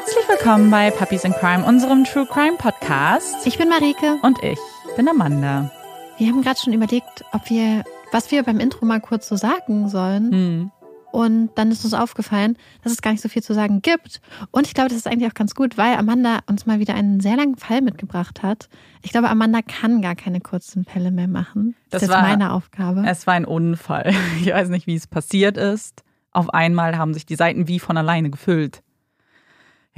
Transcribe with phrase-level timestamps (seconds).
[0.00, 3.46] Herzlich willkommen bei Puppies in Crime, unserem True Crime Podcast.
[3.46, 4.16] Ich bin Marike.
[4.22, 4.58] Und ich
[4.96, 5.70] bin Amanda.
[6.16, 9.90] Wir haben gerade schon überlegt, ob wir, was wir beim Intro mal kurz so sagen
[9.90, 10.32] sollen.
[10.32, 10.70] Hm.
[11.12, 14.22] Und dann ist uns aufgefallen, dass es gar nicht so viel zu sagen gibt.
[14.52, 17.20] Und ich glaube, das ist eigentlich auch ganz gut, weil Amanda uns mal wieder einen
[17.20, 18.70] sehr langen Fall mitgebracht hat.
[19.02, 21.76] Ich glaube, Amanda kann gar keine kurzen Fälle mehr machen.
[21.90, 23.04] Das, das ist war, meine Aufgabe.
[23.06, 24.14] Es war ein Unfall.
[24.40, 26.04] Ich weiß nicht, wie es passiert ist.
[26.32, 28.82] Auf einmal haben sich die Seiten wie von alleine gefüllt.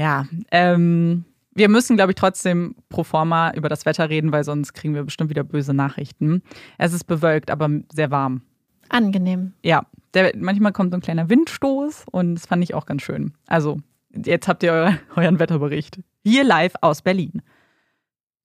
[0.02, 1.24] Ja, ähm,
[1.54, 5.04] wir müssen, glaube ich, trotzdem pro forma über das Wetter reden, weil sonst kriegen wir
[5.04, 6.42] bestimmt wieder böse Nachrichten.
[6.76, 8.42] Es ist bewölkt, aber sehr warm.
[8.88, 9.52] Angenehm.
[9.62, 13.34] Ja, der, manchmal kommt so ein kleiner Windstoß und das fand ich auch ganz schön.
[13.46, 13.78] Also,
[14.12, 16.00] jetzt habt ihr euer, euren Wetterbericht.
[16.24, 17.40] Hier live aus Berlin.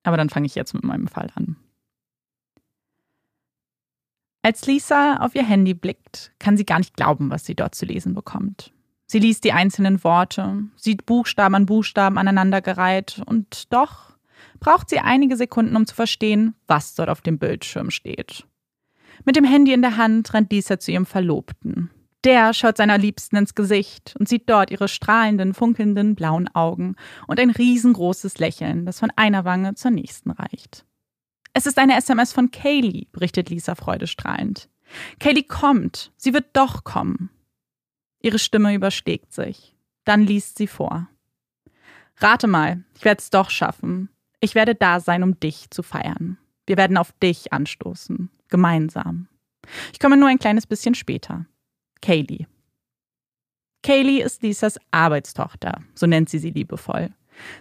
[0.03, 1.55] Aber dann fange ich jetzt mit meinem Fall an.
[4.43, 7.87] Als Lisa auf ihr Handy blickt, kann sie gar nicht glauben, was sie dort zu
[7.87, 8.73] lesen bekommt.
[9.07, 14.17] Sie liest die einzelnen Worte, sieht Buchstaben an Buchstaben aneinandergereiht und doch
[14.59, 18.45] braucht sie einige Sekunden, um zu verstehen, was dort auf dem Bildschirm steht.
[19.23, 21.89] Mit dem Handy in der Hand rennt Lisa zu ihrem Verlobten.
[22.23, 26.95] Der schaut seiner Liebsten ins Gesicht und sieht dort ihre strahlenden, funkelnden blauen Augen
[27.27, 30.85] und ein riesengroßes Lächeln, das von einer Wange zur nächsten reicht.
[31.53, 34.69] Es ist eine SMS von Kaylee, berichtet Lisa freudestrahlend.
[35.19, 36.11] Kaylee kommt.
[36.17, 37.29] Sie wird doch kommen.
[38.27, 39.73] Ihre Stimme überschlägt sich.
[40.03, 41.07] Dann liest sie vor.
[42.17, 44.09] Rate mal, ich werde es doch schaffen.
[44.41, 46.37] Ich werde da sein, um dich zu feiern.
[46.65, 48.29] Wir werden auf dich anstoßen.
[48.49, 49.29] Gemeinsam.
[49.93, 51.45] Ich komme nur ein kleines bisschen später.
[52.01, 52.47] Kaylee.
[53.81, 57.13] Kaylee ist Lisas Arbeitstochter, so nennt sie sie liebevoll.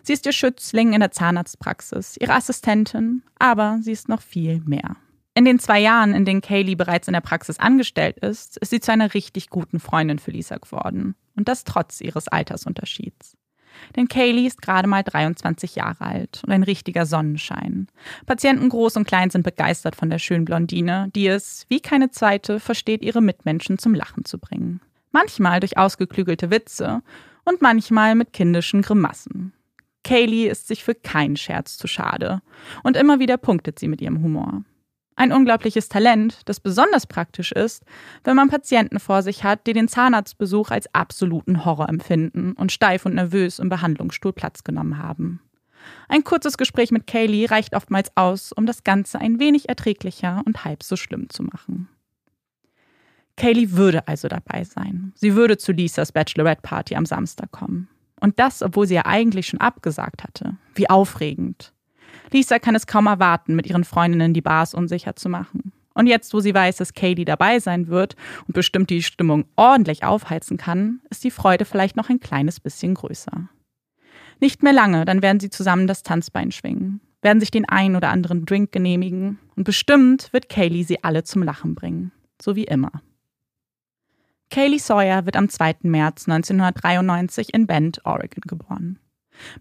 [0.03, 4.97] Sie ist ihr Schützling in der Zahnarztpraxis, ihre Assistentin, aber sie ist noch viel mehr.
[5.37, 8.81] In den zwei Jahren, in denen Kaylee bereits in der Praxis angestellt ist, ist sie
[8.81, 11.15] zu einer richtig guten Freundin für Lisa geworden.
[11.37, 13.37] Und das trotz ihres Altersunterschieds.
[13.97, 17.89] Denn Kaylee ist gerade mal 23 Jahre alt und ein richtiger Sonnenschein.
[18.25, 22.59] Patienten groß und klein sind begeistert von der schönen Blondine, die es, wie keine zweite,
[22.59, 24.81] versteht, ihre Mitmenschen zum Lachen zu bringen.
[25.13, 27.03] Manchmal durch ausgeklügelte Witze
[27.45, 29.53] und manchmal mit kindischen Grimassen.
[30.03, 32.41] Kaylee ist sich für keinen Scherz zu schade.
[32.83, 34.65] Und immer wieder punktet sie mit ihrem Humor.
[35.19, 37.83] Ein unglaubliches Talent, das besonders praktisch ist,
[38.23, 43.07] wenn man Patienten vor sich hat, die den Zahnarztbesuch als absoluten Horror empfinden und steif
[43.07, 45.41] und nervös im Behandlungsstuhl Platz genommen haben.
[46.09, 50.65] Ein kurzes Gespräch mit Kaylee reicht oftmals aus, um das Ganze ein wenig erträglicher und
[50.65, 51.89] halb so schlimm zu machen.
[53.37, 55.13] Kaylee würde also dabei sein.
[55.15, 57.89] Sie würde zu Lisas Bachelorette Party am Samstag kommen.
[58.21, 60.57] Und das, obwohl sie ja eigentlich schon abgesagt hatte.
[60.75, 61.73] Wie aufregend.
[62.33, 65.73] Lisa kann es kaum erwarten, mit ihren Freundinnen die Bars unsicher zu machen.
[65.95, 68.17] Und jetzt, wo sie weiß, dass Katie dabei sein wird
[68.47, 72.95] und bestimmt die Stimmung ordentlich aufheizen kann, ist die Freude vielleicht noch ein kleines bisschen
[72.95, 73.49] größer.
[74.39, 78.11] Nicht mehr lange, dann werden sie zusammen das Tanzbein schwingen, werden sich den einen oder
[78.11, 82.13] anderen Drink genehmigen und bestimmt wird Kaylee sie alle zum Lachen bringen.
[82.43, 82.93] So wie immer.
[84.51, 85.77] Kaylee Sawyer wird am 2.
[85.83, 88.99] März 1993 in Bend, Oregon geboren.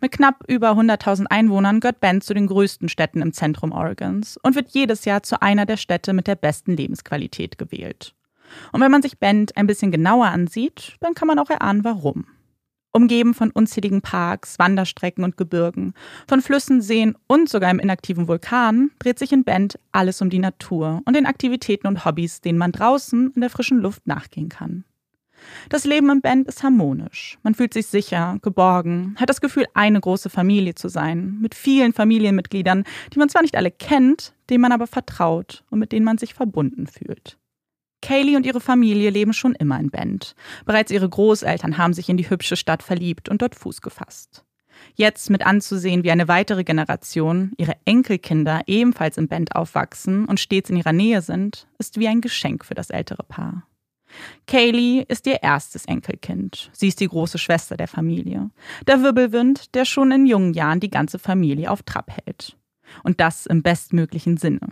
[0.01, 4.55] Mit knapp über 100.000 Einwohnern gehört Bend zu den größten Städten im Zentrum Oregons und
[4.55, 8.13] wird jedes Jahr zu einer der Städte mit der besten Lebensqualität gewählt.
[8.71, 12.25] Und wenn man sich Bend ein bisschen genauer ansieht, dann kann man auch erahnen, warum.
[12.91, 15.93] Umgeben von unzähligen Parks, Wanderstrecken und Gebirgen,
[16.29, 20.39] von Flüssen, Seen und sogar einem inaktiven Vulkan dreht sich in Bend alles um die
[20.39, 24.85] Natur und den Aktivitäten und Hobbys, denen man draußen in der frischen Luft nachgehen kann.
[25.69, 27.37] Das Leben im Bend ist harmonisch.
[27.43, 31.93] Man fühlt sich sicher, geborgen, hat das Gefühl, eine große Familie zu sein, mit vielen
[31.93, 32.83] Familienmitgliedern,
[33.13, 36.33] die man zwar nicht alle kennt, denen man aber vertraut und mit denen man sich
[36.33, 37.37] verbunden fühlt.
[38.01, 40.35] Kaylee und ihre Familie leben schon immer in Bend.
[40.65, 44.45] Bereits ihre Großeltern haben sich in die hübsche Stadt verliebt und dort Fuß gefasst.
[44.93, 50.69] Jetzt mit anzusehen, wie eine weitere Generation, ihre Enkelkinder ebenfalls im Bend aufwachsen und stets
[50.69, 53.63] in ihrer Nähe sind, ist wie ein Geschenk für das ältere Paar.
[54.47, 56.69] Kaylee ist ihr erstes Enkelkind.
[56.73, 58.49] Sie ist die große Schwester der Familie.
[58.87, 62.57] Der Wirbelwind, der schon in jungen Jahren die ganze Familie auf Trab hält.
[63.03, 64.67] Und das im bestmöglichen Sinne.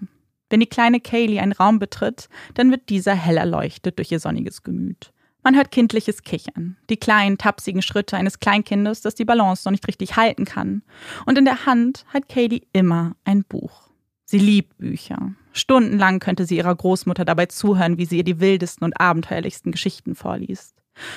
[0.49, 4.63] Wenn die kleine Kaylee einen Raum betritt, dann wird dieser hell erleuchtet durch ihr sonniges
[4.63, 5.11] Gemüt.
[5.41, 9.87] Man hört kindliches Kichern, die kleinen, tapsigen Schritte eines Kleinkindes, das die Balance noch nicht
[9.87, 10.83] richtig halten kann.
[11.25, 13.89] Und in der Hand hat Kaylee immer ein Buch.
[14.23, 15.33] Sie liebt Bücher.
[15.53, 20.15] Stundenlang könnte sie ihrer Großmutter dabei zuhören, wie sie ihr die wildesten und abenteuerlichsten Geschichten
[20.15, 20.75] vorliest.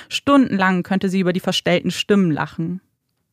[0.09, 2.81] Stundenlang könnte sie über die verstellten Stimmen lachen.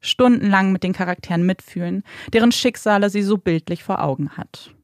[0.01, 2.03] Stundenlang mit den Charakteren mitfühlen,
[2.33, 4.75] deren Schicksale sie so bildlich vor Augen hat.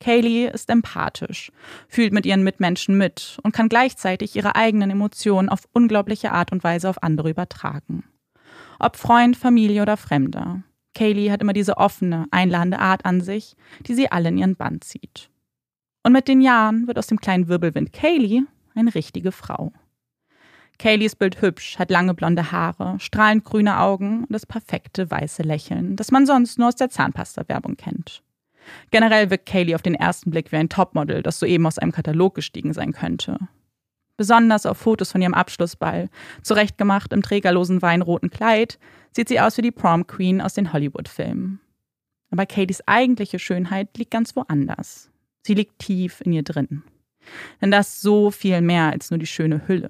[0.00, 1.50] Kaylee ist empathisch,
[1.88, 6.62] fühlt mit ihren Mitmenschen mit und kann gleichzeitig ihre eigenen Emotionen auf unglaubliche Art und
[6.62, 8.04] Weise auf andere übertragen.
[8.78, 10.62] Ob Freund, Familie oder Fremder.
[10.94, 13.56] Kaylee hat immer diese offene, einladende Art an sich,
[13.86, 15.30] die sie alle in ihren Band zieht.
[16.08, 18.40] Und mit den Jahren wird aus dem kleinen Wirbelwind Kaylee
[18.74, 19.74] eine richtige Frau.
[20.78, 25.96] Kaylee ist bildhübsch, hat lange blonde Haare, strahlend grüne Augen und das perfekte weiße Lächeln,
[25.96, 28.22] das man sonst nur aus der Zahnpasta-Werbung kennt.
[28.90, 32.34] Generell wirkt Kaylee auf den ersten Blick wie ein Topmodel, das soeben aus einem Katalog
[32.36, 33.36] gestiegen sein könnte.
[34.16, 36.08] Besonders auf Fotos von ihrem Abschlussball,
[36.42, 38.78] zurechtgemacht im trägerlosen weinroten Kleid,
[39.12, 41.60] sieht sie aus wie die Prom Queen aus den Hollywood-Filmen.
[42.30, 45.10] Aber Katys eigentliche Schönheit liegt ganz woanders.
[45.42, 46.82] Sie liegt tief in ihr drin.
[47.60, 49.88] Denn das ist so viel mehr als nur die schöne Hülle.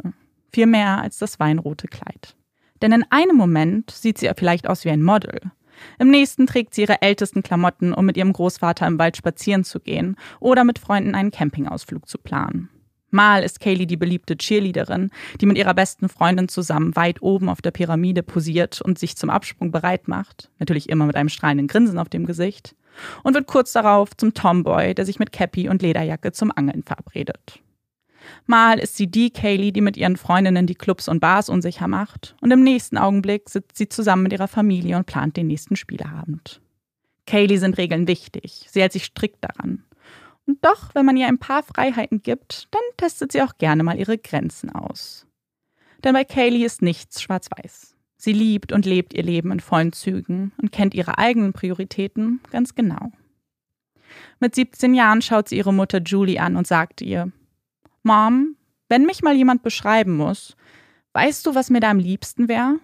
[0.53, 2.37] Viel mehr als das weinrote Kleid.
[2.81, 5.41] Denn in einem Moment sieht sie vielleicht aus wie ein Model.
[5.99, 9.81] Im nächsten trägt sie ihre ältesten Klamotten, um mit ihrem Großvater im Wald spazieren zu
[9.81, 12.69] gehen oder mit Freunden einen Campingausflug zu planen.
[13.11, 15.11] Mal ist Kaylee die beliebte Cheerleaderin,
[15.41, 19.31] die mit ihrer besten Freundin zusammen weit oben auf der Pyramide posiert und sich zum
[19.31, 22.75] Absprung bereit macht, natürlich immer mit einem strahlenden Grinsen auf dem Gesicht,
[23.23, 27.61] und wird kurz darauf zum Tomboy, der sich mit Cappy und Lederjacke zum Angeln verabredet.
[28.47, 32.37] Mal ist sie die Kaylee, die mit ihren Freundinnen die Clubs und Bars unsicher macht,
[32.41, 36.61] und im nächsten Augenblick sitzt sie zusammen mit ihrer Familie und plant den nächsten Spieleabend.
[37.27, 39.85] Kaylee sind Regeln wichtig, sie hält sich strikt daran.
[40.47, 43.99] Und doch, wenn man ihr ein paar Freiheiten gibt, dann testet sie auch gerne mal
[43.99, 45.27] ihre Grenzen aus.
[46.05, 47.98] Denn bei Kaylee ist nichts schwarz-weiß.
[48.20, 52.75] Sie liebt und lebt ihr Leben in vollen Zügen und kennt ihre eigenen Prioritäten ganz
[52.75, 53.12] genau.
[54.41, 57.31] Mit 17 Jahren schaut sie ihre Mutter Julie an und sagt ihr,
[58.03, 58.56] Mom,
[58.88, 60.56] wenn mich mal jemand beschreiben muss,
[61.12, 62.81] weißt du, was mir da am liebsten wäre?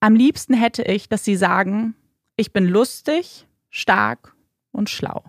[0.00, 1.94] Am liebsten hätte ich, dass sie sagen,
[2.36, 4.34] ich bin lustig, stark
[4.72, 5.22] und schlau.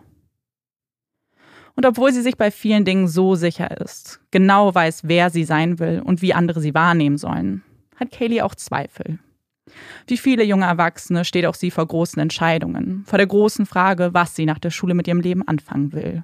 [1.76, 5.78] Und obwohl sie sich bei vielen Dingen so sicher ist, genau weiß, wer sie sein
[5.80, 7.64] will und wie andere sie wahrnehmen sollen,
[7.96, 9.20] hat Kaylee auch Zweifel.
[10.08, 14.36] Wie viele junge Erwachsene steht auch sie vor großen Entscheidungen, vor der großen Frage, was
[14.36, 16.24] sie nach der Schule mit ihrem Leben anfangen will.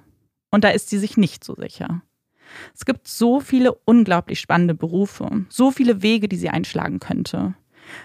[0.51, 2.01] Und da ist sie sich nicht so sicher.
[2.73, 7.53] Es gibt so viele unglaublich spannende Berufe, so viele Wege, die sie einschlagen könnte.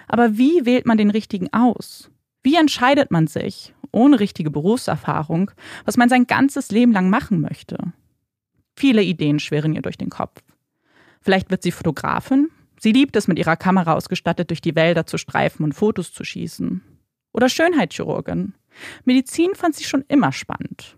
[0.07, 2.09] Aber wie wählt man den richtigen aus?
[2.43, 5.51] Wie entscheidet man sich, ohne richtige Berufserfahrung,
[5.83, 7.77] was man sein ganzes Leben lang machen möchte?
[8.75, 10.43] Viele Ideen schwirren ihr durch den Kopf.
[11.21, 12.49] Vielleicht wird sie Fotografin.
[12.79, 16.23] Sie liebt es, mit ihrer Kamera ausgestattet durch die Wälder zu streifen und Fotos zu
[16.23, 16.81] schießen.
[17.33, 18.53] Oder Schönheitschirurgin.
[19.03, 20.97] Medizin fand sie schon immer spannend.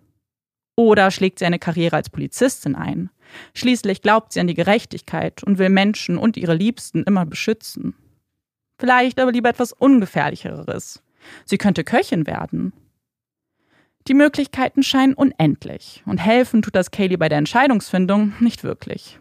[0.75, 3.09] Oder schlägt sie eine Karriere als Polizistin ein.
[3.53, 7.95] Schließlich glaubt sie an die Gerechtigkeit und will Menschen und ihre Liebsten immer beschützen.
[8.79, 11.01] Vielleicht aber lieber etwas Ungefährlicheres.
[11.45, 12.73] Sie könnte Köchin werden.
[14.07, 19.19] Die Möglichkeiten scheinen unendlich und helfen tut das Kaylee bei der Entscheidungsfindung nicht wirklich.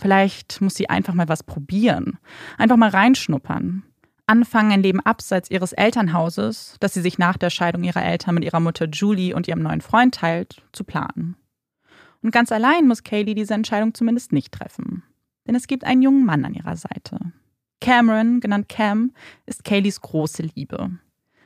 [0.00, 2.18] Vielleicht muss sie einfach mal was probieren,
[2.58, 3.84] einfach mal reinschnuppern
[4.26, 8.44] anfangen, ein Leben abseits ihres Elternhauses, das sie sich nach der Scheidung ihrer Eltern mit
[8.44, 11.36] ihrer Mutter Julie und ihrem neuen Freund teilt, zu planen.
[12.22, 15.02] Und ganz allein muss Kaylee diese Entscheidung zumindest nicht treffen.
[15.46, 17.18] Denn es gibt einen jungen Mann an ihrer Seite.
[17.80, 19.12] Cameron, genannt Cam,
[19.44, 20.90] ist Kayleys große Liebe.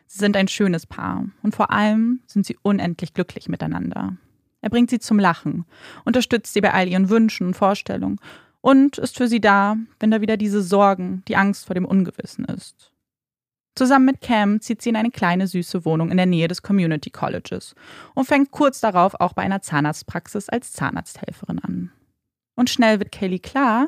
[0.06, 4.16] Sie sind ein schönes Paar und vor allem sind sie unendlich glücklich miteinander.
[4.60, 5.64] Er bringt sie zum Lachen,
[6.04, 8.18] unterstützt sie bei all ihren Wünschen und Vorstellungen
[8.60, 12.44] und ist für sie da, wenn da wieder diese Sorgen, die Angst vor dem Ungewissen
[12.44, 12.92] ist.
[13.78, 17.10] Zusammen mit Cam zieht sie in eine kleine süße Wohnung in der Nähe des Community
[17.10, 17.76] Colleges
[18.14, 21.92] und fängt kurz darauf auch bei einer Zahnarztpraxis als Zahnarzthelferin an.
[22.56, 23.86] Und schnell wird Kelly klar,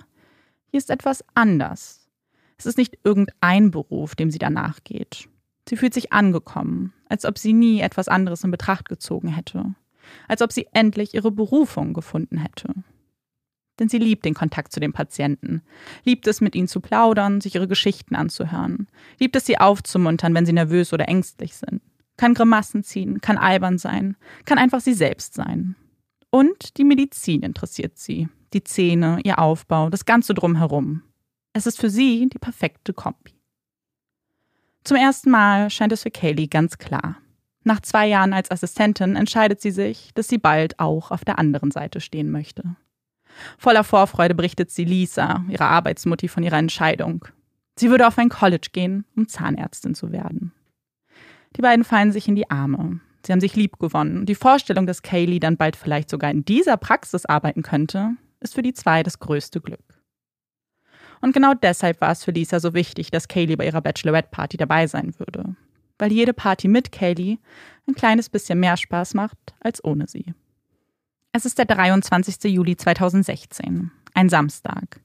[0.71, 2.09] hier ist etwas anders.
[2.56, 5.28] Es ist nicht irgendein Beruf, dem sie danach geht.
[5.68, 9.75] Sie fühlt sich angekommen, als ob sie nie etwas anderes in Betracht gezogen hätte,
[10.29, 12.75] als ob sie endlich ihre Berufung gefunden hätte
[13.81, 15.62] denn sie liebt den Kontakt zu den Patienten,
[16.05, 18.87] liebt es, mit ihnen zu plaudern, sich ihre Geschichten anzuhören,
[19.19, 21.81] liebt es, sie aufzumuntern, wenn sie nervös oder ängstlich sind,
[22.17, 25.75] kann Grimassen ziehen, kann albern sein, kann einfach sie selbst sein.
[26.29, 31.02] Und die Medizin interessiert sie, die Zähne, ihr Aufbau, das Ganze drumherum.
[31.52, 33.35] Es ist für sie die perfekte Kombi.
[34.85, 37.17] Zum ersten Mal scheint es für Kaylee ganz klar.
[37.62, 41.71] Nach zwei Jahren als Assistentin entscheidet sie sich, dass sie bald auch auf der anderen
[41.71, 42.76] Seite stehen möchte.
[43.59, 47.26] Voller Vorfreude berichtet sie Lisa, ihrer Arbeitsmutti, von ihrer Entscheidung.
[47.76, 50.52] Sie würde auf ein College gehen, um Zahnärztin zu werden.
[51.57, 53.00] Die beiden fallen sich in die Arme.
[53.25, 54.19] Sie haben sich lieb gewonnen.
[54.19, 58.55] Und die Vorstellung, dass Kaylee dann bald vielleicht sogar in dieser Praxis arbeiten könnte, ist
[58.55, 59.81] für die zwei das größte Glück.
[61.21, 64.87] Und genau deshalb war es für Lisa so wichtig, dass Kaylee bei ihrer Bachelorette-Party dabei
[64.87, 65.55] sein würde.
[66.00, 67.38] Weil jede Party mit Kaylee
[67.87, 70.35] ein kleines bisschen mehr Spaß macht als ohne sie.
[71.33, 72.50] Es ist der 23.
[72.52, 75.00] Juli 2016, ein Samstag.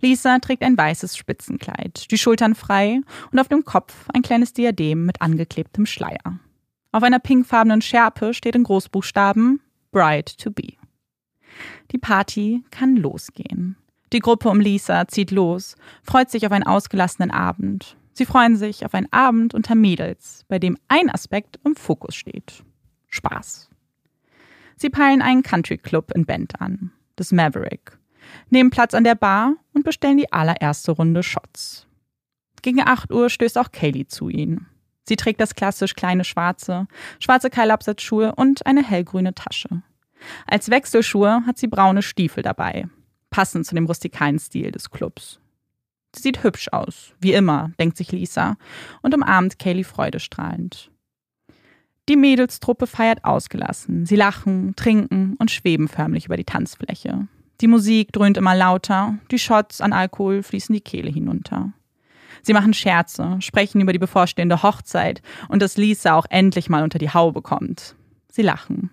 [0.00, 3.00] Lisa trägt ein weißes Spitzenkleid, die Schultern frei
[3.32, 6.38] und auf dem Kopf ein kleines Diadem mit angeklebtem Schleier.
[6.92, 9.60] Auf einer pinkfarbenen Schärpe steht in Großbuchstaben
[9.90, 10.74] Bride to be.
[11.90, 13.76] Die Party kann losgehen.
[14.12, 15.74] Die Gruppe um Lisa zieht los,
[16.04, 17.96] freut sich auf einen ausgelassenen Abend.
[18.16, 22.64] Sie freuen sich auf einen Abend unter Mädels, bei dem ein Aspekt im Fokus steht.
[23.08, 23.68] Spaß.
[24.78, 27.98] Sie peilen einen Country Club in Bend an, das Maverick,
[28.48, 31.86] nehmen Platz an der Bar und bestellen die allererste Runde Shots.
[32.62, 34.66] Gegen 8 Uhr stößt auch Kaylee zu ihnen.
[35.02, 36.86] Sie trägt das klassisch kleine schwarze,
[37.20, 39.82] schwarze Keilabsatzschuhe und eine hellgrüne Tasche.
[40.46, 42.88] Als Wechselschuhe hat sie braune Stiefel dabei,
[43.28, 45.38] passend zu dem rustikalen Stil des Clubs.
[46.16, 48.56] Sie sieht hübsch aus, wie immer, denkt sich Lisa
[49.02, 50.90] und umarmt Kaylee freudestrahlend.
[52.08, 54.06] Die Mädelstruppe feiert ausgelassen.
[54.06, 57.26] Sie lachen, trinken und schweben förmlich über die Tanzfläche.
[57.60, 61.72] Die Musik dröhnt immer lauter, die Shots an Alkohol fließen die Kehle hinunter.
[62.42, 66.98] Sie machen Scherze, sprechen über die bevorstehende Hochzeit und dass Lisa auch endlich mal unter
[66.98, 67.96] die Haube kommt.
[68.30, 68.90] Sie lachen.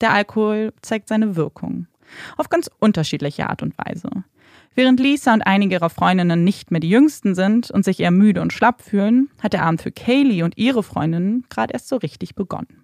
[0.00, 1.86] Der Alkohol zeigt seine Wirkung.
[2.36, 4.10] Auf ganz unterschiedliche Art und Weise.
[4.76, 8.40] Während Lisa und einige ihrer Freundinnen nicht mehr die Jüngsten sind und sich eher müde
[8.40, 12.34] und schlapp fühlen, hat der Abend für Kaylee und ihre Freundinnen gerade erst so richtig
[12.34, 12.82] begonnen.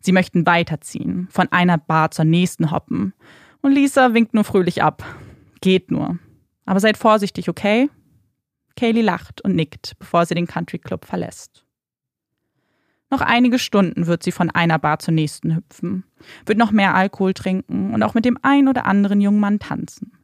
[0.00, 3.12] Sie möchten weiterziehen, von einer Bar zur nächsten hoppen.
[3.60, 5.04] Und Lisa winkt nur fröhlich ab.
[5.60, 6.18] Geht nur.
[6.64, 7.90] Aber seid vorsichtig, okay?
[8.76, 11.64] Kaylee lacht und nickt, bevor sie den Country Club verlässt.
[13.10, 16.04] Noch einige Stunden wird sie von einer Bar zur nächsten hüpfen,
[16.44, 20.15] wird noch mehr Alkohol trinken und auch mit dem ein oder anderen jungen Mann tanzen.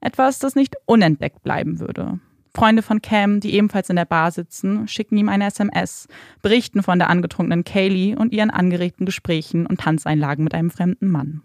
[0.00, 2.20] Etwas, das nicht unentdeckt bleiben würde.
[2.54, 6.08] Freunde von Cam, die ebenfalls in der Bar sitzen, schicken ihm eine SMS,
[6.42, 11.42] berichten von der angetrunkenen Kaylee und ihren angeregten Gesprächen und Tanzeinlagen mit einem fremden Mann.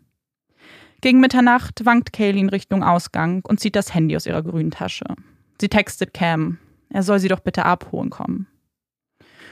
[1.02, 5.06] Gegen Mitternacht wankt Kaylee in Richtung Ausgang und zieht das Handy aus ihrer grünen Tasche.
[5.62, 6.58] Sie textet Cam,
[6.90, 8.48] er soll sie doch bitte abholen kommen.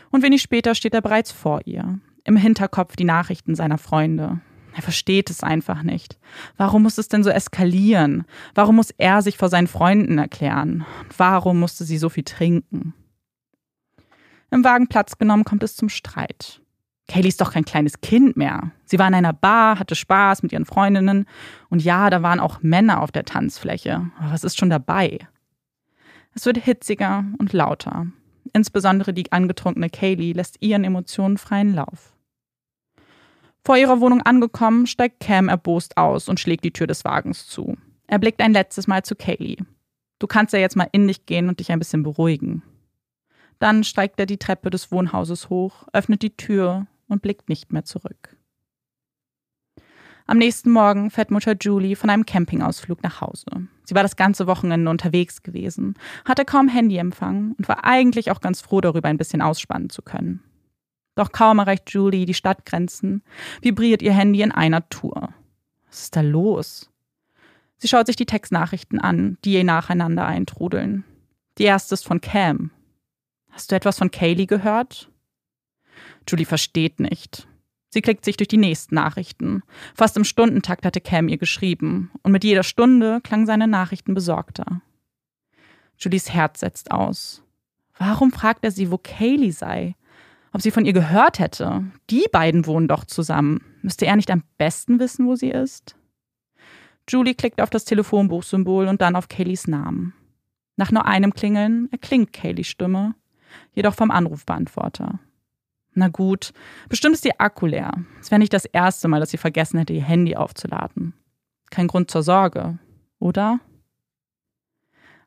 [0.09, 4.41] Und wenig später steht er bereits vor ihr, im Hinterkopf die Nachrichten seiner Freunde.
[4.75, 6.17] Er versteht es einfach nicht.
[6.57, 8.25] Warum muss es denn so eskalieren?
[8.55, 10.85] Warum muss er sich vor seinen Freunden erklären?
[11.15, 12.93] Warum musste sie so viel trinken?
[14.51, 16.61] Im Wagen Platz genommen kommt es zum Streit.
[17.07, 18.71] Kaylee ist doch kein kleines Kind mehr.
[18.85, 21.25] Sie war in einer Bar, hatte Spaß mit ihren Freundinnen
[21.69, 24.09] und ja, da waren auch Männer auf der Tanzfläche.
[24.19, 25.19] Aber was ist schon dabei?
[26.33, 28.07] Es wird hitziger und lauter.
[28.53, 32.13] Insbesondere die angetrunkene Kaylee lässt ihren Emotionen freien Lauf.
[33.65, 37.77] Vor ihrer Wohnung angekommen, steigt Cam erbost aus und schlägt die Tür des Wagens zu.
[38.07, 39.57] Er blickt ein letztes Mal zu Kaylee.
[40.19, 42.61] Du kannst ja jetzt mal in dich gehen und dich ein bisschen beruhigen.
[43.59, 47.85] Dann steigt er die Treppe des Wohnhauses hoch, öffnet die Tür und blickt nicht mehr
[47.85, 48.35] zurück.
[50.25, 53.45] Am nächsten Morgen fährt Mutter Julie von einem Campingausflug nach Hause.
[53.83, 58.61] Sie war das ganze Wochenende unterwegs gewesen, hatte kaum Handyempfang und war eigentlich auch ganz
[58.61, 60.41] froh darüber, ein bisschen ausspannen zu können.
[61.15, 63.23] Doch kaum erreicht Julie die Stadtgrenzen,
[63.61, 65.33] vibriert ihr Handy in einer Tour.
[65.87, 66.89] Was ist da los?
[67.77, 71.03] Sie schaut sich die Textnachrichten an, die ihr nacheinander eintrudeln.
[71.57, 72.71] Die erste ist von Cam.
[73.51, 75.11] Hast du etwas von Kaylee gehört?
[76.27, 77.47] Julie versteht nicht.
[77.89, 79.61] Sie klickt sich durch die nächsten Nachrichten.
[79.93, 84.81] Fast im Stundentakt hatte Cam ihr geschrieben, und mit jeder Stunde klangen seine Nachrichten besorgter.
[85.99, 87.43] Julies Herz setzt aus.
[87.99, 89.95] Warum fragt er sie, wo Kaylee sei?
[90.53, 91.83] Ob sie von ihr gehört hätte?
[92.11, 93.61] Die beiden wohnen doch zusammen.
[93.81, 95.95] Müsste er nicht am besten wissen, wo sie ist?
[97.09, 100.13] Julie klickt auf das Telefonbuchsymbol und dann auf Kayleys Namen.
[100.77, 103.15] Nach nur einem Klingeln erklingt Kayleys Stimme,
[103.73, 105.19] jedoch vom Anrufbeantworter.
[105.95, 106.53] Na gut,
[106.87, 107.91] bestimmt ist ihr Akku leer.
[108.21, 111.13] Es wäre nicht das erste Mal, dass sie vergessen hätte, ihr Handy aufzuladen.
[111.71, 112.77] Kein Grund zur Sorge,
[113.19, 113.59] oder?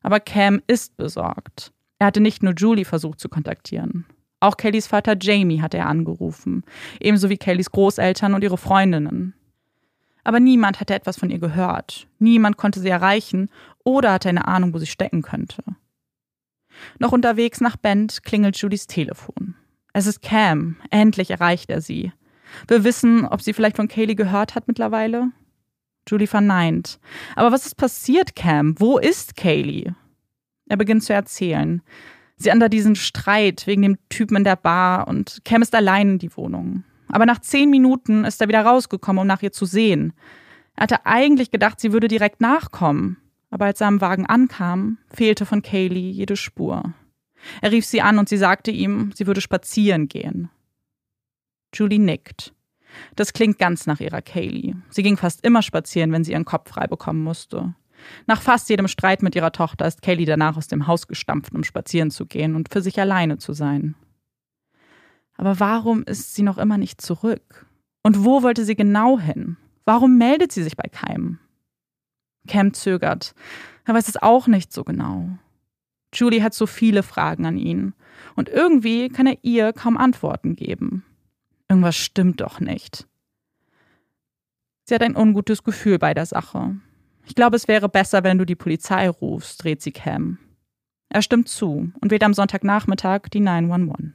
[0.01, 1.73] Aber Cam ist besorgt.
[1.99, 4.05] Er hatte nicht nur Julie versucht zu kontaktieren.
[4.39, 6.63] Auch Kellys Vater Jamie hatte er angerufen,
[6.99, 9.33] ebenso wie Kellys Großeltern und ihre Freundinnen.
[10.23, 12.07] Aber niemand hatte etwas von ihr gehört.
[12.19, 13.49] Niemand konnte sie erreichen
[13.83, 15.63] oder hatte eine Ahnung, wo sie stecken könnte.
[16.99, 19.55] Noch unterwegs nach Bend klingelt Julies Telefon.
[19.93, 20.75] Es ist Cam.
[20.91, 22.11] Endlich erreicht er sie.
[22.67, 25.31] Wir wissen, ob sie vielleicht von Kaylee gehört hat mittlerweile.
[26.07, 26.99] Julie verneint.
[27.35, 28.75] Aber was ist passiert, Cam?
[28.79, 29.93] Wo ist Kaylee?
[30.69, 31.81] Er beginnt zu erzählen.
[32.37, 36.19] Sie an da diesen Streit wegen dem Typen in der Bar und Cam allein in
[36.19, 36.83] die Wohnung.
[37.09, 40.13] Aber nach zehn Minuten ist er wieder rausgekommen, um nach ihr zu sehen.
[40.75, 43.17] Er hatte eigentlich gedacht, sie würde direkt nachkommen.
[43.49, 46.93] Aber als er am Wagen ankam, fehlte von Kaylee jede Spur.
[47.61, 50.49] Er rief sie an und sie sagte ihm, sie würde spazieren gehen.
[51.73, 52.53] Julie nickt.
[53.15, 54.75] Das klingt ganz nach ihrer Kaylee.
[54.89, 57.73] Sie ging fast immer spazieren, wenn sie ihren Kopf frei bekommen musste.
[58.25, 61.63] Nach fast jedem Streit mit ihrer Tochter ist Kaylee danach aus dem Haus gestampft, um
[61.63, 63.95] spazieren zu gehen und für sich alleine zu sein.
[65.35, 67.65] Aber warum ist sie noch immer nicht zurück?
[68.03, 69.57] Und wo wollte sie genau hin?
[69.85, 71.39] Warum meldet sie sich bei keinem?
[72.47, 73.33] Cam zögert.
[73.85, 75.29] Er weiß es auch nicht so genau.
[76.13, 77.93] Julie hat so viele Fragen an ihn.
[78.35, 81.03] Und irgendwie kann er ihr kaum Antworten geben.
[81.69, 83.07] Irgendwas stimmt doch nicht.
[84.85, 86.77] Sie hat ein ungutes Gefühl bei der Sache.
[87.27, 90.37] Ich glaube, es wäre besser, wenn du die Polizei rufst, dreht sie Cam.
[91.09, 94.13] Er stimmt zu und wählt am Sonntagnachmittag die 911.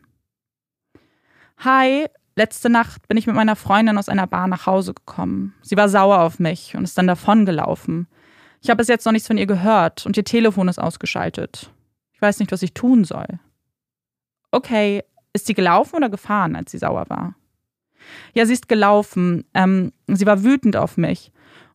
[1.58, 5.54] Hi, letzte Nacht bin ich mit meiner Freundin aus einer Bar nach Hause gekommen.
[5.60, 8.08] Sie war sauer auf mich und ist dann davongelaufen.
[8.62, 11.70] Ich habe bis jetzt noch nichts von ihr gehört und ihr Telefon ist ausgeschaltet.
[12.14, 13.26] Ich weiß nicht, was ich tun soll.
[14.52, 15.04] Okay,
[15.34, 17.34] ist sie gelaufen oder gefahren, als sie sauer war?
[18.32, 19.44] Ja, sie ist gelaufen.
[19.52, 21.30] Ähm, sie war wütend auf mich.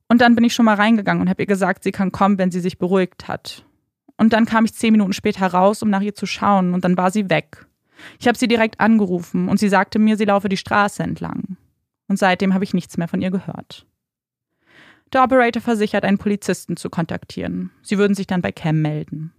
[0.10, 2.52] Und dann bin ich schon mal reingegangen und habe ihr gesagt, sie kann kommen, wenn
[2.52, 3.66] sie sich beruhigt hat.
[4.18, 6.98] Und dann kam ich zehn Minuten später raus, um nach ihr zu schauen, und dann
[6.98, 7.68] war sie weg.
[8.20, 11.58] Ich habe sie direkt angerufen und sie sagte mir, sie laufe die Straße entlang.
[12.08, 13.86] Und seitdem habe ich nichts mehr von ihr gehört.
[15.14, 17.72] Der Operator versichert, einen Polizisten zu kontaktieren.
[17.82, 19.34] Sie würden sich dann bei Cam melden.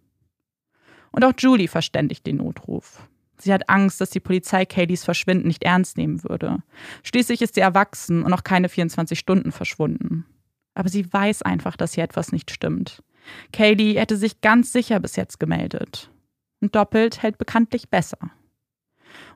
[1.11, 3.09] Und auch Julie verständigt den Notruf.
[3.39, 6.59] Sie hat Angst, dass die Polizei Kayleys Verschwinden nicht ernst nehmen würde.
[7.05, 10.27] Schließlich ist sie erwachsen und noch keine 24 Stunden verschwunden.
[10.79, 13.03] Aber sie weiß einfach, dass hier etwas nicht stimmt.
[13.53, 16.09] Kaylee hätte sich ganz sicher bis jetzt gemeldet.
[16.61, 18.19] Und doppelt hält bekanntlich besser.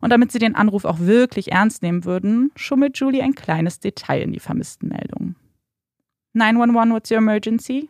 [0.01, 4.23] Und damit sie den Anruf auch wirklich ernst nehmen würden, schummelt Julie ein kleines Detail
[4.23, 5.35] in die vermissten Meldung.
[6.35, 7.89] 911, what's your emergency?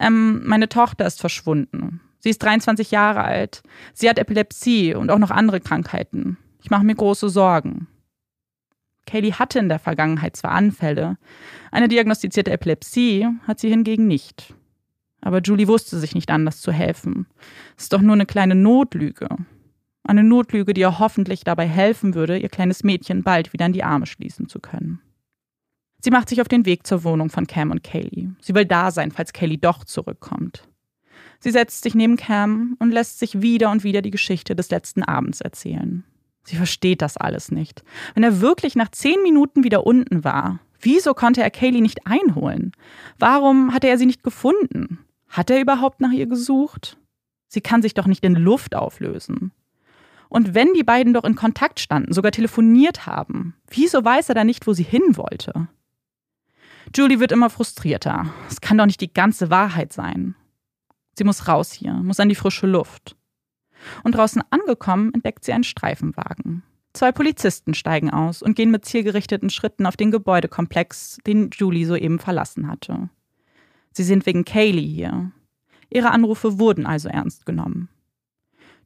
[0.00, 2.00] Ähm, meine Tochter ist verschwunden.
[2.18, 3.62] Sie ist 23 Jahre alt.
[3.92, 6.38] Sie hat Epilepsie und auch noch andere Krankheiten.
[6.62, 7.88] Ich mache mir große Sorgen.
[9.06, 11.18] Kaylee hatte in der Vergangenheit zwar Anfälle,
[11.70, 14.54] eine diagnostizierte Epilepsie hat sie hingegen nicht.
[15.20, 17.26] Aber Julie wusste sich nicht anders zu helfen.
[17.76, 19.28] Es ist doch nur eine kleine Notlüge.
[20.04, 23.84] Eine Notlüge, die ihr hoffentlich dabei helfen würde, ihr kleines Mädchen bald wieder in die
[23.84, 25.00] Arme schließen zu können.
[26.00, 28.30] Sie macht sich auf den Weg zur Wohnung von Cam und Kaylee.
[28.40, 30.68] Sie will da sein, falls Kaylee doch zurückkommt.
[31.38, 35.04] Sie setzt sich neben Cam und lässt sich wieder und wieder die Geschichte des letzten
[35.04, 36.04] Abends erzählen.
[36.44, 37.84] Sie versteht das alles nicht.
[38.14, 42.72] Wenn er wirklich nach zehn Minuten wieder unten war, wieso konnte er Kaylee nicht einholen?
[43.18, 44.98] Warum hatte er sie nicht gefunden?
[45.28, 46.98] Hat er überhaupt nach ihr gesucht?
[47.48, 49.52] Sie kann sich doch nicht in Luft auflösen.
[50.28, 54.46] Und wenn die beiden doch in Kontakt standen, sogar telefoniert haben, wieso weiß er dann
[54.46, 55.68] nicht, wo sie hin wollte?
[56.94, 58.32] Julie wird immer frustrierter.
[58.48, 60.34] Es kann doch nicht die ganze Wahrheit sein.
[61.16, 63.16] Sie muss raus hier, muss an die frische Luft.
[64.04, 66.62] Und draußen angekommen, entdeckt sie einen Streifenwagen.
[66.92, 72.18] Zwei Polizisten steigen aus und gehen mit zielgerichteten Schritten auf den Gebäudekomplex, den Julie soeben
[72.18, 73.08] verlassen hatte.
[73.92, 75.32] Sie sind wegen Kaylee hier.
[75.90, 77.88] Ihre Anrufe wurden also ernst genommen.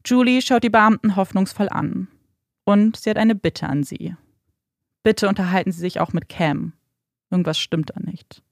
[0.04, 2.08] Julie schaut die Beamten hoffnungsvoll an.
[2.64, 4.16] Und sie hat eine Bitte an sie.
[5.02, 6.72] Bitte unterhalten Sie sich auch mit Cam.
[7.30, 8.42] Irgendwas stimmt da nicht.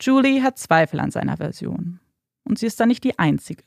[0.00, 2.00] Julie hat Zweifel an seiner Version.
[2.44, 3.64] Und sie ist da nicht die Einzige.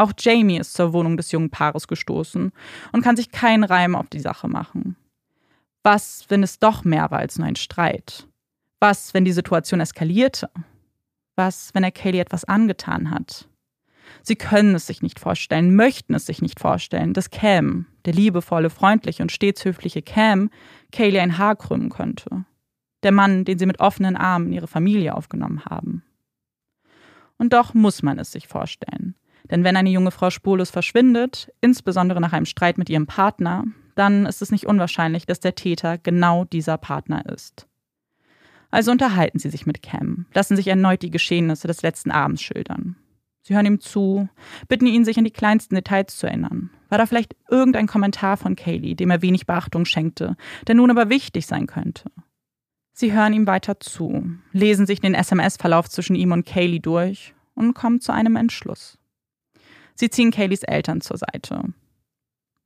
[0.00, 2.52] Auch Jamie ist zur Wohnung des jungen Paares gestoßen
[2.92, 4.96] und kann sich keinen Reim auf die Sache machen.
[5.82, 8.26] Was, wenn es doch mehr war als nur ein Streit?
[8.78, 10.48] Was, wenn die Situation eskalierte?
[11.36, 13.46] Was, wenn er Kaylee etwas angetan hat?
[14.22, 18.70] Sie können es sich nicht vorstellen, möchten es sich nicht vorstellen, dass Cam, der liebevolle,
[18.70, 20.48] freundliche und stets höfliche Cam,
[20.92, 22.46] Kaylee ein Haar krümmen könnte.
[23.02, 26.02] Der Mann, den sie mit offenen Armen in ihre Familie aufgenommen haben.
[27.36, 29.14] Und doch muss man es sich vorstellen.
[29.50, 33.64] Denn wenn eine junge Frau spurlos verschwindet, insbesondere nach einem Streit mit ihrem Partner,
[33.96, 37.66] dann ist es nicht unwahrscheinlich, dass der Täter genau dieser Partner ist.
[38.70, 42.96] Also unterhalten Sie sich mit Cam, lassen sich erneut die Geschehnisse des letzten Abends schildern.
[43.42, 44.28] Sie hören ihm zu,
[44.68, 46.70] bitten ihn, sich an die kleinsten Details zu erinnern.
[46.88, 50.36] War da vielleicht irgendein Kommentar von Kaylee, dem er wenig Beachtung schenkte,
[50.68, 52.10] der nun aber wichtig sein könnte?
[52.92, 57.74] Sie hören ihm weiter zu, lesen sich den SMS-Verlauf zwischen ihm und Kaylee durch und
[57.74, 58.99] kommen zu einem Entschluss.
[60.00, 61.62] Sie ziehen Kayleys Eltern zur Seite.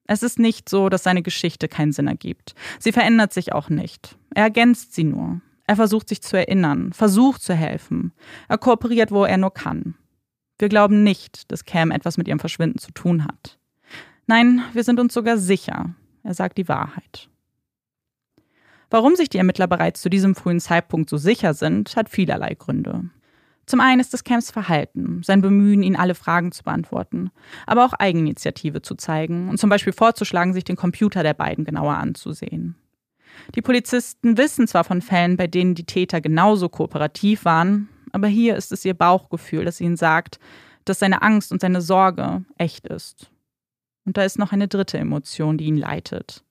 [0.07, 2.55] Es ist nicht so, dass seine Geschichte keinen Sinn ergibt.
[2.79, 4.17] Sie verändert sich auch nicht.
[4.37, 5.41] Er ergänzt sie nur.
[5.67, 8.13] Er versucht sich zu erinnern, versucht zu helfen.
[8.49, 9.97] Er kooperiert, wo er nur kann.
[10.61, 13.59] Wir glauben nicht, dass Cam etwas mit ihrem Verschwinden zu tun hat.
[14.29, 15.97] Nein, wir sind uns sogar sicher.
[16.23, 17.29] Er sagt die Wahrheit.
[18.91, 23.11] Warum sich die Ermittler bereits zu diesem frühen Zeitpunkt so sicher sind, hat vielerlei Gründe.
[23.67, 27.31] Zum einen ist es Camps Verhalten, sein Bemühen, ihnen alle Fragen zu beantworten,
[27.67, 31.95] aber auch Eigeninitiative zu zeigen und zum Beispiel vorzuschlagen, sich den Computer der beiden genauer
[31.95, 32.77] anzusehen.
[33.55, 38.57] Die Polizisten wissen zwar von Fällen, bei denen die Täter genauso kooperativ waren, aber hier
[38.57, 40.39] ist es ihr Bauchgefühl, das ihnen sagt,
[40.85, 43.31] dass seine Angst und seine Sorge echt ist.
[44.05, 46.45] Und da ist noch eine dritte Emotion, die ihn leitet.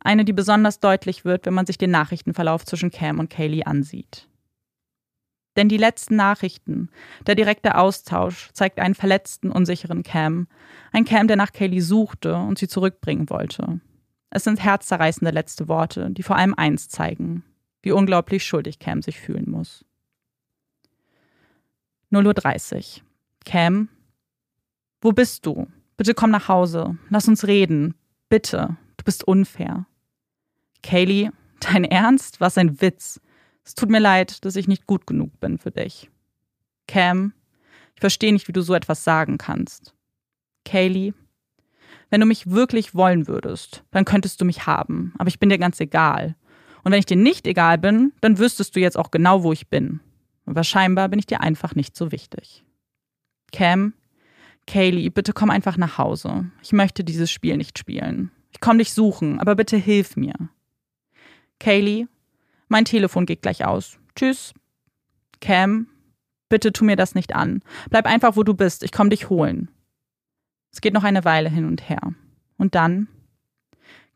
[0.00, 4.28] Eine, die besonders deutlich wird, wenn man sich den Nachrichtenverlauf zwischen Cam und Kaylee ansieht.
[5.56, 6.88] Denn die letzten Nachrichten,
[7.26, 10.48] der direkte Austausch zeigt einen verletzten, unsicheren Cam.
[10.92, 13.80] Ein Cam, der nach Kaylee suchte und sie zurückbringen wollte.
[14.30, 17.44] Es sind herzzerreißende letzte Worte, die vor allem eins zeigen,
[17.82, 19.84] wie unglaublich schuldig Cam sich fühlen muss.
[22.10, 23.02] 0.30 Uhr.
[23.44, 23.88] Cam,
[25.00, 25.66] wo bist du?
[25.96, 26.96] Bitte komm nach Hause.
[27.10, 27.94] Lass uns reden.
[28.28, 28.76] Bitte.
[28.96, 29.86] Du bist unfair.
[30.82, 32.40] Kaylee, dein Ernst?
[32.40, 33.20] Was ein Witz.
[33.64, 36.10] Es tut mir leid, dass ich nicht gut genug bin für dich.
[36.86, 37.32] Cam,
[37.94, 39.94] ich verstehe nicht, wie du so etwas sagen kannst.
[40.64, 41.14] Kaylee,
[42.10, 45.58] wenn du mich wirklich wollen würdest, dann könntest du mich haben, aber ich bin dir
[45.58, 46.36] ganz egal.
[46.82, 49.68] Und wenn ich dir nicht egal bin, dann wüsstest du jetzt auch genau, wo ich
[49.68, 50.00] bin.
[50.46, 52.62] Aber scheinbar bin ich dir einfach nicht so wichtig.
[53.52, 53.94] Cam,
[54.66, 56.50] Kaylee, bitte komm einfach nach Hause.
[56.62, 58.30] Ich möchte dieses Spiel nicht spielen.
[58.50, 60.34] Ich komme dich suchen, aber bitte hilf mir.
[61.58, 62.06] Kaylee,
[62.68, 63.98] mein Telefon geht gleich aus.
[64.16, 64.54] Tschüss.
[65.40, 65.88] Cam,
[66.48, 67.62] bitte tu mir das nicht an.
[67.90, 68.82] Bleib einfach, wo du bist.
[68.82, 69.68] Ich komme dich holen.
[70.72, 72.14] Es geht noch eine Weile hin und her.
[72.56, 73.08] Und dann?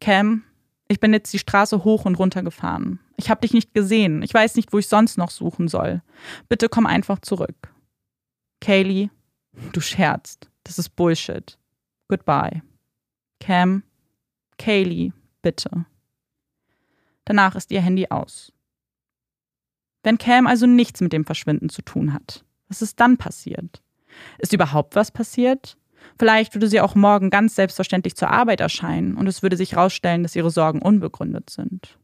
[0.01, 0.45] Cam,
[0.89, 2.99] ich bin jetzt die Straße hoch und runter gefahren.
[3.17, 4.23] Ich habe dich nicht gesehen.
[4.23, 6.03] Ich weiß nicht, wo ich sonst noch suchen soll.
[6.49, 7.75] Bitte komm einfach zurück.
[8.61, 9.11] Kaylee,
[9.73, 10.49] du scherzt.
[10.65, 11.59] Das ist Bullshit.
[12.09, 12.63] Goodbye.
[13.41, 13.83] Cam,
[14.57, 15.85] Kaylee, bitte.
[17.29, 18.55] Danach ist ihr Handy aus.
[20.03, 23.83] Wenn Cam also nichts mit dem Verschwinden zu tun hat, was ist dann passiert?
[24.39, 25.77] Ist überhaupt was passiert?
[26.19, 30.23] Vielleicht würde sie auch morgen ganz selbstverständlich zur Arbeit erscheinen und es würde sich herausstellen,
[30.23, 31.99] dass ihre Sorgen unbegründet sind.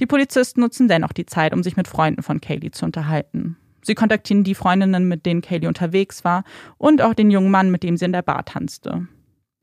[0.00, 3.58] Die Polizisten nutzen dennoch die Zeit, um sich mit Freunden von Kaylee zu unterhalten.
[3.80, 6.42] Sie kontaktieren die Freundinnen, mit denen Kaylee unterwegs war,
[6.78, 9.06] und auch den jungen Mann, mit dem sie in der Bar tanzte.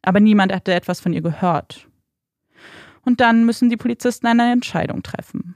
[0.03, 1.89] Aber niemand hatte etwas von ihr gehört.
[3.07, 5.55] Und dann müssen die Polizisten eine Entscheidung treffen.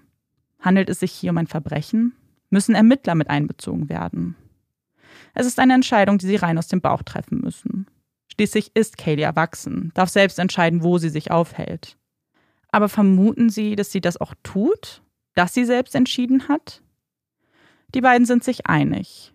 [0.62, 2.14] Handelt es sich hier um ein Verbrechen?
[2.50, 4.38] Müssen Ermittler mit einbezogen werden?
[5.34, 7.88] Es ist eine Entscheidung, die sie rein aus dem Bauch treffen müssen.
[8.32, 11.98] Schließlich ist Kaylee erwachsen, darf selbst entscheiden, wo sie sich aufhält.
[12.70, 15.02] Aber vermuten Sie, dass sie das auch tut?
[15.36, 16.82] Dass sie selbst entschieden hat?
[17.94, 19.34] Die beiden sind sich einig.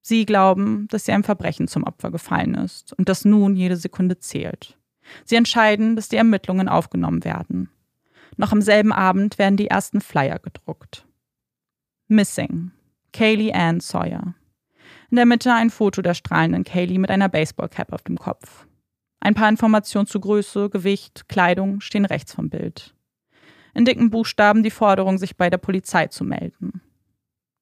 [0.00, 4.18] Sie glauben, dass sie einem Verbrechen zum Opfer gefallen ist und dass nun jede Sekunde
[4.18, 4.76] zählt.
[5.24, 7.68] Sie entscheiden, dass die Ermittlungen aufgenommen werden.
[8.36, 11.06] Noch am selben Abend werden die ersten Flyer gedruckt.
[12.08, 12.72] Missing.
[13.12, 14.34] Kaylee Ann Sawyer.
[15.10, 18.66] In der Mitte ein Foto der strahlenden Kaylee mit einer Baseballcap auf dem Kopf.
[19.20, 22.94] Ein paar Informationen zu Größe, Gewicht, Kleidung stehen rechts vom Bild.
[23.74, 26.80] In dicken Buchstaben die Forderung, sich bei der Polizei zu melden.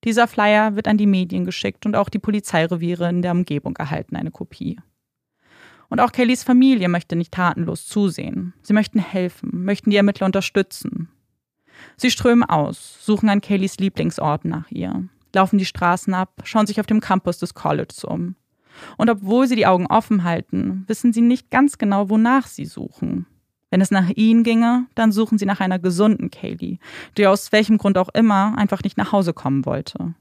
[0.05, 4.17] Dieser Flyer wird an die Medien geschickt und auch die Polizeireviere in der Umgebung erhalten
[4.17, 4.79] eine Kopie.
[5.91, 8.55] Und auch Kellys Familie möchte nicht tatenlos zusehen.
[8.63, 11.11] Sie möchten helfen, möchten die Ermittler unterstützen.
[11.97, 16.81] Sie strömen aus, suchen an Kellys Lieblingsorten nach ihr, laufen die Straßen ab, schauen sich
[16.81, 18.37] auf dem Campus des Colleges um.
[18.97, 23.27] Und obwohl sie die Augen offen halten, wissen sie nicht ganz genau, wonach sie suchen.
[23.71, 26.79] Wenn es nach ihnen ginge, dann suchen sie nach einer gesunden Kaylee,
[27.17, 30.15] die aus welchem Grund auch immer einfach nicht nach Hause kommen wollte.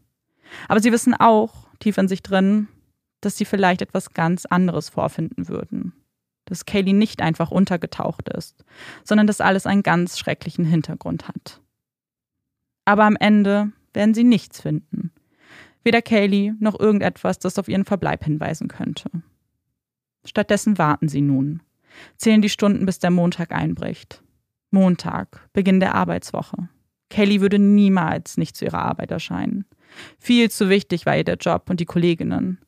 [0.67, 2.67] Aber sie wissen auch, tief in sich drin,
[3.21, 5.93] dass sie vielleicht etwas ganz anderes vorfinden würden.
[6.45, 8.63] Dass Kaylee nicht einfach untergetaucht ist,
[9.03, 11.61] sondern dass alles einen ganz schrecklichen Hintergrund hat.
[12.85, 15.11] Aber am Ende werden sie nichts finden.
[15.83, 19.09] Weder Kaylee noch irgendetwas, das auf ihren Verbleib hinweisen könnte.
[20.25, 21.61] Stattdessen warten sie nun,
[22.17, 24.23] zählen die Stunden, bis der Montag einbricht.
[24.71, 26.69] Montag, Beginn der Arbeitswoche.
[27.09, 29.65] Kaylee würde niemals nicht zu ihrer Arbeit erscheinen.
[30.19, 32.59] Viel zu wichtig war ihr der Job und die Kolleginnen.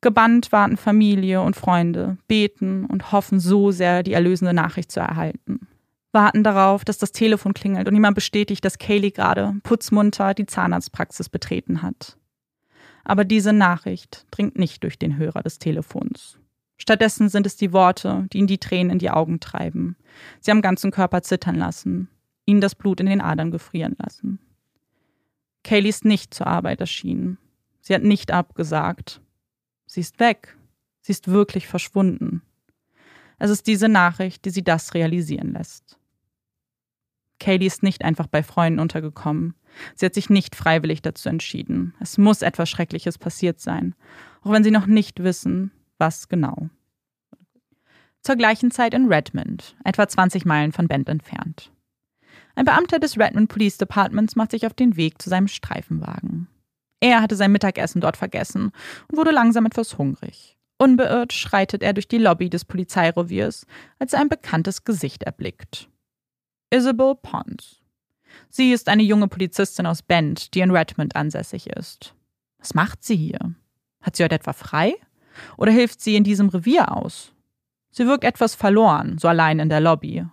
[0.00, 5.66] Gebannt warten Familie und Freunde, beten und hoffen so sehr, die erlösende Nachricht zu erhalten.
[6.12, 11.28] Warten darauf, dass das Telefon klingelt und jemand bestätigt, dass Kaylee gerade putzmunter die Zahnarztpraxis
[11.28, 12.16] betreten hat.
[13.04, 16.38] Aber diese Nachricht dringt nicht durch den Hörer des Telefons.
[16.76, 19.96] Stattdessen sind es die Worte, die ihn die Tränen in die Augen treiben,
[20.40, 22.08] sie am ganzen Körper zittern lassen,
[22.46, 24.38] ihn das Blut in den Adern gefrieren lassen.
[25.64, 27.38] Kaylee ist nicht zur Arbeit erschienen.
[27.80, 29.20] Sie hat nicht abgesagt
[29.88, 30.56] Sie ist weg.
[31.00, 32.42] Sie ist wirklich verschwunden.
[33.38, 35.98] Es ist diese Nachricht, die sie das realisieren lässt.
[37.40, 39.54] Kaylee ist nicht einfach bei Freunden untergekommen.
[39.94, 41.94] Sie hat sich nicht freiwillig dazu entschieden.
[42.00, 43.94] Es muss etwas Schreckliches passiert sein,
[44.42, 46.68] auch wenn sie noch nicht wissen, was genau.
[48.22, 51.72] Zur gleichen Zeit in Redmond, etwa 20 Meilen von Bend entfernt.
[52.56, 56.48] Ein Beamter des Redmond Police Departments macht sich auf den Weg zu seinem Streifenwagen.
[57.00, 58.72] Er hatte sein Mittagessen dort vergessen
[59.08, 60.56] und wurde langsam etwas hungrig.
[60.78, 63.66] Unbeirrt schreitet er durch die Lobby des Polizeireviers,
[63.98, 65.88] als er ein bekanntes Gesicht erblickt.
[66.70, 67.82] Isabel Pons.
[68.48, 72.14] Sie ist eine junge Polizistin aus Bend, die in Redmond ansässig ist.
[72.58, 73.54] Was macht sie hier?
[74.00, 74.94] Hat sie heute etwa frei?
[75.56, 77.32] Oder hilft sie in diesem Revier aus?
[77.90, 80.24] Sie wirkt etwas verloren, so allein in der Lobby.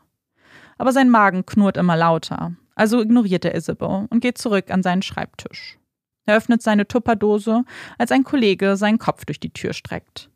[0.77, 5.01] Aber sein Magen knurrt immer lauter, also ignoriert er Isabel und geht zurück an seinen
[5.01, 5.79] Schreibtisch.
[6.25, 7.63] Er öffnet seine Tupperdose,
[7.97, 10.29] als ein Kollege seinen Kopf durch die Tür streckt.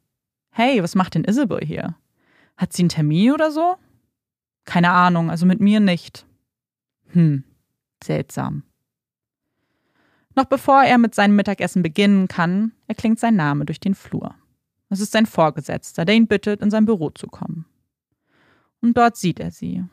[0.52, 1.96] Hey, was macht denn Isabel hier?
[2.58, 3.76] Hat sie einen Termin oder so?
[4.66, 6.26] Keine Ahnung, also mit mir nicht.
[7.08, 7.44] Hm,
[8.04, 8.64] seltsam.
[10.36, 14.36] Noch bevor er mit seinem Mittagessen beginnen kann, erklingt sein Name durch den Flur.
[14.90, 17.66] Es ist sein Vorgesetzter, der ihn bittet, in sein Büro zu kommen.
[18.82, 19.84] Und dort sieht er sie,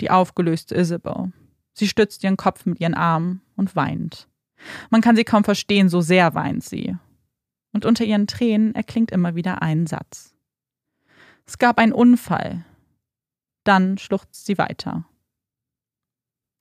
[0.00, 1.32] die aufgelöste Isabel.
[1.72, 4.28] Sie stützt ihren Kopf mit ihren Armen und weint.
[4.90, 6.96] Man kann sie kaum verstehen, so sehr weint sie.
[7.72, 10.34] Und unter ihren Tränen erklingt immer wieder ein Satz.
[11.46, 12.64] Es gab einen Unfall.
[13.64, 15.04] Dann schluchzt sie weiter.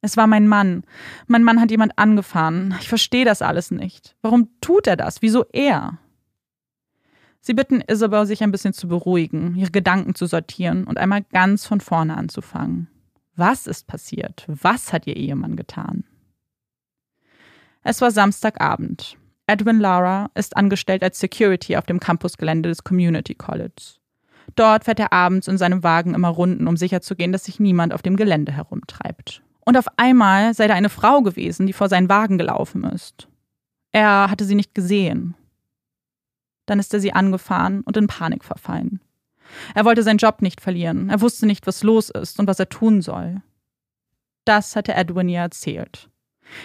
[0.01, 0.83] Es war mein Mann.
[1.27, 2.75] Mein Mann hat jemand angefahren.
[2.81, 4.15] Ich verstehe das alles nicht.
[4.21, 5.21] Warum tut er das?
[5.21, 5.97] Wieso er?
[7.39, 11.65] Sie bitten Isabel, sich ein bisschen zu beruhigen, ihre Gedanken zu sortieren und einmal ganz
[11.65, 12.87] von vorne anzufangen.
[13.35, 14.45] Was ist passiert?
[14.47, 16.03] Was hat ihr Ehemann getan?
[17.83, 19.17] Es war Samstagabend.
[19.45, 23.99] Edwin Lara ist angestellt als Security auf dem Campusgelände des Community College.
[24.55, 28.01] Dort fährt er abends in seinem Wagen immer Runden, um sicherzugehen, dass sich niemand auf
[28.01, 29.41] dem Gelände herumtreibt.
[29.65, 33.27] Und auf einmal sei da eine Frau gewesen, die vor seinen Wagen gelaufen ist.
[33.91, 35.35] Er hatte sie nicht gesehen.
[36.65, 39.01] Dann ist er sie angefahren und in Panik verfallen.
[39.75, 41.09] Er wollte seinen Job nicht verlieren.
[41.09, 43.41] Er wusste nicht, was los ist und was er tun soll.
[44.45, 46.09] Das hatte Edwin ihr erzählt.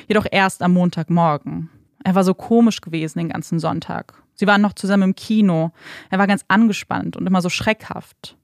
[0.07, 1.71] Jedoch erst am Montagmorgen.
[2.05, 4.23] Er war so komisch gewesen den ganzen Sonntag.
[4.35, 5.73] Sie waren noch zusammen im Kino.
[6.11, 8.37] Er war ganz angespannt und immer so schreckhaft.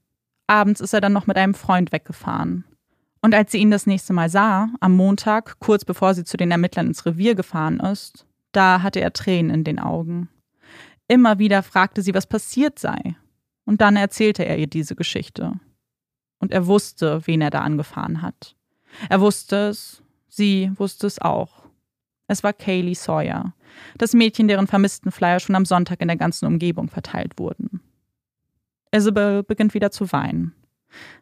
[0.47, 2.65] Abends ist er dann noch mit einem Freund weggefahren.
[3.21, 6.51] Und als sie ihn das nächste Mal sah, am Montag, kurz bevor sie zu den
[6.51, 10.29] Ermittlern ins Revier gefahren ist, da hatte er Tränen in den Augen.
[11.07, 13.15] Immer wieder fragte sie, was passiert sei.
[13.65, 15.53] Und dann erzählte er ihr diese Geschichte.
[16.39, 18.55] Und er wusste, wen er da angefahren hat.
[19.09, 20.03] Er wusste es,
[20.35, 21.63] sie wusste es auch.
[22.27, 23.53] Es war Kaylee Sawyer,
[23.97, 27.81] das Mädchen, deren vermissten Flyer schon am Sonntag in der ganzen Umgebung verteilt wurden.
[28.91, 30.55] Isabel beginnt wieder zu weinen.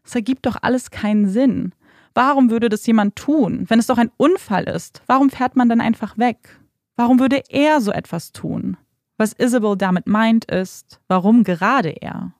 [0.04, 1.74] Es ergibt doch alles keinen Sinn.
[2.14, 3.66] Warum würde das jemand tun?
[3.68, 6.60] Wenn es doch ein Unfall ist, warum fährt man dann einfach weg?
[6.96, 8.78] Warum würde er so etwas tun?
[9.18, 12.34] Was Isabel damit meint, ist, warum gerade er?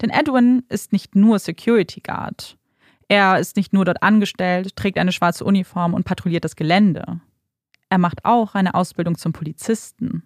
[0.00, 2.57] Denn Edwin ist nicht nur Security Guard.
[3.08, 7.20] Er ist nicht nur dort angestellt, trägt eine schwarze Uniform und patrouilliert das Gelände.
[7.88, 10.24] Er macht auch eine Ausbildung zum Polizisten.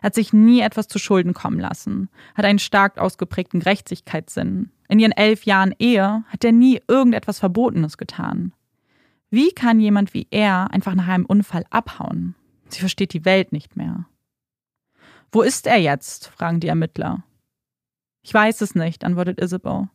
[0.00, 4.98] Er hat sich nie etwas zu Schulden kommen lassen, hat einen stark ausgeprägten Gerechtigkeitssinn, in
[4.98, 8.52] ihren elf Jahren Ehe hat er nie irgendetwas Verbotenes getan.
[9.30, 12.34] Wie kann jemand wie er einfach nach einem Unfall abhauen?
[12.68, 14.06] Sie versteht die Welt nicht mehr.
[15.30, 16.28] Wo ist er jetzt?
[16.28, 17.22] fragen die Ermittler.
[18.22, 19.88] Ich weiß es nicht, antwortet Isabel.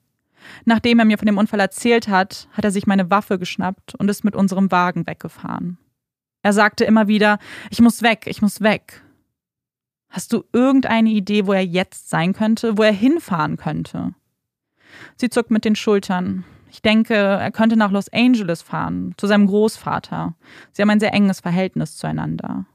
[0.65, 4.09] Nachdem er mir von dem Unfall erzählt hat, hat er sich meine Waffe geschnappt und
[4.09, 5.77] ist mit unserem Wagen weggefahren.
[6.41, 9.01] Er sagte immer wieder, ich muss weg, ich muss weg.
[10.09, 14.13] Hast du irgendeine Idee, wo er jetzt sein könnte, wo er hinfahren könnte?
[15.15, 16.43] Sie zuckt mit den Schultern.
[16.69, 20.35] Ich denke, er könnte nach Los Angeles fahren, zu seinem Großvater.
[20.71, 22.65] Sie haben ein sehr enges Verhältnis zueinander.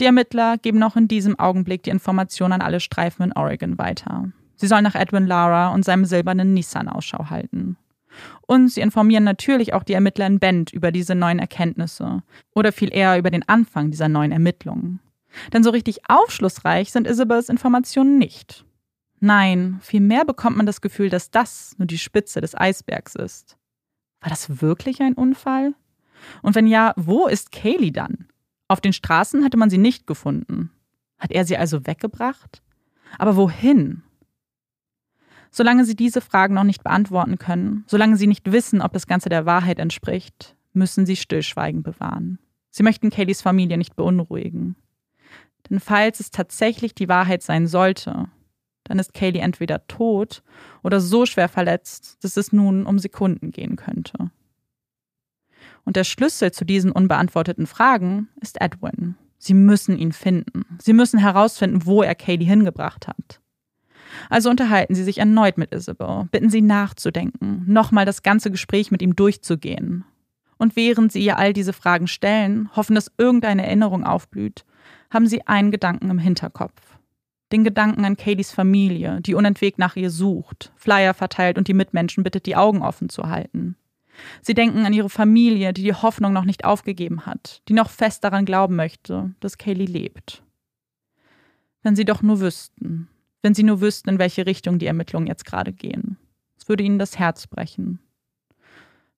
[0.00, 4.32] Die Ermittler geben noch in diesem Augenblick die Information an alle Streifen in Oregon weiter.
[4.64, 7.76] Sie sollen nach Edwin Lara und seinem silbernen Nissan Ausschau halten.
[8.46, 12.22] Und sie informieren natürlich auch die Ermittler in Bend über diese neuen Erkenntnisse
[12.54, 15.00] oder viel eher über den Anfang dieser neuen Ermittlungen.
[15.52, 18.64] Denn so richtig aufschlussreich sind Isabels Informationen nicht.
[19.20, 23.58] Nein, vielmehr bekommt man das Gefühl, dass das nur die Spitze des Eisbergs ist.
[24.22, 25.74] War das wirklich ein Unfall?
[26.40, 28.28] Und wenn ja, wo ist Kaylee dann?
[28.68, 30.70] Auf den Straßen hatte man sie nicht gefunden.
[31.18, 32.62] Hat er sie also weggebracht?
[33.18, 34.02] Aber wohin?
[35.56, 39.28] Solange sie diese Fragen noch nicht beantworten können, solange sie nicht wissen, ob das Ganze
[39.28, 42.40] der Wahrheit entspricht, müssen sie Stillschweigen bewahren.
[42.70, 44.74] Sie möchten Kayleys Familie nicht beunruhigen.
[45.70, 48.26] Denn falls es tatsächlich die Wahrheit sein sollte,
[48.82, 50.42] dann ist Kaylee entweder tot
[50.82, 54.32] oder so schwer verletzt, dass es nun um Sekunden gehen könnte.
[55.84, 59.14] Und der Schlüssel zu diesen unbeantworteten Fragen ist Edwin.
[59.38, 60.64] Sie müssen ihn finden.
[60.82, 63.40] Sie müssen herausfinden, wo er Kaylee hingebracht hat.
[64.30, 69.02] Also unterhalten sie sich erneut mit Isabel, bitten sie nachzudenken, nochmal das ganze Gespräch mit
[69.02, 70.04] ihm durchzugehen.
[70.56, 74.64] Und während sie ihr all diese Fragen stellen, hoffen, dass irgendeine Erinnerung aufblüht,
[75.10, 76.80] haben sie einen Gedanken im Hinterkopf.
[77.52, 82.24] Den Gedanken an Kayleys Familie, die unentwegt nach ihr sucht, Flyer verteilt und die Mitmenschen
[82.24, 83.76] bittet, die Augen offen zu halten.
[84.42, 88.24] Sie denken an ihre Familie, die die Hoffnung noch nicht aufgegeben hat, die noch fest
[88.24, 90.42] daran glauben möchte, dass Kaylee lebt.
[91.82, 93.08] Wenn sie doch nur wüssten,
[93.44, 96.16] wenn sie nur wüssten, in welche Richtung die Ermittlungen jetzt gerade gehen.
[96.58, 97.98] Es würde ihnen das Herz brechen.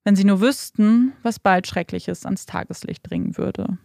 [0.03, 3.79] Wenn sie nur wüssten, was bald Schreckliches ans Tageslicht dringen würde.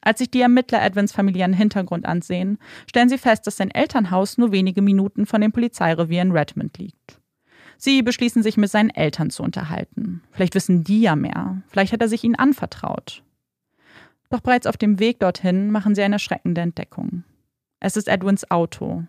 [0.00, 4.50] Als sich die Ermittler Edwins familiären Hintergrund ansehen, stellen sie fest, dass sein Elternhaus nur
[4.50, 7.20] wenige Minuten von dem Polizeirevier in Redmond liegt.
[7.78, 10.20] Sie beschließen sich mit seinen Eltern zu unterhalten.
[10.32, 11.62] Vielleicht wissen die ja mehr.
[11.68, 13.22] Vielleicht hat er sich ihnen anvertraut.
[14.30, 17.22] Doch bereits auf dem Weg dorthin machen sie eine erschreckende Entdeckung.
[17.86, 19.04] Es ist Edwins Auto.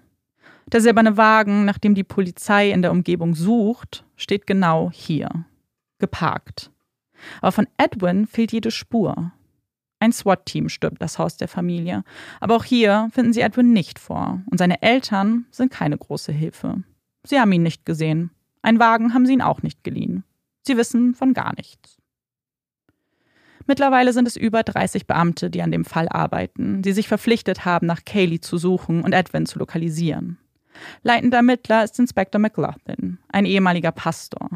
[0.72, 5.46] Der silberne Wagen, nach dem die Polizei in der Umgebung sucht, steht genau hier.
[5.98, 6.70] Geparkt.
[7.42, 9.32] Aber von Edwin fehlt jede Spur.
[9.98, 12.04] Ein SWAT-Team stürmt das Haus der Familie.
[12.40, 14.44] Aber auch hier finden sie Edwin nicht vor.
[14.52, 16.84] Und seine Eltern sind keine große Hilfe.
[17.24, 18.30] Sie haben ihn nicht gesehen.
[18.62, 20.24] Ein Wagen haben sie ihn auch nicht geliehen.
[20.62, 21.97] Sie wissen von gar nichts.
[23.68, 27.86] Mittlerweile sind es über 30 Beamte, die an dem Fall arbeiten, die sich verpflichtet haben,
[27.86, 30.38] nach Kaylee zu suchen und Edwin zu lokalisieren.
[31.04, 34.50] Leitender Ermittler ist Inspektor McLaughlin, ein ehemaliger Pastor.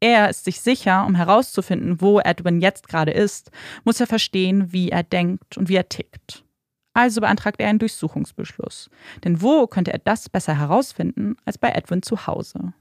[0.00, 3.50] Er ist sich sicher, um herauszufinden, wo Edwin jetzt gerade ist,
[3.84, 6.44] muss er verstehen, wie er denkt und wie er tickt.
[6.92, 8.90] Also beantragt er einen Durchsuchungsbeschluss.
[9.24, 12.74] Denn wo könnte er das besser herausfinden als bei Edwin zu Hause?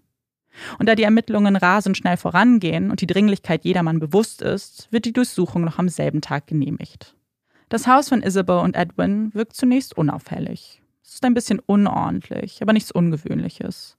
[0.80, 5.14] Und da die Ermittlungen rasend schnell vorangehen und die Dringlichkeit jedermann bewusst ist, wird die
[5.14, 7.16] Durchsuchung noch am selben Tag genehmigt.
[7.70, 10.82] Das Haus von Isabel und Edwin wirkt zunächst unauffällig.
[11.04, 13.98] Es ist ein bisschen unordentlich, aber nichts Ungewöhnliches.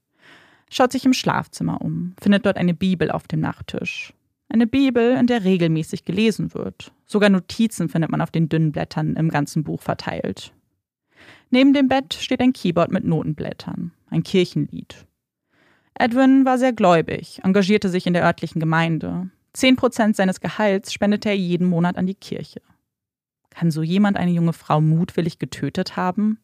[0.69, 4.13] Schaut sich im Schlafzimmer um, findet dort eine Bibel auf dem Nachttisch.
[4.49, 6.91] Eine Bibel, in der regelmäßig gelesen wird.
[7.05, 10.53] Sogar Notizen findet man auf den dünnen Blättern im ganzen Buch verteilt.
[11.49, 15.06] Neben dem Bett steht ein Keyboard mit Notenblättern, ein Kirchenlied.
[15.99, 19.29] Edwin war sehr gläubig, engagierte sich in der örtlichen Gemeinde.
[19.53, 22.61] Zehn Prozent seines Gehalts spendete er jeden Monat an die Kirche.
[23.49, 26.39] Kann so jemand eine junge Frau mutwillig getötet haben?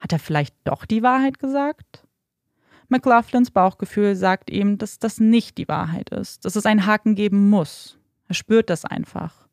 [0.00, 2.06] Hat er vielleicht doch die Wahrheit gesagt?
[2.88, 7.50] McLaughlins Bauchgefühl sagt ihm, dass das nicht die Wahrheit ist, dass es einen Haken geben
[7.50, 7.98] muss.
[8.26, 9.46] Er spürt das einfach.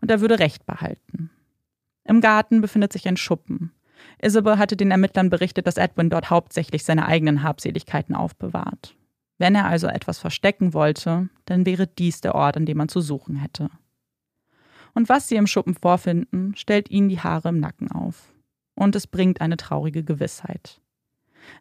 [0.00, 1.30] Und er würde Recht behalten.
[2.02, 3.72] Im Garten befindet sich ein Schuppen.
[4.24, 8.96] Isabel hatte den Ermittlern berichtet, dass Edwin dort hauptsächlich seine eigenen Habseligkeiten aufbewahrt.
[9.38, 13.00] Wenn er also etwas verstecken wollte, dann wäre dies der Ort, an dem man zu
[13.00, 13.68] suchen hätte.
[14.94, 18.32] Und was sie im Schuppen vorfinden, stellt ihnen die Haare im Nacken auf.
[18.76, 20.80] Und es bringt eine traurige Gewissheit.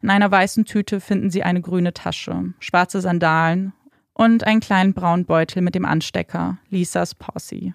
[0.02, 3.74] In einer weißen Tüte finden sie eine grüne Tasche, schwarze Sandalen
[4.14, 7.74] und einen kleinen braunen Beutel mit dem Anstecker Lisas Posse.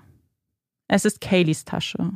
[0.87, 2.13] Es ist Kayleys Tasche.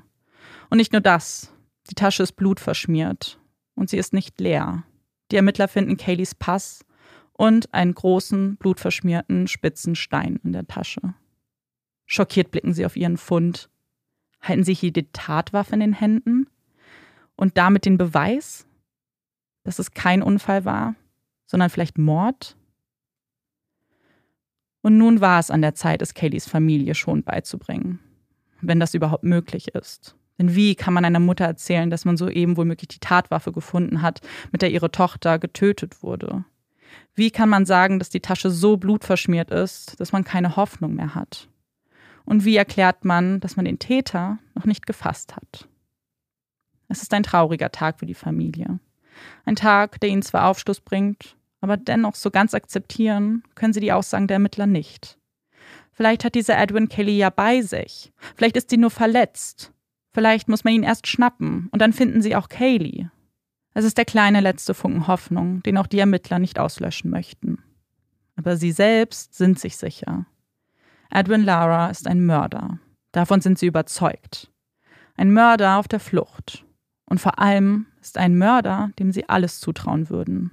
[0.71, 1.53] Und nicht nur das,
[1.93, 3.39] die Tasche ist blutverschmiert
[3.75, 4.85] und sie ist nicht leer.
[5.31, 6.87] Die Ermittler finden Kayleys Pass
[7.35, 11.03] und einen großen, blutverschmierten, spitzen Stein in der Tasche.
[12.07, 13.69] Schockiert blicken sie auf ihren Fund.
[14.41, 16.47] Halten sie hier die Tatwaffe in den Händen?
[17.37, 18.67] Und damit den Beweis,
[19.63, 20.95] dass es kein Unfall war,
[21.45, 22.57] sondern vielleicht Mord?
[24.81, 27.99] Und nun war es an der Zeit, es Kayleys Familie schon beizubringen,
[28.63, 30.17] wenn das überhaupt möglich ist.
[30.39, 34.21] Denn wie kann man einer Mutter erzählen, dass man soeben womöglich die Tatwaffe gefunden hat,
[34.51, 36.45] mit der ihre Tochter getötet wurde?
[37.15, 41.15] Wie kann man sagen, dass die Tasche so blutverschmiert ist, dass man keine Hoffnung mehr
[41.15, 41.49] hat?
[42.25, 45.69] Und wie erklärt man, dass man den Täter noch nicht gefasst hat?
[46.89, 48.79] Es ist ein trauriger Tag für die Familie.
[49.45, 53.93] Ein Tag, der ihnen zwar Aufschluss bringt, aber dennoch so ganz akzeptieren können sie die
[53.93, 55.19] Aussagen der Ermittler nicht.
[55.93, 58.13] Vielleicht hat dieser Edwin Kelly ja bei sich.
[58.35, 59.72] Vielleicht ist sie nur verletzt.
[60.13, 63.09] Vielleicht muss man ihn erst schnappen und dann finden sie auch Kaylee.
[63.75, 67.59] Es ist der kleine letzte Funken Hoffnung, den auch die Ermittler nicht auslöschen möchten.
[68.37, 70.27] Aber sie selbst sind sich sicher.
[71.11, 72.79] Edwin Lara ist ein Mörder.
[73.13, 74.51] Davon sind sie überzeugt.
[75.17, 76.65] Ein Mörder auf der Flucht.
[77.07, 80.51] Und vor allem ist ein Mörder, dem sie alles zutrauen würden.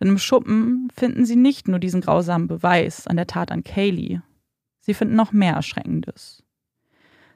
[0.00, 4.20] Denn im Schuppen finden sie nicht nur diesen grausamen Beweis an der Tat an Kaylee.
[4.80, 6.41] Sie finden noch mehr Erschreckendes.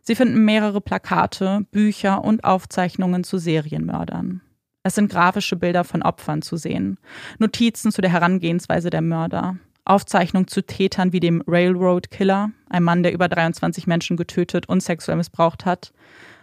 [0.06, 4.40] Sie finden mehrere Plakate, Bücher und Aufzeichnungen zu Serienmördern.
[4.84, 6.98] Es sind grafische Bilder von Opfern zu sehen,
[7.40, 13.02] Notizen zu der Herangehensweise der Mörder, Aufzeichnungen zu Tätern wie dem Railroad Killer, ein Mann,
[13.02, 15.92] der über 23 Menschen getötet und sexuell missbraucht hat,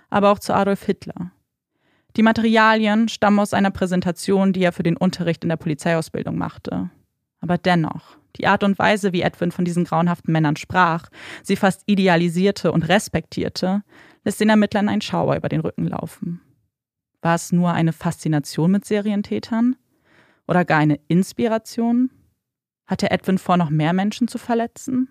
[0.09, 1.31] aber auch zu Adolf Hitler.
[2.17, 6.89] Die Materialien stammen aus einer Präsentation, die er für den Unterricht in der Polizeiausbildung machte.
[7.39, 11.09] Aber dennoch, die Art und Weise, wie Edwin von diesen grauenhaften Männern sprach,
[11.43, 13.83] sie fast idealisierte und respektierte,
[14.23, 16.41] lässt den Ermittlern ein Schauer über den Rücken laufen.
[17.21, 19.75] War es nur eine Faszination mit Serientätern?
[20.47, 22.09] Oder gar eine Inspiration?
[22.85, 25.07] Hatte Edwin vor, noch mehr Menschen zu verletzen?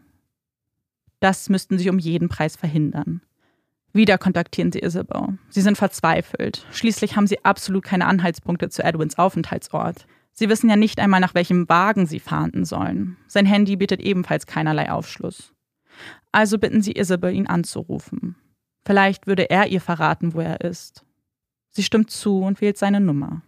[1.21, 3.23] Das müssten sie um jeden Preis verhindern.
[3.95, 5.39] Wieder kontaktieren sie Isabel.
[5.51, 6.67] Sie sind verzweifelt.
[6.73, 10.07] Schließlich haben sie absolut keine Anhaltspunkte zu Edwins Aufenthaltsort.
[10.33, 13.17] Sie wissen ja nicht einmal, nach welchem Wagen sie fahnden sollen.
[13.29, 15.53] Sein Handy bietet ebenfalls keinerlei Aufschluss.
[16.33, 18.37] Also bitten sie Isabel, ihn anzurufen.
[18.85, 21.05] Vielleicht würde er ihr verraten, wo er ist.
[21.71, 23.43] Sie stimmt zu und wählt seine Nummer.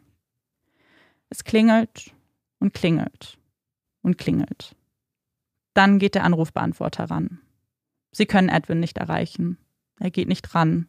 [1.30, 2.14] Es klingelt
[2.58, 3.38] und klingelt
[4.02, 4.76] und klingelt.
[5.72, 7.40] Dann geht der Anrufbeantworter ran.
[8.12, 9.58] Sie können Edwin nicht erreichen.
[9.98, 10.88] Er geht nicht ran,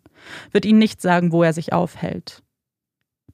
[0.52, 2.43] wird ihnen nicht sagen, wo er sich aufhält.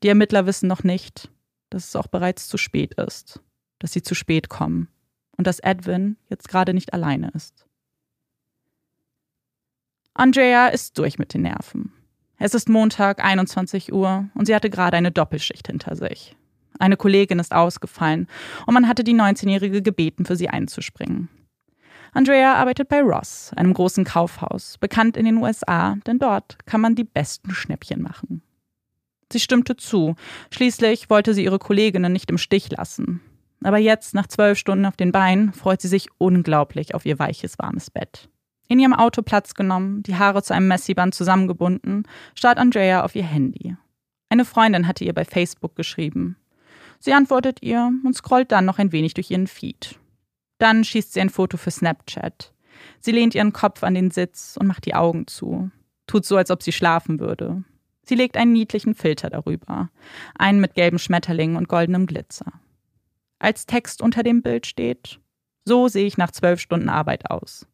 [0.04, 1.30] Die Ermittler wissen noch nicht,
[1.72, 3.42] dass es auch bereits zu spät ist,
[3.80, 4.90] dass sie zu spät kommen
[5.38, 7.66] und dass Edwin jetzt gerade nicht alleine ist.
[10.14, 11.94] Andrea ist durch mit den Nerven.
[12.38, 16.36] Es ist Montag, 21 Uhr, und sie hatte gerade eine Doppelschicht hinter sich.
[16.80, 18.28] Eine Kollegin ist ausgefallen
[18.66, 21.30] und man hatte die 19-Jährige gebeten, für sie einzuspringen.
[22.14, 26.96] Andrea arbeitet bei Ross, einem großen Kaufhaus, bekannt in den USA, denn dort kann man
[26.96, 28.42] die besten Schnäppchen machen.
[29.32, 30.16] Sie stimmte zu.
[30.52, 33.22] Schließlich wollte sie ihre Kolleginnen nicht im Stich lassen.
[33.64, 37.60] Aber jetzt, nach zwölf Stunden auf den Beinen, freut sie sich unglaublich auf ihr weiches,
[37.60, 38.30] warmes Bett.
[38.68, 43.26] In ihrem Auto Platz genommen, die Haare zu einem Messiband zusammengebunden, starrt Andrea auf ihr
[43.26, 43.76] Handy.
[44.30, 46.38] Eine Freundin hatte ihr bei Facebook geschrieben.
[47.00, 50.00] Sie antwortet ihr und scrollt dann noch ein wenig durch ihren Feed.
[50.58, 52.54] Dann schießt sie ein Foto für Snapchat.
[53.00, 55.70] Sie lehnt ihren Kopf an den Sitz und macht die Augen zu.
[56.08, 57.64] Tut so, als ob sie schlafen würde.
[58.04, 59.90] Sie legt einen niedlichen Filter darüber.
[60.38, 62.54] Einen mit gelben Schmetterlingen und goldenem Glitzer.
[63.40, 65.20] Als Text unter dem Bild steht:
[65.66, 67.68] So sehe ich nach zwölf Stunden Arbeit aus.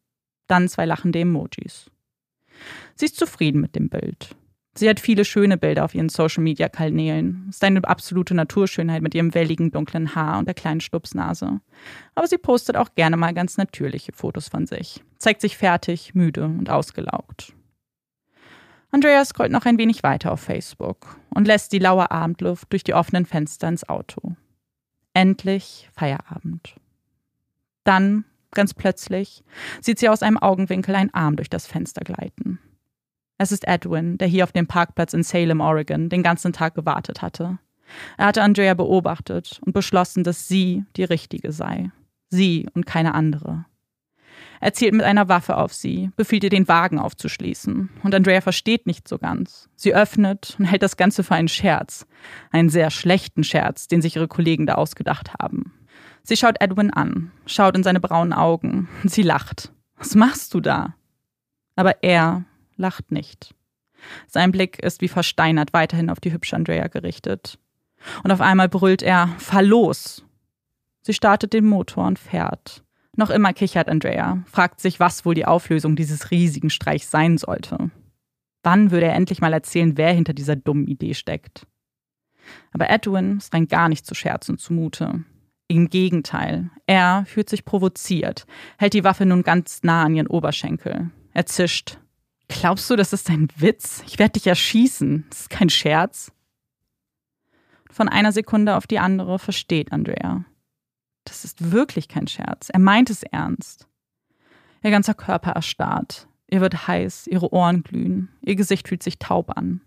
[0.46, 1.90] Dann zwei lachende Emojis.
[2.94, 4.34] Sie ist zufrieden mit dem Bild.
[4.78, 7.46] Sie hat viele schöne Bilder auf ihren Social-Media-Kanälen.
[7.50, 11.60] Ist eine absolute Naturschönheit mit ihrem welligen dunklen Haar und der kleinen Stupsnase.
[12.14, 15.02] Aber sie postet auch gerne mal ganz natürliche Fotos von sich.
[15.18, 17.54] Zeigt sich fertig, müde und ausgelaugt.
[18.90, 22.94] Andrea scrollt noch ein wenig weiter auf Facebook und lässt die laue Abendluft durch die
[22.94, 24.34] offenen Fenster ins Auto.
[25.12, 26.74] Endlich Feierabend.
[27.84, 29.44] Dann, ganz plötzlich,
[29.80, 32.58] sieht sie aus einem Augenwinkel einen Arm durch das Fenster gleiten.
[33.36, 37.22] Es ist Edwin, der hier auf dem Parkplatz in Salem, Oregon, den ganzen Tag gewartet
[37.22, 37.58] hatte.
[38.16, 41.90] Er hatte Andrea beobachtet und beschlossen, dass sie die Richtige sei.
[42.30, 43.64] Sie und keine andere.
[44.60, 47.90] Er zielt mit einer Waffe auf sie, befiehlt ihr, den Wagen aufzuschließen.
[48.02, 49.68] Und Andrea versteht nicht so ganz.
[49.76, 52.06] Sie öffnet und hält das Ganze für einen Scherz.
[52.50, 55.72] Einen sehr schlechten Scherz, den sich ihre Kollegen da ausgedacht haben.
[56.22, 58.88] Sie schaut Edwin an, schaut in seine braunen Augen.
[59.04, 59.72] Sie lacht.
[59.96, 60.94] Was machst du da?
[61.76, 62.44] Aber er
[62.76, 63.54] lacht nicht.
[64.26, 67.58] Sein Blick ist wie versteinert weiterhin auf die hübsche Andrea gerichtet.
[68.22, 70.24] Und auf einmal brüllt er, fahr los!
[71.02, 72.84] Sie startet den Motor und fährt.
[73.18, 77.90] Noch immer kichert Andrea, fragt sich, was wohl die Auflösung dieses riesigen Streichs sein sollte.
[78.62, 81.66] Wann würde er endlich mal erzählen, wer hinter dieser dummen Idee steckt?
[82.70, 85.24] Aber Edwin ist rein gar nicht zu scherzen zumute.
[85.66, 88.46] Im Gegenteil, er fühlt sich provoziert,
[88.78, 91.10] hält die Waffe nun ganz nah an ihren Oberschenkel.
[91.34, 91.98] Er zischt,
[92.46, 94.04] Glaubst du, das ist ein Witz?
[94.06, 95.26] Ich werde dich erschießen.
[95.28, 96.30] Das ist kein Scherz.
[97.90, 100.44] Von einer Sekunde auf die andere versteht Andrea.
[101.28, 102.70] Das ist wirklich kein Scherz.
[102.70, 103.86] Er meint es ernst.
[104.82, 106.26] Ihr ganzer Körper erstarrt.
[106.50, 109.82] Ihr wird heiß, ihre Ohren glühen, ihr Gesicht fühlt sich taub an.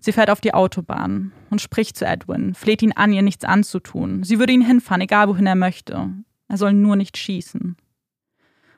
[0.00, 4.24] Sie fährt auf die Autobahn und spricht zu Edwin, fleht ihn an, ihr nichts anzutun.
[4.24, 6.10] Sie würde ihn hinfahren, egal wohin er möchte.
[6.48, 7.76] Er soll nur nicht schießen.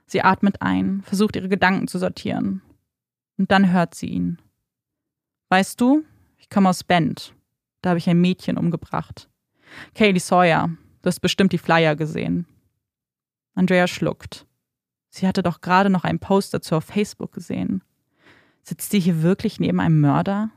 [0.06, 2.62] Sie atmet ein, versucht ihre Gedanken zu sortieren.
[3.38, 4.38] Und dann hört sie ihn.
[5.48, 6.04] Weißt du,
[6.36, 7.32] ich komme aus Bend.
[7.80, 9.30] Da habe ich ein Mädchen umgebracht.
[9.94, 10.70] Kaylee Sawyer,
[11.02, 12.46] du hast bestimmt die Flyer gesehen.
[13.54, 14.46] Andrea schluckt.
[15.08, 17.82] Sie hatte doch gerade noch einen Post dazu auf Facebook gesehen.
[18.62, 20.50] Sitzt sie hier wirklich neben einem Mörder?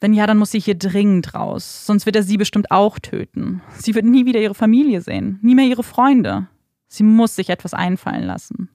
[0.00, 3.62] Wenn ja, dann muss sie hier dringend raus, sonst wird er sie bestimmt auch töten.
[3.78, 6.48] Sie wird nie wieder ihre Familie sehen, nie mehr ihre Freunde.
[6.88, 8.68] Sie muss sich etwas einfallen lassen.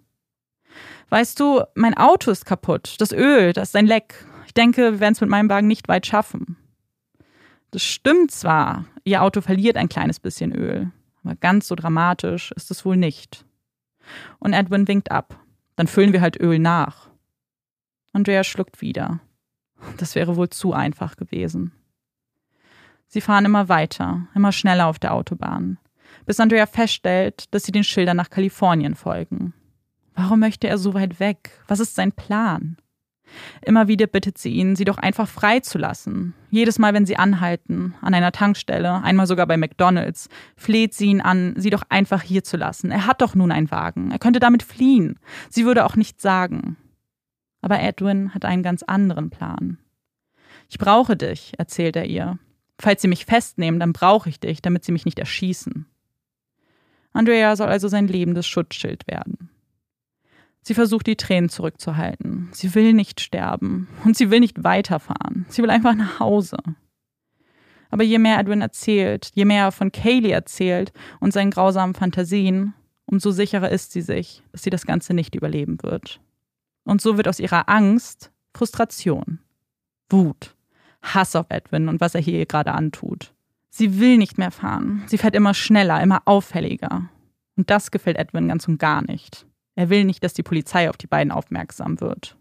[1.10, 2.96] Weißt du, mein Auto ist kaputt.
[3.00, 4.26] Das Öl, das ist ein Leck.
[4.48, 6.58] Ich denke, wir werden es mit meinem Wagen nicht weit schaffen.
[7.72, 10.92] Das stimmt zwar, ihr Auto verliert ein kleines bisschen Öl,
[11.24, 13.46] aber ganz so dramatisch ist es wohl nicht.
[14.40, 15.40] Und Edwin winkt ab.
[15.78, 17.10] Dann füllen wir halt Öl nach.
[18.12, 19.22] Andrea schluckt wieder.
[19.98, 21.72] Das wäre wohl zu einfach gewesen.
[23.08, 25.78] Sie fahren immer weiter, immer schneller auf der Autobahn,
[26.26, 29.54] bis Andrea feststellt, dass sie den Schildern nach Kalifornien folgen.
[30.14, 31.52] Warum möchte er so weit weg?
[31.68, 32.78] Was ist sein Plan?
[33.62, 36.34] Immer wieder bittet sie ihn, sie doch einfach freizulassen.
[36.50, 41.22] Jedes Mal, wenn sie anhalten, an einer Tankstelle, einmal sogar bei McDonalds, fleht sie ihn
[41.22, 42.92] an, sie doch einfach hier zu lassen.
[42.92, 45.20] Er hat doch nun einen Wagen, er könnte damit fliehen.
[45.50, 46.78] Sie würde auch nichts sagen.
[47.62, 49.78] Aber Edwin hat einen ganz anderen Plan.
[50.68, 52.40] Ich brauche dich, erzählt er ihr.
[52.80, 55.86] Falls sie mich festnehmen, dann brauche ich dich, damit sie mich nicht erschießen.
[57.14, 59.51] Andrea soll also sein lebendes Schutzschild werden.
[60.64, 62.50] Sie versucht, die Tränen zurückzuhalten.
[62.52, 65.46] Sie will nicht sterben und sie will nicht weiterfahren.
[65.50, 66.58] Sie will einfach nach Hause.
[67.90, 72.74] Aber je mehr Edwin erzählt, je mehr er von Kaylee erzählt und seinen grausamen Fantasien,
[73.06, 76.22] umso sicherer ist sie sich, dass sie das Ganze nicht überleben wird.
[76.86, 79.40] Und so wird aus ihrer Angst Frustration,
[80.10, 80.56] Wut,
[81.02, 83.34] Hass auf Edwin und was er hier gerade antut.
[83.70, 85.04] Sie will nicht mehr fahren.
[85.08, 87.10] Sie fährt immer schneller, immer auffälliger.
[87.56, 89.46] Und das gefällt Edwin ganz und gar nicht.
[89.76, 92.38] Er will nicht, dass die Polizei auf die beiden aufmerksam wird.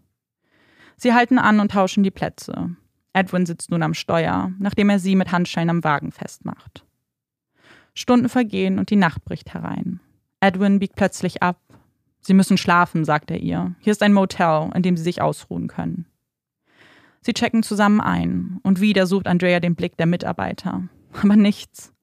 [0.97, 2.75] Sie halten an und tauschen die Plätze.
[3.13, 6.85] Edwin sitzt nun am Steuer, nachdem er sie mit Handschellen am Wagen festmacht.
[7.93, 9.99] Stunden vergehen und die Nacht bricht herein.
[10.39, 11.59] Edwin biegt plötzlich ab.
[12.21, 13.75] Sie müssen schlafen, sagt er ihr.
[13.79, 16.05] Hier ist ein Motel, in dem sie sich ausruhen können.
[17.21, 20.83] Sie checken zusammen ein und wieder sucht Andrea den Blick der Mitarbeiter.
[21.21, 21.93] Aber nichts.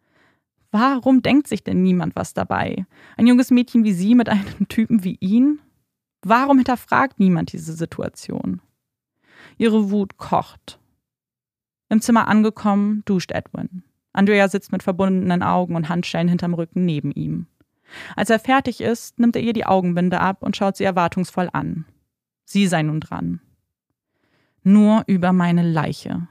[0.70, 2.86] Warum denkt sich denn niemand was dabei?
[3.16, 5.60] Ein junges Mädchen wie sie mit einem Typen wie ihn?
[6.22, 8.60] Warum hinterfragt niemand diese Situation?
[9.56, 10.78] Ihre Wut kocht.
[11.88, 13.84] Im Zimmer angekommen, duscht Edwin.
[14.12, 17.46] Andrea sitzt mit verbundenen Augen und Handschellen hinterm Rücken neben ihm.
[18.16, 21.86] Als er fertig ist, nimmt er ihr die Augenbinde ab und schaut sie erwartungsvoll an.
[22.44, 23.40] Sie sei nun dran.
[24.62, 26.28] Nur über meine Leiche.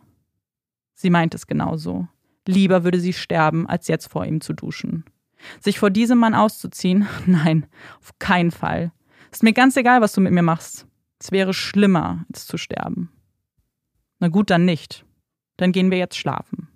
[0.94, 2.08] Sie meint es genauso.
[2.48, 5.04] Lieber würde sie sterben, als jetzt vor ihm zu duschen.
[5.60, 7.08] Sich vor diesem Mann auszuziehen?
[7.26, 7.66] Nein,
[8.00, 8.92] auf keinen Fall.
[9.32, 10.88] Ist mir ganz egal, was du mit mir machst.
[11.20, 13.12] Es wäre schlimmer, als zu sterben.
[14.20, 15.06] Na gut, dann nicht.
[15.58, 16.70] Dann gehen wir jetzt schlafen.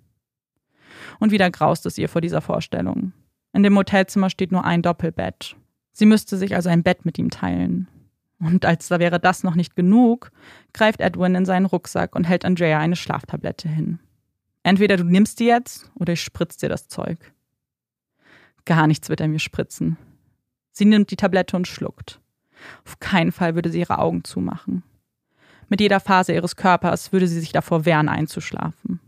[1.18, 3.12] Und wieder graust es ihr vor dieser Vorstellung.
[3.52, 5.56] In dem Hotelzimmer steht nur ein Doppelbett.
[5.92, 7.88] Sie müsste sich also ein Bett mit ihm teilen.
[8.40, 10.32] Und als da wäre das noch nicht genug,
[10.72, 14.00] greift Edwin in seinen Rucksack und hält Andrea eine Schlaftablette hin.
[14.62, 17.18] Entweder du nimmst die jetzt oder ich spritz dir das Zeug.
[18.64, 19.96] Gar nichts wird er mir spritzen.
[20.72, 22.20] Sie nimmt die Tablette und schluckt.
[22.86, 24.84] Auf keinen Fall würde sie ihre Augen zumachen.
[25.68, 29.00] Mit jeder Phase ihres Körpers würde sie sich davor wehren, einzuschlafen.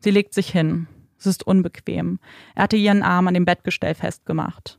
[0.00, 0.86] Sie legt sich hin.
[1.18, 2.18] Es ist unbequem.
[2.54, 4.78] Er hatte ihren Arm an dem Bettgestell festgemacht.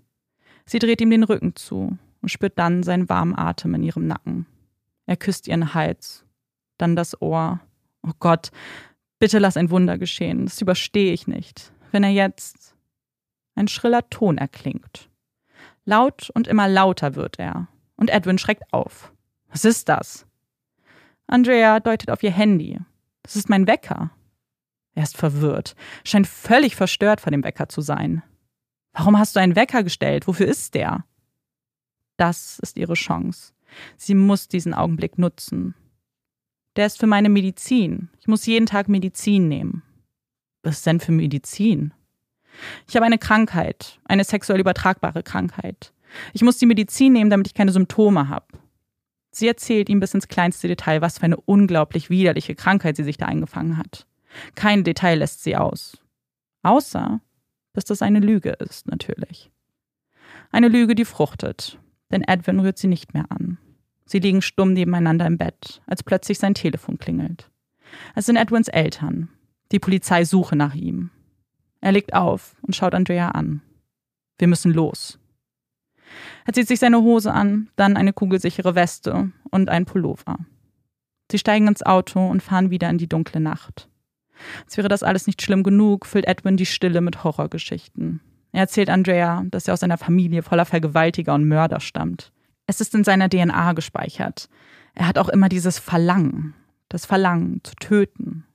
[0.65, 4.45] Sie dreht ihm den Rücken zu und spürt dann seinen warmen Atem in ihrem Nacken.
[5.05, 6.25] Er küsst ihren Hals,
[6.77, 7.59] dann das Ohr.
[8.03, 8.51] Oh Gott,
[9.25, 11.71] Bitte lass ein Wunder geschehen, das überstehe ich nicht.
[11.91, 12.75] Wenn er jetzt.
[13.55, 15.09] Ein schriller Ton erklingt.
[15.83, 17.67] Laut und immer lauter wird er.
[17.95, 19.11] Und Edwin schreckt auf.
[19.47, 20.27] Was ist das?
[21.25, 22.79] Andrea deutet auf ihr Handy.
[23.23, 24.11] Das ist mein Wecker.
[24.93, 28.21] Er ist verwirrt, scheint völlig verstört von dem Wecker zu sein.
[28.93, 30.27] Warum hast du einen Wecker gestellt?
[30.27, 31.03] Wofür ist der?
[32.17, 33.53] Das ist ihre Chance.
[33.97, 35.73] Sie muss diesen Augenblick nutzen.
[36.75, 38.09] Der ist für meine Medizin.
[38.19, 39.83] Ich muss jeden Tag Medizin nehmen.
[40.63, 41.93] Was ist denn für Medizin?
[42.87, 45.93] Ich habe eine Krankheit, eine sexuell übertragbare Krankheit.
[46.33, 48.45] Ich muss die Medizin nehmen, damit ich keine Symptome habe.
[49.31, 53.17] Sie erzählt ihm bis ins kleinste Detail, was für eine unglaublich widerliche Krankheit sie sich
[53.17, 54.07] da eingefangen hat.
[54.55, 55.97] Kein Detail lässt sie aus.
[56.63, 57.19] Außer,
[57.73, 59.51] dass das eine Lüge ist, natürlich.
[60.51, 61.79] Eine Lüge, die fruchtet,
[62.11, 63.57] denn Edwin rührt sie nicht mehr an.
[64.05, 67.49] Sie liegen stumm nebeneinander im Bett, als plötzlich sein Telefon klingelt.
[68.13, 69.29] Es sind Edwins Eltern.
[69.71, 71.09] Die Polizei suche nach ihm.
[71.81, 73.61] Er legt auf und schaut Andrea an.
[74.37, 75.19] Wir müssen los.
[76.45, 80.37] Er zieht sich seine Hose an, dann eine kugelsichere Weste und einen Pullover.
[81.31, 83.89] Sie steigen ins Auto und fahren wieder in die dunkle Nacht.
[84.65, 88.21] Als wäre das alles nicht schlimm genug, füllt Edwin die Stille mit Horrorgeschichten.
[88.51, 92.31] Er erzählt Andrea, dass er aus einer Familie voller Vergewaltiger und Mörder stammt.
[92.67, 94.49] Es ist in seiner DNA gespeichert.
[94.93, 96.55] Er hat auch immer dieses Verlangen,
[96.89, 98.45] das Verlangen zu töten.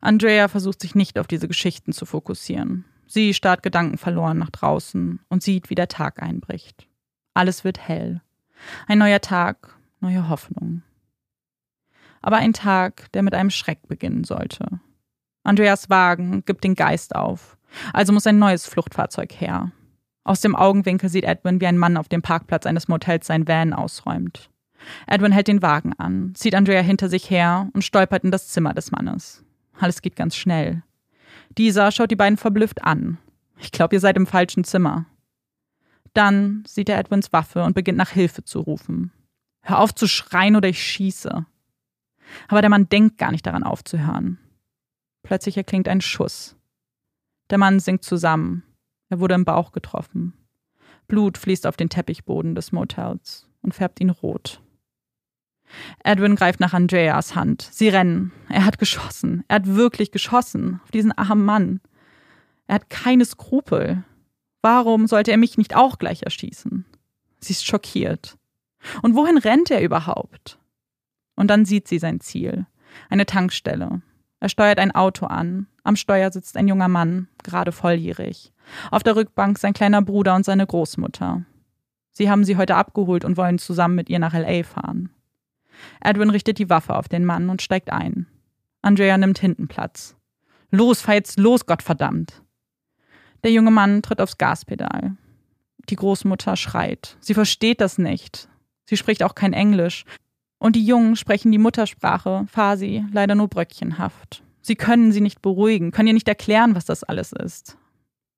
[0.00, 2.84] Andrea versucht sich nicht auf diese Geschichten zu fokussieren.
[3.06, 6.88] Sie starrt gedankenverloren nach draußen und sieht, wie der Tag einbricht.
[7.34, 8.20] Alles wird hell.
[8.86, 10.82] Ein neuer Tag, neue Hoffnung.
[12.20, 14.80] Aber ein Tag, der mit einem Schreck beginnen sollte.
[15.44, 17.56] Andreas Wagen gibt den Geist auf.
[17.92, 19.72] Also muss ein neues Fluchtfahrzeug her.
[20.24, 23.72] Aus dem Augenwinkel sieht Edwin, wie ein Mann auf dem Parkplatz eines Motels sein Van
[23.72, 24.50] ausräumt.
[25.06, 28.74] Edwin hält den Wagen an, zieht Andrea hinter sich her und stolpert in das Zimmer
[28.74, 29.44] des Mannes.
[29.78, 30.82] Alles geht ganz schnell.
[31.58, 33.18] Dieser schaut die beiden verblüfft an.
[33.58, 35.06] Ich glaube, ihr seid im falschen Zimmer.
[36.14, 39.12] Dann sieht er Edwins Waffe und beginnt nach Hilfe zu rufen.
[39.62, 41.46] Hör auf zu schreien oder ich schieße.
[42.48, 44.38] Aber der Mann denkt gar nicht daran aufzuhören.
[45.22, 46.56] Plötzlich erklingt ein Schuss.
[47.50, 48.62] Der Mann sinkt zusammen.
[49.12, 50.32] Er wurde im Bauch getroffen.
[51.06, 54.62] Blut fließt auf den Teppichboden des Motels und färbt ihn rot.
[56.02, 57.68] Edwin greift nach Andreas Hand.
[57.70, 58.32] Sie rennen.
[58.48, 59.44] Er hat geschossen.
[59.48, 61.80] Er hat wirklich geschossen auf diesen armen Mann.
[62.66, 64.02] Er hat keine Skrupel.
[64.62, 66.86] Warum sollte er mich nicht auch gleich erschießen?
[67.38, 68.38] Sie ist schockiert.
[69.02, 70.58] Und wohin rennt er überhaupt?
[71.36, 72.64] Und dann sieht sie sein Ziel.
[73.10, 74.00] Eine Tankstelle.
[74.40, 75.66] Er steuert ein Auto an.
[75.84, 78.51] Am Steuer sitzt ein junger Mann, gerade volljährig.
[78.90, 81.44] Auf der Rückbank sein kleiner Bruder und seine Großmutter.
[82.12, 85.10] Sie haben sie heute abgeholt und wollen zusammen mit ihr nach LA fahren.
[86.00, 88.26] Edwin richtet die Waffe auf den Mann und steigt ein.
[88.82, 90.16] Andrea nimmt hinten Platz.
[90.70, 92.42] Los, fahr jetzt los, Gottverdammt!
[93.44, 95.16] Der junge Mann tritt aufs Gaspedal.
[95.88, 97.16] Die Großmutter schreit.
[97.20, 98.48] Sie versteht das nicht.
[98.84, 100.04] Sie spricht auch kein Englisch.
[100.58, 104.44] Und die Jungen sprechen die Muttersprache, Farsi, leider nur bröckchenhaft.
[104.60, 107.76] Sie können sie nicht beruhigen, können ihr nicht erklären, was das alles ist.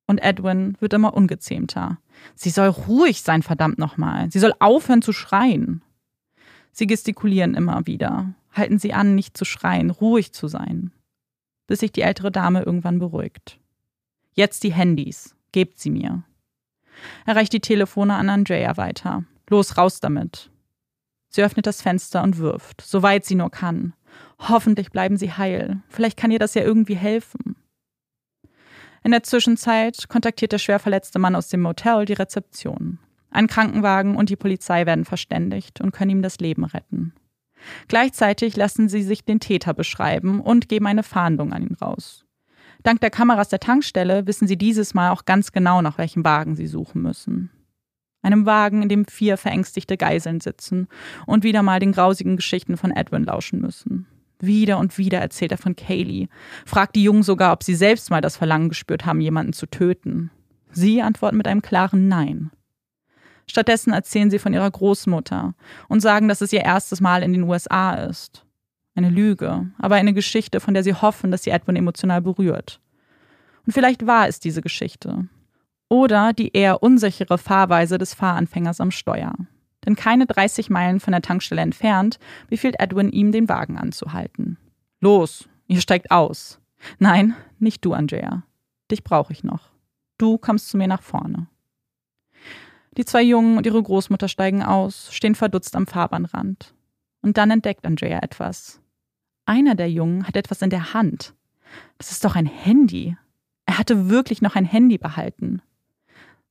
[0.07, 1.97] Und Edwin wird immer ungezähmter.
[2.35, 4.29] Sie soll ruhig sein, verdammt nochmal.
[4.31, 5.81] Sie soll aufhören zu schreien.
[6.71, 10.91] Sie gestikulieren immer wieder, halten sie an, nicht zu schreien, ruhig zu sein,
[11.67, 13.59] bis sich die ältere Dame irgendwann beruhigt.
[14.33, 16.23] Jetzt die Handys, gebt sie mir.
[17.25, 19.23] Er reicht die Telefone an Andrea weiter.
[19.49, 20.49] Los, raus damit.
[21.29, 23.93] Sie öffnet das Fenster und wirft, soweit sie nur kann.
[24.39, 25.81] Hoffentlich bleiben sie heil.
[25.89, 27.55] Vielleicht kann ihr das ja irgendwie helfen.
[29.05, 32.97] In der Zwischenzeit kontaktiert der schwer verletzte Mann aus dem Motel die Rezeption.
[33.29, 37.13] Ein Krankenwagen und die Polizei werden verständigt und können ihm das Leben retten.
[37.87, 42.25] Gleichzeitig lassen sie sich den Täter beschreiben und geben eine Fahndung an ihn raus.
[42.81, 46.55] Dank der Kameras der Tankstelle wissen sie dieses Mal auch ganz genau, nach welchem Wagen
[46.55, 47.51] sie suchen müssen.
[48.23, 50.87] Einem Wagen, in dem vier verängstigte Geiseln sitzen
[51.27, 54.07] und wieder mal den grausigen Geschichten von Edwin lauschen müssen.
[54.39, 56.27] Wieder und wieder erzählt er von Kaylee,
[56.65, 60.31] fragt die Jungen sogar, ob sie selbst mal das Verlangen gespürt haben, jemanden zu töten.
[60.71, 62.51] Sie antworten mit einem klaren Nein.
[63.47, 65.53] Stattdessen erzählen sie von ihrer Großmutter
[65.87, 68.45] und sagen, dass es ihr erstes Mal in den USA ist.
[68.95, 72.79] Eine Lüge, aber eine Geschichte, von der sie hoffen, dass sie Edwin emotional berührt.
[73.65, 75.27] Und vielleicht war es diese Geschichte.
[75.89, 79.33] Oder die eher unsichere Fahrweise des Fahranfängers am Steuer.
[79.85, 82.19] Denn keine 30 Meilen von der Tankstelle entfernt
[82.49, 84.57] befiehlt Edwin ihm, den Wagen anzuhalten.
[84.99, 86.59] Los, ihr steigt aus.
[86.99, 88.43] Nein, nicht du, Andrea.
[88.91, 89.69] Dich brauche ich noch.
[90.17, 91.47] Du kommst zu mir nach vorne.
[92.97, 96.73] Die zwei Jungen und ihre Großmutter steigen aus, stehen verdutzt am Fahrbahnrand.
[97.21, 98.79] Und dann entdeckt Andrea etwas.
[99.45, 101.33] Einer der Jungen hat etwas in der Hand.
[101.97, 103.17] Das ist doch ein Handy.
[103.65, 105.61] Er hatte wirklich noch ein Handy behalten.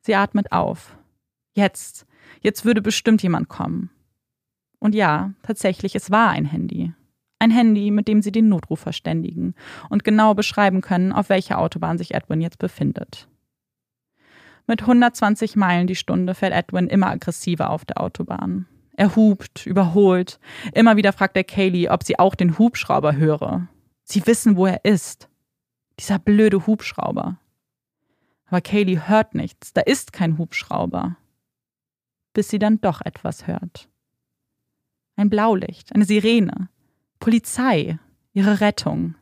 [0.01, 0.97] Sie atmet auf.
[1.55, 2.07] Jetzt,
[2.45, 3.91] jetzt würde bestimmt jemand kommen.
[4.79, 6.93] Und ja, tatsächlich, es war ein Handy.
[7.39, 9.55] Ein Handy, mit dem sie den Notruf verständigen
[9.91, 13.29] und genau beschreiben können, auf welcher Autobahn sich Edwin jetzt befindet.
[14.67, 18.67] Mit 120 Meilen die Stunde fährt Edwin immer aggressiver auf der Autobahn.
[18.97, 20.39] Er hupt, überholt.
[20.73, 23.69] Immer wieder fragt er Kaylee, ob sie auch den Hubschrauber höre.
[24.05, 25.29] Sie wissen, wo er ist.
[25.99, 27.39] Dieser blöde Hubschrauber.
[28.47, 29.73] Aber Kaylee hört nichts.
[29.73, 31.17] Da ist kein Hubschrauber.
[32.35, 33.89] Bis sie dann doch etwas hört.
[35.17, 36.69] Ein Blaulicht, eine Sirene.
[37.21, 37.99] Polizei.
[38.35, 39.15] Ihre Rettung.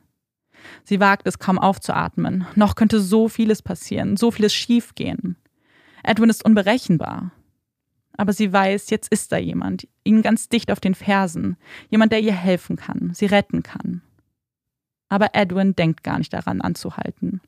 [0.84, 2.46] Sie wagt es kaum aufzuatmen.
[2.56, 5.36] Noch könnte so vieles passieren, so vieles schiefgehen.
[6.02, 7.32] Edwin ist unberechenbar.
[8.16, 11.56] Aber sie weiß, jetzt ist da jemand, ihnen ganz dicht auf den Fersen,
[11.88, 14.02] jemand, der ihr helfen kann, sie retten kann.
[15.08, 17.40] Aber Edwin denkt gar nicht daran anzuhalten.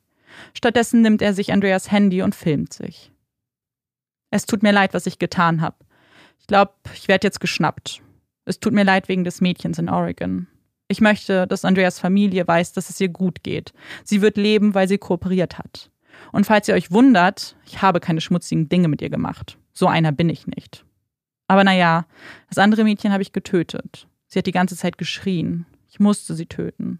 [0.53, 3.11] Stattdessen nimmt er sich Andreas Handy und filmt sich.
[4.35, 5.77] Es tut mir leid, was ich getan habe.
[6.41, 8.03] Ich glaube, ich werde jetzt geschnappt.
[8.45, 10.49] Es tut mir leid wegen des Mädchens in Oregon.
[10.89, 13.73] Ich möchte, dass Andreas Familie weiß, dass es ihr gut geht.
[14.03, 15.93] Sie wird leben, weil sie kooperiert hat.
[16.33, 19.57] Und falls ihr euch wundert, ich habe keine schmutzigen Dinge mit ihr gemacht.
[19.73, 20.85] So einer bin ich nicht.
[21.47, 22.05] Aber naja,
[22.49, 24.09] das andere Mädchen habe ich getötet.
[24.27, 25.65] Sie hat die ganze Zeit geschrien.
[25.89, 26.99] Ich musste sie töten.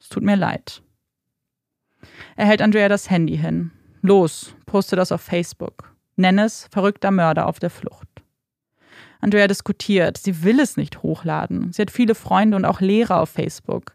[0.00, 0.82] Es tut mir leid.
[2.34, 3.70] Er hält Andrea das Handy hin.
[4.02, 5.93] Los, poste das auf Facebook.
[6.16, 8.08] Nenn es verrückter Mörder auf der Flucht.
[9.20, 10.18] Andrea diskutiert.
[10.18, 11.72] Sie will es nicht hochladen.
[11.72, 13.94] Sie hat viele Freunde und auch Lehrer auf Facebook.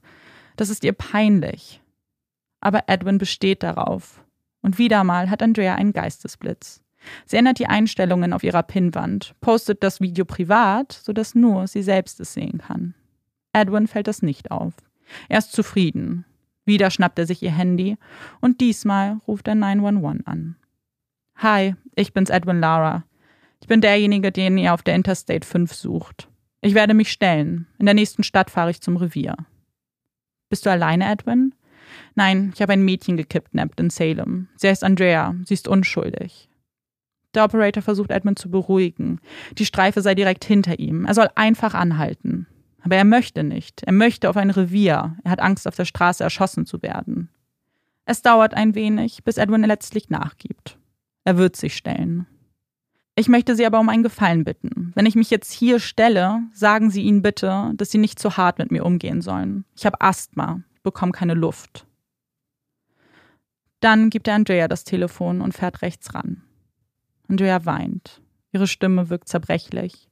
[0.56, 1.82] Das ist ihr peinlich.
[2.62, 4.24] Aber Edwin besteht darauf.
[4.62, 6.82] Und wieder mal hat Andrea einen Geistesblitz.
[7.26, 12.20] Sie ändert die Einstellungen auf ihrer Pinnwand, postet das Video privat, sodass nur sie selbst
[12.20, 12.96] es sehen kann.
[13.54, 14.74] Edwin fällt das nicht auf.
[15.30, 16.26] Er ist zufrieden.
[16.66, 17.98] Wieder schnappt er sich ihr Handy
[18.42, 20.56] und diesmal ruft er 911 an.
[21.42, 23.06] Hi, ich bin's Edwin Lara.
[23.62, 26.28] Ich bin derjenige, den ihr auf der Interstate 5 sucht.
[26.60, 27.66] Ich werde mich stellen.
[27.78, 29.38] In der nächsten Stadt fahre ich zum Revier.
[30.50, 31.56] Bist du alleine, Edwin?
[32.14, 34.50] Nein, ich habe ein Mädchen gekidnappt in Salem.
[34.58, 35.34] Sie heißt Andrea.
[35.46, 36.50] Sie ist unschuldig.
[37.34, 39.22] Der Operator versucht Edmund zu beruhigen.
[39.58, 41.06] Die Streife sei direkt hinter ihm.
[41.06, 42.48] Er soll einfach anhalten.
[42.82, 43.84] Aber er möchte nicht.
[43.84, 45.16] Er möchte auf ein Revier.
[45.24, 47.30] Er hat Angst, auf der Straße erschossen zu werden.
[48.04, 50.79] Es dauert ein wenig, bis Edwin letztlich nachgibt.
[51.24, 52.28] Er wird sich stellen.
[53.16, 54.94] Ich möchte Sie aber um einen Gefallen bitten.
[54.96, 58.60] Wenn ich mich jetzt hier stelle, sagen Sie ihnen bitte, dass Sie nicht zu hart
[58.60, 59.66] mit mir umgehen sollen.
[59.76, 61.86] Ich habe Asthma, bekomme keine Luft.
[63.82, 66.44] Dann gibt er Andrea das Telefon und fährt rechts ran.
[67.28, 68.22] Andrea weint.
[68.52, 70.10] Ihre Stimme wirkt zerbrechlich.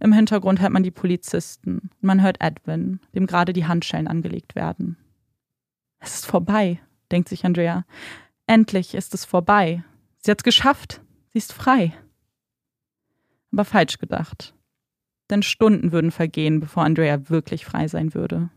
[0.00, 4.54] Im Hintergrund hört man die Polizisten und man hört Edwin, dem gerade die Handschellen angelegt
[4.54, 4.96] werden.
[6.00, 6.80] Es ist vorbei,
[7.10, 7.84] denkt sich Andrea.
[8.46, 9.84] Endlich ist es vorbei.
[10.18, 11.00] Sie hat's geschafft.
[11.32, 11.92] Sie ist frei.
[13.52, 14.54] Aber falsch gedacht.
[15.30, 18.50] Denn Stunden würden vergehen, bevor Andrea wirklich frei sein würde.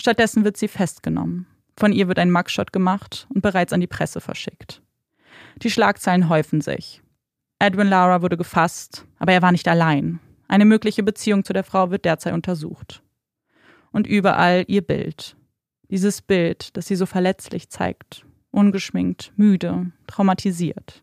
[0.00, 1.46] Stattdessen wird sie festgenommen.
[1.76, 4.82] Von ihr wird ein Mugshot gemacht und bereits an die Presse verschickt.
[5.62, 7.02] Die Schlagzeilen häufen sich.
[7.58, 10.18] Edwin Lara wurde gefasst, aber er war nicht allein.
[10.48, 13.02] Eine mögliche Beziehung zu der Frau wird derzeit untersucht.
[13.92, 15.36] Und überall ihr Bild.
[15.90, 21.02] Dieses Bild, das sie so verletzlich zeigt, ungeschminkt, müde, traumatisiert.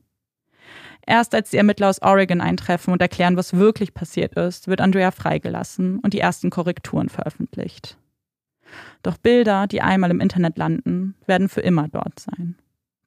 [1.05, 5.11] Erst als die Ermittler aus Oregon eintreffen und erklären, was wirklich passiert ist, wird Andrea
[5.11, 7.97] freigelassen und die ersten Korrekturen veröffentlicht.
[9.03, 12.55] Doch Bilder, die einmal im Internet landen, werden für immer dort sein.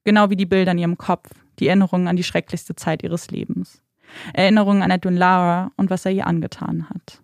[0.03, 1.29] Genau wie die Bilder in ihrem Kopf,
[1.59, 3.83] die Erinnerungen an die schrecklichste Zeit ihres Lebens.
[4.33, 7.21] Erinnerungen an Edwin Lara und was er ihr angetan hat.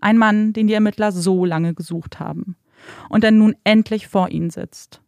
[0.00, 2.56] Ein Mann, den die Ermittler so lange gesucht haben
[3.08, 5.00] und der nun endlich vor ihnen sitzt.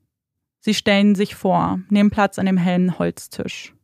[0.60, 3.74] Sie stellen sich vor, nehmen Platz an dem hellen Holztisch.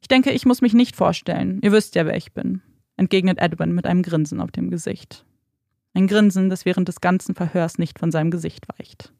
[0.00, 1.60] Ich denke, ich muss mich nicht vorstellen.
[1.62, 2.60] Ihr wisst ja, wer ich bin,
[2.96, 5.24] entgegnet Edwin mit einem Grinsen auf dem Gesicht.
[5.94, 9.12] Ein Grinsen, das während des ganzen Verhörs nicht von seinem Gesicht weicht.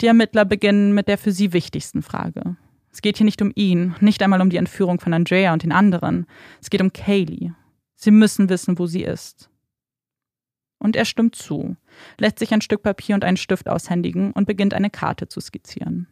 [0.00, 2.56] Die Ermittler beginnen mit der für sie wichtigsten Frage.
[2.92, 5.72] Es geht hier nicht um ihn, nicht einmal um die Entführung von Andrea und den
[5.72, 6.26] anderen.
[6.60, 7.52] Es geht um Kaylee.
[7.94, 9.50] Sie müssen wissen, wo sie ist.
[10.80, 11.76] Und er stimmt zu,
[12.18, 16.08] lässt sich ein Stück Papier und einen Stift aushändigen und beginnt eine Karte zu skizzieren.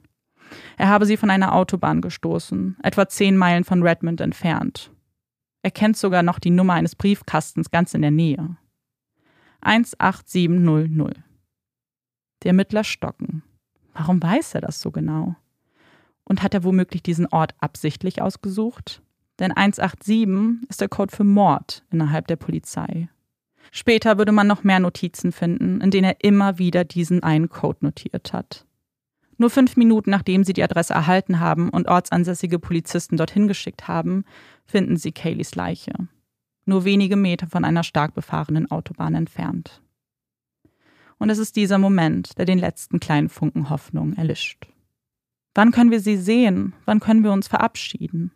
[0.76, 4.90] Er habe sie von einer Autobahn gestoßen, etwa zehn Meilen von Redmond entfernt.
[5.62, 8.56] Er kennt sogar noch die Nummer eines Briefkastens ganz in der Nähe.
[9.62, 11.16] 18700.
[12.42, 13.42] Die Ermittler stocken.
[13.94, 15.34] Warum weiß er das so genau?
[16.24, 19.02] Und hat er womöglich diesen Ort absichtlich ausgesucht?
[19.38, 23.08] Denn 187 ist der Code für Mord innerhalb der Polizei.
[23.72, 27.78] Später würde man noch mehr Notizen finden, in denen er immer wieder diesen einen Code
[27.82, 28.66] notiert hat.
[29.36, 34.24] Nur fünf Minuten nachdem sie die Adresse erhalten haben und ortsansässige Polizisten dorthin geschickt haben,
[34.66, 35.94] finden sie Kayleys Leiche.
[36.66, 39.80] Nur wenige Meter von einer stark befahrenen Autobahn entfernt.
[41.18, 44.66] Und es ist dieser Moment, der den letzten kleinen Funken Hoffnung erlischt.
[45.54, 46.74] Wann können wir sie sehen?
[46.84, 48.32] Wann können wir uns verabschieden?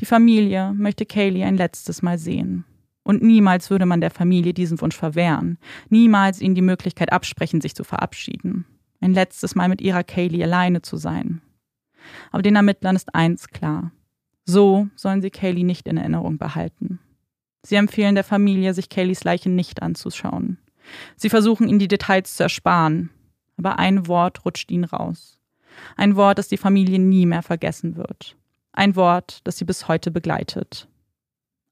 [0.00, 2.64] Die Familie möchte Kaylee ein letztes Mal sehen.
[3.04, 7.74] Und niemals würde man der Familie diesen Wunsch verwehren, niemals ihnen die Möglichkeit absprechen, sich
[7.74, 8.64] zu verabschieden
[9.02, 11.42] ein letztes Mal mit ihrer Kaylee alleine zu sein.
[12.30, 13.92] Aber den Ermittlern ist eins klar.
[14.44, 17.00] So sollen sie Kaylee nicht in Erinnerung behalten.
[17.62, 20.58] Sie empfehlen der Familie, sich Kayleys Leiche nicht anzuschauen.
[21.16, 23.10] Sie versuchen ihnen die Details zu ersparen,
[23.56, 25.38] aber ein Wort rutscht ihnen raus.
[25.96, 28.36] Ein Wort, das die Familie nie mehr vergessen wird.
[28.72, 30.88] Ein Wort, das sie bis heute begleitet.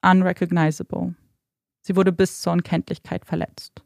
[0.02, 1.14] Unrecognizable.
[1.80, 3.82] Sie wurde bis zur Unkenntlichkeit verletzt.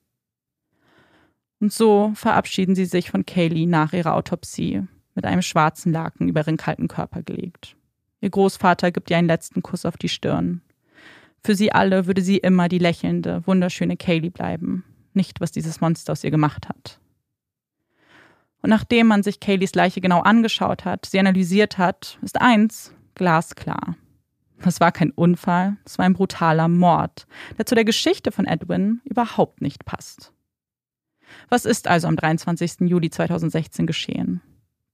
[1.61, 4.83] Und so verabschieden sie sich von Kaylee nach ihrer Autopsie,
[5.15, 7.77] mit einem schwarzen Laken über ihren kalten Körper gelegt.
[8.21, 10.63] Ihr Großvater gibt ihr einen letzten Kuss auf die Stirn.
[11.43, 16.13] Für sie alle würde sie immer die lächelnde, wunderschöne Kaylee bleiben, nicht was dieses Monster
[16.13, 16.99] aus ihr gemacht hat.
[18.63, 23.97] Und nachdem man sich Kayleys Leiche genau angeschaut hat, sie analysiert hat, ist eins glasklar.
[24.61, 27.27] Das war kein Unfall, es war ein brutaler Mord,
[27.59, 30.33] der zu der Geschichte von Edwin überhaupt nicht passt.
[31.49, 32.89] Was ist also am 23.
[32.89, 34.41] Juli 2016 geschehen?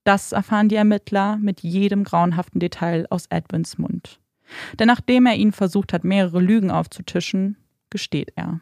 [0.04, 4.18] Das erfahren die Ermittler mit jedem grauenhaften Detail aus Edwins Mund.
[4.78, 7.56] Denn nachdem er ihnen versucht hat, mehrere Lügen aufzutischen,
[7.90, 8.60] gesteht er.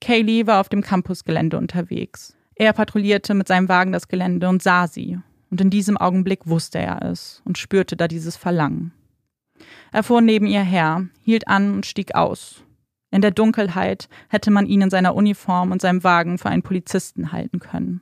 [0.00, 2.36] Kaylee war auf dem Campusgelände unterwegs.
[2.54, 5.18] Er patrouillierte mit seinem Wagen das Gelände und sah sie.
[5.50, 8.92] Und in diesem Augenblick wusste er es und spürte da dieses Verlangen.
[9.94, 12.64] Er fuhr neben ihr her, hielt an und stieg aus.
[13.12, 17.30] In der Dunkelheit hätte man ihn in seiner Uniform und seinem Wagen für einen Polizisten
[17.30, 18.00] halten können.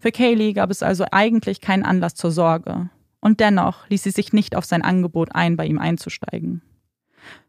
[0.00, 2.90] Für Kaylee gab es also eigentlich keinen Anlass zur Sorge.
[3.20, 6.62] Und dennoch ließ sie sich nicht auf sein Angebot ein, bei ihm einzusteigen.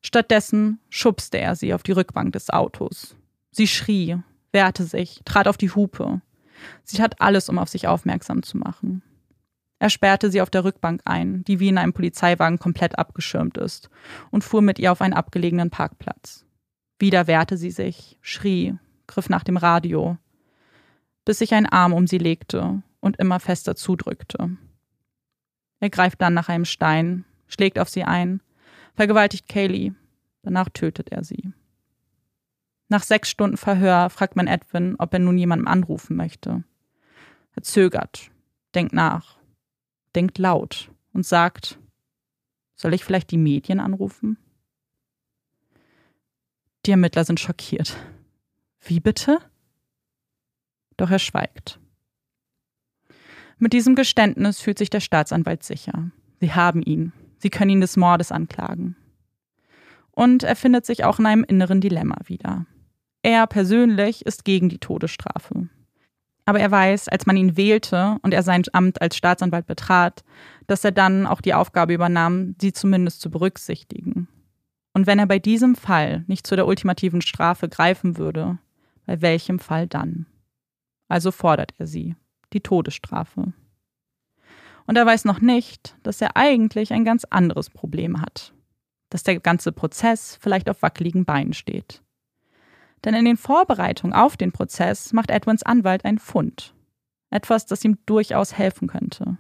[0.04, 3.16] Stattdessen schubste er sie auf die Rückbank des Autos.
[3.50, 4.18] Sie schrie,
[4.52, 6.22] wehrte sich, trat auf die Hupe.
[6.84, 9.02] Sie tat alles, um auf sich aufmerksam zu machen.
[9.82, 13.90] Er sperrte sie auf der Rückbank ein, die wie in einem Polizeiwagen komplett abgeschirmt ist,
[14.30, 16.46] und fuhr mit ihr auf einen abgelegenen Parkplatz.
[17.00, 18.78] Wieder wehrte sie sich, schrie,
[19.08, 20.20] griff nach dem Radio,
[21.26, 24.56] bis sich ein Arm um sie legte und immer fester zudrückte.
[25.80, 28.44] Er greift dann nach einem Stein, schlägt auf sie ein,
[28.94, 29.94] vergewaltigt Kaylee,
[30.44, 31.54] danach tötet er sie.
[32.88, 36.64] Nach sechs Stunden Verhör fragt man Edwin, ob er nun jemandem anrufen möchte.
[37.56, 38.30] Er zögert,
[38.76, 39.41] denkt nach
[40.16, 41.80] denkt laut und sagt,
[42.76, 44.38] soll ich vielleicht die Medien anrufen?
[46.86, 47.96] Die Ermittler sind schockiert.
[48.80, 49.40] Wie bitte?
[50.98, 51.80] Doch er schweigt.
[53.60, 56.10] Mit diesem Geständnis fühlt sich der Staatsanwalt sicher.
[56.40, 57.14] Sie haben ihn.
[57.38, 58.96] Sie können ihn des Mordes anklagen.
[60.10, 62.66] Und er findet sich auch in einem inneren Dilemma wieder.
[63.22, 65.70] Er persönlich ist gegen die Todesstrafe.
[66.46, 70.24] Aber er weiß, als man ihn wählte und er sein Amt als Staatsanwalt betrat,
[70.68, 74.28] dass er dann auch die Aufgabe übernahm, sie zumindest zu berücksichtigen.
[74.94, 78.58] Und wenn er bei diesem Fall nicht zu der ultimativen Strafe greifen würde,
[79.06, 80.26] bei welchem Fall dann?
[81.08, 82.16] Also fordert er sie,
[82.54, 83.54] die Todesstrafe.
[84.88, 88.54] Und er weiß noch nicht, dass er eigentlich ein ganz anderes Problem hat,
[89.10, 92.02] dass der ganze Prozess vielleicht auf wackeligen Beinen steht.
[93.04, 96.74] Denn in den Vorbereitungen auf den Prozess macht Edwins Anwalt einen Fund.
[97.30, 99.38] Etwas, das ihm durchaus helfen könnte.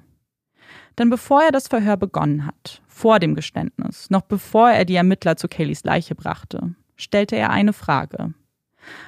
[0.97, 5.35] Denn bevor er das Verhör begonnen hat, vor dem Geständnis, noch bevor er die Ermittler
[5.35, 8.33] zu Kellys Leiche brachte, stellte er eine Frage.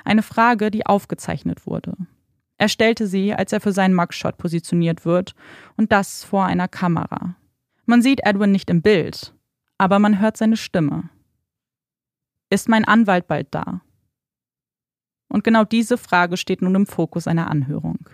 [0.04, 1.96] Eine Frage, die aufgezeichnet wurde.
[2.58, 5.34] Er stellte sie, als er für seinen Mugshot positioniert wird,
[5.76, 7.36] und das vor einer Kamera.
[7.86, 9.34] Man sieht Edwin nicht im Bild,
[9.78, 11.10] aber man hört seine Stimme.
[12.50, 13.82] Ist mein Anwalt bald da?
[15.34, 18.08] Und genau diese Frage steht nun im Fokus einer Anhörung.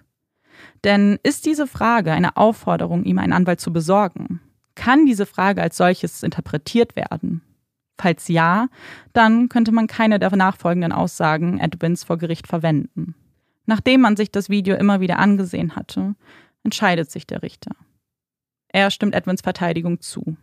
[0.86, 4.39] Denn ist diese Frage eine Aufforderung, ihm einen Anwalt zu besorgen?
[4.74, 7.41] Kann diese Frage als solches interpretiert werden?
[7.99, 8.70] Falls ja,
[9.11, 13.15] dann könnte man keine der nachfolgenden Aussagen Edwins vor Gericht verwenden.
[13.65, 16.15] Nachdem man sich das Video immer wieder angesehen hatte,
[16.63, 17.76] entscheidet sich der Richter.
[18.70, 20.38] Er stimmt Edwins Verteidigung zu.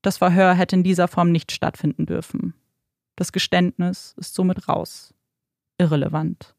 [0.00, 2.54] Das Verhör hätte in dieser Form nicht stattfinden dürfen.
[3.16, 5.12] Das Geständnis ist somit raus
[5.78, 6.54] irrelevant.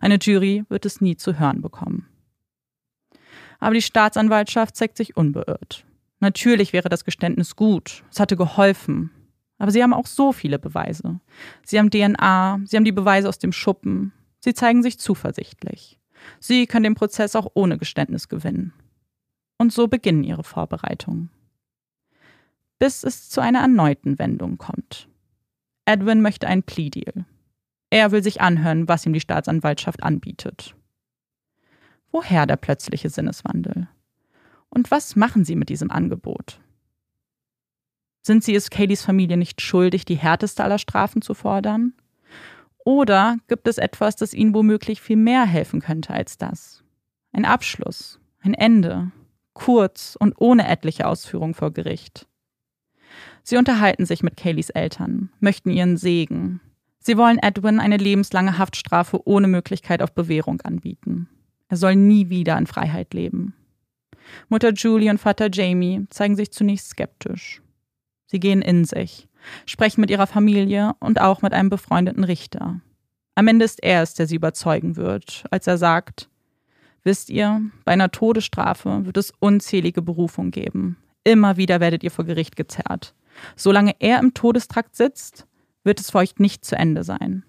[0.00, 2.06] Eine Jury wird es nie zu hören bekommen.
[3.58, 5.84] Aber die Staatsanwaltschaft zeigt sich unbeirrt.
[6.18, 9.10] Natürlich wäre das Geständnis gut, es hatte geholfen.
[9.58, 11.20] Aber sie haben auch so viele Beweise.
[11.64, 14.12] Sie haben DNA, sie haben die Beweise aus dem Schuppen.
[14.38, 15.98] Sie zeigen sich zuversichtlich.
[16.38, 18.72] Sie können den Prozess auch ohne Geständnis gewinnen.
[19.58, 21.30] Und so beginnen ihre Vorbereitungen.
[22.78, 25.08] Bis es zu einer erneuten Wendung kommt.
[25.84, 27.26] Edwin möchte einen Plea-Deal.
[27.90, 30.76] Er will sich anhören, was ihm die Staatsanwaltschaft anbietet.
[32.12, 33.88] Woher der plötzliche Sinneswandel?
[34.68, 36.60] Und was machen sie mit diesem Angebot?
[38.22, 41.94] Sind sie es Cadys Familie nicht schuldig, die härteste aller Strafen zu fordern?
[42.84, 46.84] Oder gibt es etwas, das ihnen womöglich viel mehr helfen könnte als das?
[47.32, 49.10] Ein Abschluss, ein Ende,
[49.52, 52.26] kurz und ohne etliche Ausführung vor Gericht.
[53.42, 56.60] Sie unterhalten sich mit Kayleys Eltern, möchten ihren Segen,
[57.02, 61.28] Sie wollen Edwin eine lebenslange Haftstrafe ohne Möglichkeit auf Bewährung anbieten.
[61.68, 63.54] Er soll nie wieder in Freiheit leben.
[64.48, 67.62] Mutter Julie und Vater Jamie zeigen sich zunächst skeptisch.
[68.26, 69.28] Sie gehen in sich,
[69.66, 72.80] sprechen mit ihrer Familie und auch mit einem befreundeten Richter.
[73.34, 76.28] Am Ende ist er es, der sie überzeugen wird, als er sagt,
[77.02, 80.98] Wisst ihr, bei einer Todesstrafe wird es unzählige Berufungen geben.
[81.24, 83.14] Immer wieder werdet ihr vor Gericht gezerrt.
[83.56, 85.46] Solange er im Todestrakt sitzt,
[85.84, 87.44] wird es für euch nicht zu Ende sein.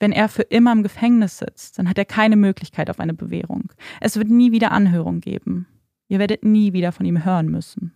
[0.00, 3.72] Wenn er für immer im Gefängnis sitzt, dann hat er keine Möglichkeit auf eine Bewährung.
[4.00, 5.66] Es wird nie wieder Anhörung geben.
[6.08, 7.92] Ihr werdet nie wieder von ihm hören müssen.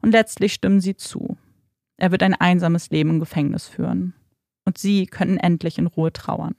[0.00, 1.36] Und letztlich stimmen sie zu.
[1.96, 4.14] Er wird ein einsames Leben im Gefängnis führen.
[4.64, 6.54] Und sie können endlich in Ruhe trauern.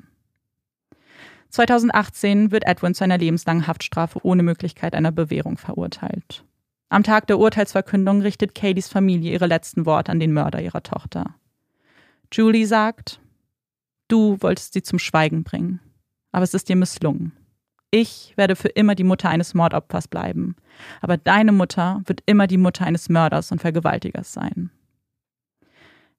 [1.49, 6.43] 2018 wird Edwin zu einer lebenslangen Haftstrafe ohne Möglichkeit einer Bewährung verurteilt.
[6.89, 11.35] Am Tag der Urteilsverkündung richtet Cadys Familie ihre letzten Worte an den Mörder ihrer Tochter.
[12.31, 13.19] Julie sagt,
[14.07, 15.79] du wolltest sie zum Schweigen bringen,
[16.31, 17.33] aber es ist dir misslungen.
[17.91, 20.55] Ich werde für immer die Mutter eines Mordopfers bleiben,
[21.01, 24.69] aber deine Mutter wird immer die Mutter eines Mörders und Vergewaltigers sein.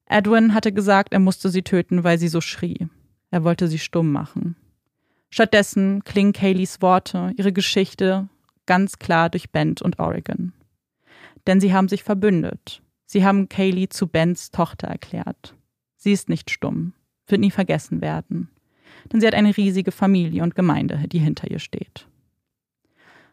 [0.07, 2.89] Edwin hatte gesagt, er musste sie töten, weil sie so schrie.
[3.31, 4.57] Er wollte sie stumm machen.
[5.31, 8.29] Stattdessen klingen Kayleys Worte, ihre Geschichte
[8.67, 10.53] ganz klar durch Bend und Oregon.
[11.47, 12.83] Denn sie haben sich verbündet.
[13.07, 15.55] Sie haben Kaylee zu Bens Tochter erklärt.
[16.03, 16.95] Sie ist nicht stumm,
[17.27, 18.49] wird nie vergessen werden,
[19.13, 22.09] denn sie hat eine riesige Familie und Gemeinde, die hinter ihr steht.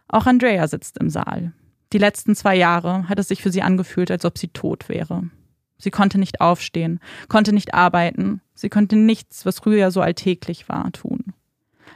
[0.09, 1.53] Auch Andrea sitzt im Saal.
[1.93, 5.29] Die letzten zwei Jahre hat es sich für sie angefühlt, als ob sie tot wäre.
[5.77, 6.99] Sie konnte nicht aufstehen,
[7.29, 11.33] konnte nicht arbeiten, sie konnte nichts, was früher so alltäglich war, tun.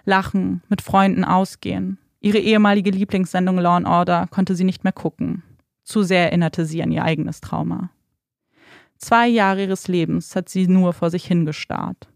[0.05, 1.97] Lachen, mit Freunden ausgehen.
[2.21, 5.43] Ihre ehemalige Lieblingssendung Law and Order konnte sie nicht mehr gucken.
[5.83, 7.89] Zu sehr erinnerte sie an ihr eigenes Trauma.
[9.01, 12.07] Zwei Jahre ihres Lebens hat sie nur vor sich hingestarrt,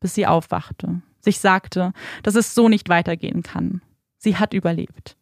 [0.00, 1.92] bis sie aufwachte, sich sagte,
[2.24, 3.82] dass es so nicht weitergehen kann.
[4.18, 5.16] Sie hat überlebt.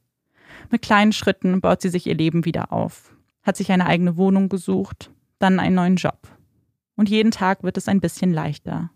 [0.70, 4.48] Mit kleinen Schritten baut sie sich ihr Leben wieder auf, hat sich eine eigene Wohnung
[4.48, 6.28] gesucht, dann einen neuen Job.
[6.96, 8.90] Und jeden Tag wird es ein bisschen leichter.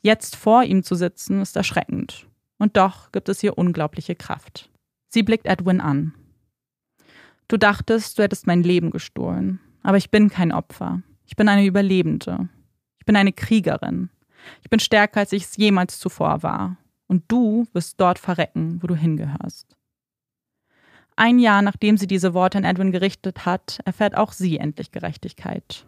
[0.00, 2.28] Jetzt vor ihm zu sitzen, ist erschreckend.
[2.58, 4.70] Und doch gibt es hier unglaubliche Kraft.
[5.08, 6.14] Sie blickt Edwin an.
[7.48, 9.58] Du dachtest, du hättest mein Leben gestohlen.
[9.82, 11.02] Aber ich bin kein Opfer.
[11.28, 12.48] Ich bin eine Überlebende.
[12.98, 14.08] Ich bin eine Kriegerin.
[14.62, 16.78] Ich bin stärker, als ich es jemals zuvor war.
[17.06, 19.76] Und du wirst dort verrecken, wo du hingehörst.
[21.16, 25.84] Ein Jahr nachdem sie diese Worte an Edwin gerichtet hat, erfährt auch sie endlich Gerechtigkeit.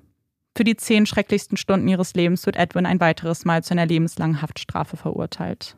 [0.54, 4.42] Für die zehn schrecklichsten Stunden ihres Lebens wird Edwin ein weiteres Mal zu einer lebenslangen
[4.42, 5.74] Haftstrafe verurteilt.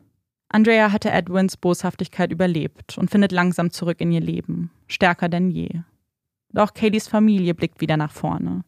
[0.49, 5.69] Andrea hatte Edwins Boshaftigkeit überlebt und findet langsam zurück in ihr Leben, stärker denn je.
[6.49, 8.65] Doch Kayleys Familie blickt wieder nach vorne.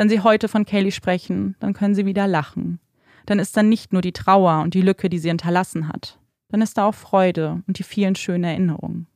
[0.00, 2.80] Wenn sie heute von Kaylee sprechen, dann können sie wieder lachen.
[3.26, 6.18] Dann ist da nicht nur die Trauer und die Lücke, die sie hinterlassen hat.
[6.48, 9.08] Dann ist da auch Freude und die vielen schönen Erinnerungen.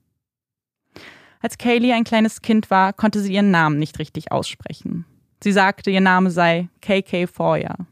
[1.41, 5.07] Als Kaylee ein kleines Kind war, konnte sie ihren Namen nicht richtig aussprechen.
[5.43, 7.87] Sie sagte, ihr Name sei KK Foyer.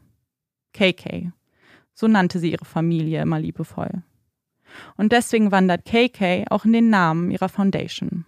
[0.73, 1.31] KK.
[1.95, 4.03] So nannte sie ihre Familie immer liebevoll.
[4.97, 8.25] Und deswegen wandert KK auch in den Namen ihrer Foundation.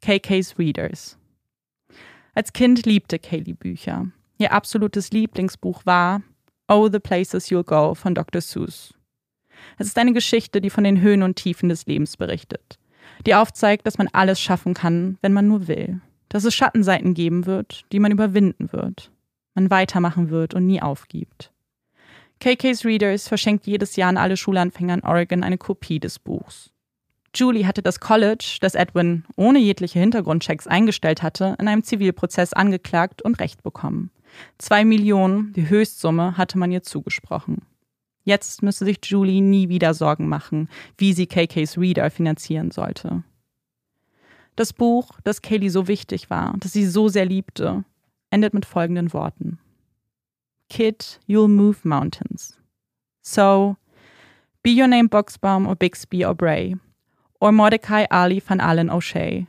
[0.00, 1.20] KK's Readers.
[2.34, 4.06] Als Kind liebte Kaylee Bücher.
[4.38, 6.22] Ihr absolutes Lieblingsbuch war
[6.66, 8.40] Oh, the Places You'll Go von Dr.
[8.40, 8.94] Seuss.
[9.76, 12.78] Es ist eine Geschichte, die von den Höhen und Tiefen des Lebens berichtet,
[13.26, 17.44] die aufzeigt, dass man alles schaffen kann, wenn man nur will, dass es Schattenseiten geben
[17.44, 19.10] wird, die man überwinden wird,
[19.54, 21.52] man weitermachen wird und nie aufgibt.
[22.40, 26.72] KK's Readers verschenkt jedes Jahr an alle Schulanfänger in Oregon eine Kopie des Buchs.
[27.34, 33.22] Julie hatte das College, das Edwin ohne jegliche Hintergrundchecks eingestellt hatte, in einem Zivilprozess angeklagt
[33.22, 34.10] und Recht bekommen.
[34.58, 37.62] Zwei Millionen, die Höchstsumme, hatte man ihr zugesprochen.
[38.24, 43.24] Jetzt müsse sich Julie nie wieder Sorgen machen, wie sie KK's Reader finanzieren sollte.
[44.54, 47.84] Das Buch, das Kaylee so wichtig war, das sie so sehr liebte,
[48.30, 49.58] endet mit folgenden Worten.
[50.68, 52.58] Kid, you'll move mountains.
[53.22, 53.76] So,
[54.62, 56.76] be your name Boxbaum or Bixby or Bray,
[57.42, 59.48] or Mordecai Ali van Allen O'Shea.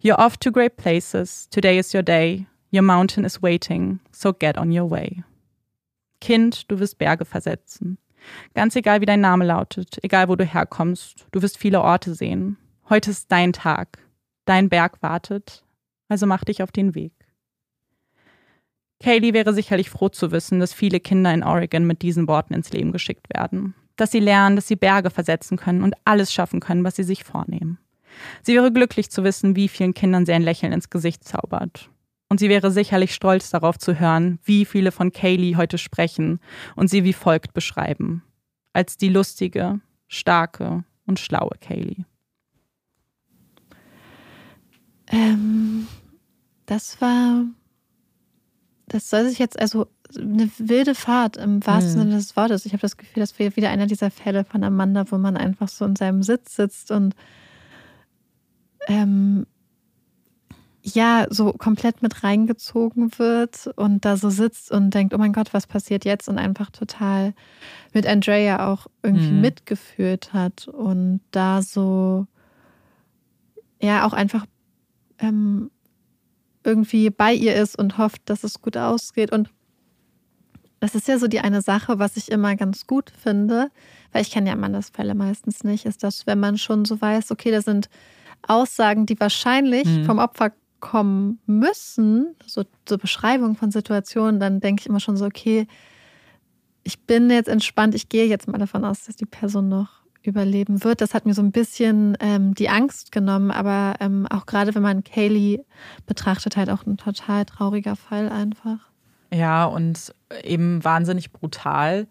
[0.00, 4.56] You're off to great places, today is your day, your mountain is waiting, so get
[4.56, 5.22] on your way.
[6.22, 7.98] Kind, du wirst Berge versetzen.
[8.54, 12.56] Ganz egal, wie dein Name lautet, egal wo du herkommst, du wirst viele Orte sehen.
[12.88, 13.98] Heute ist dein Tag.
[14.46, 15.62] Dein Berg wartet,
[16.08, 17.12] also mach dich auf den Weg.
[18.98, 22.72] Kaylee wäre sicherlich froh zu wissen, dass viele Kinder in Oregon mit diesen Worten ins
[22.72, 23.74] Leben geschickt werden.
[23.96, 27.24] Dass sie lernen, dass sie Berge versetzen können und alles schaffen können, was sie sich
[27.24, 27.78] vornehmen.
[28.42, 31.90] Sie wäre glücklich zu wissen, wie vielen Kindern sie ein Lächeln ins Gesicht zaubert.
[32.28, 36.40] Und sie wäre sicherlich stolz darauf zu hören, wie viele von Kaylee heute sprechen
[36.74, 38.22] und sie wie folgt beschreiben.
[38.72, 42.04] Als die lustige, starke und schlaue Kaylee.
[45.08, 45.86] Ähm,
[46.66, 47.44] das war
[48.88, 51.98] das soll sich jetzt also eine wilde Fahrt im wahrsten mhm.
[51.98, 52.66] Sinne des Wortes.
[52.66, 55.68] Ich habe das Gefühl, das wäre wieder einer dieser Fälle von Amanda, wo man einfach
[55.68, 57.14] so in seinem Sitz sitzt und
[58.88, 59.46] ähm,
[60.82, 65.52] ja, so komplett mit reingezogen wird und da so sitzt und denkt, oh mein Gott,
[65.52, 66.28] was passiert jetzt?
[66.28, 67.34] Und einfach total
[67.92, 69.40] mit Andrea auch irgendwie mhm.
[69.40, 72.26] mitgeführt hat und da so,
[73.82, 74.46] ja, auch einfach
[75.18, 75.72] ähm,
[76.62, 79.32] irgendwie bei ihr ist und hofft, dass es gut ausgeht.
[79.32, 79.50] Und
[80.80, 83.70] das ist ja so die eine Sache, was ich immer ganz gut finde,
[84.12, 87.30] weil ich kenne ja Amandas Fälle meistens nicht, ist, dass wenn man schon so weiß,
[87.30, 87.88] okay, da sind
[88.46, 90.04] Aussagen, die wahrscheinlich mhm.
[90.04, 95.24] vom Opfer kommen müssen, so zur Beschreibung von Situationen, dann denke ich immer schon so,
[95.24, 95.66] okay,
[96.84, 99.88] ich bin jetzt entspannt, ich gehe jetzt mal davon aus, dass die Person noch
[100.22, 101.00] überleben wird.
[101.00, 104.82] Das hat mir so ein bisschen ähm, die Angst genommen, aber ähm, auch gerade wenn
[104.82, 105.64] man Kaylee
[106.06, 108.78] betrachtet, halt auch ein total trauriger Fall einfach.
[109.36, 112.06] Ja, und eben wahnsinnig brutal.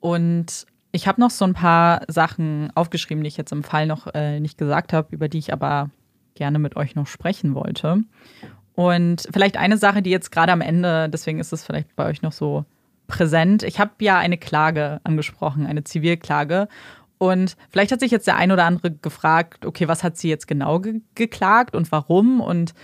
[0.00, 4.08] Und ich habe noch so ein paar Sachen aufgeschrieben, die ich jetzt im Fall noch
[4.14, 5.90] äh, nicht gesagt habe, über die ich aber
[6.34, 8.00] gerne mit euch noch sprechen wollte.
[8.74, 12.20] Und vielleicht eine Sache, die jetzt gerade am Ende, deswegen ist es vielleicht bei euch
[12.20, 12.66] noch so
[13.06, 13.62] präsent.
[13.62, 16.68] Ich habe ja eine Klage angesprochen, eine Zivilklage.
[17.16, 20.46] Und vielleicht hat sich jetzt der ein oder andere gefragt, okay, was hat sie jetzt
[20.46, 22.42] genau ge geklagt und warum?
[22.42, 22.74] Und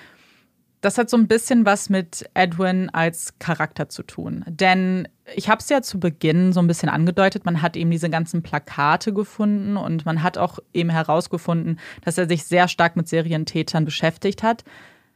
[0.81, 4.45] das hat so ein bisschen was mit Edwin als Charakter zu tun.
[4.49, 8.09] Denn ich habe es ja zu Beginn so ein bisschen angedeutet, man hat eben diese
[8.09, 13.09] ganzen Plakate gefunden und man hat auch eben herausgefunden, dass er sich sehr stark mit
[13.09, 14.64] Serientätern beschäftigt hat.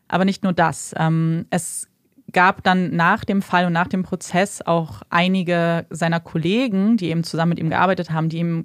[0.06, 0.94] Aber nicht nur das.
[0.98, 1.88] Ähm, es
[2.32, 7.24] gab dann nach dem Fall und nach dem Prozess auch einige seiner Kollegen, die eben
[7.24, 8.64] zusammen mit ihm gearbeitet haben, die ihm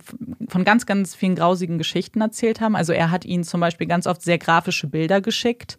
[0.49, 2.75] von ganz, ganz vielen grausigen Geschichten erzählt haben.
[2.75, 5.77] Also er hat ihnen zum Beispiel ganz oft sehr grafische Bilder geschickt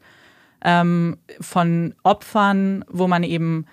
[0.65, 3.67] ähm, von Opfern, wo man eben,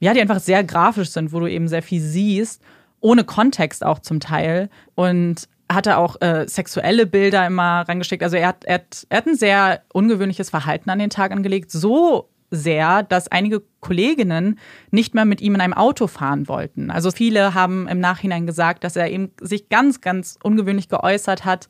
[0.00, 2.62] ja, die einfach sehr grafisch sind, wo du eben sehr viel siehst,
[3.00, 4.70] ohne Kontext auch zum Teil.
[4.94, 8.22] Und hatte auch äh, sexuelle Bilder immer reingeschickt.
[8.22, 11.70] Also er hat, er, hat, er hat ein sehr ungewöhnliches Verhalten an den Tag angelegt.
[11.70, 14.58] So sehr, dass einige Kolleginnen
[14.90, 16.90] nicht mehr mit ihm in einem Auto fahren wollten.
[16.90, 21.68] Also viele haben im Nachhinein gesagt, dass er eben sich ganz, ganz ungewöhnlich geäußert hat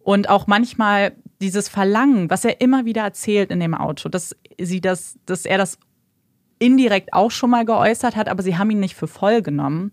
[0.00, 4.80] und auch manchmal dieses Verlangen, was er immer wieder erzählt in dem Auto, dass sie
[4.80, 5.78] das, dass er das
[6.58, 9.92] indirekt auch schon mal geäußert hat, aber sie haben ihn nicht für voll genommen.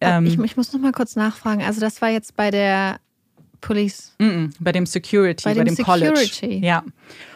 [0.00, 1.62] Ähm, ich, ich, muss noch mal kurz nachfragen.
[1.62, 2.98] Also das war jetzt bei der
[3.60, 4.14] Police.
[4.18, 6.40] Mm -mm, bei dem Security, bei dem, bei dem Security.
[6.40, 6.66] College.
[6.66, 6.84] Ja.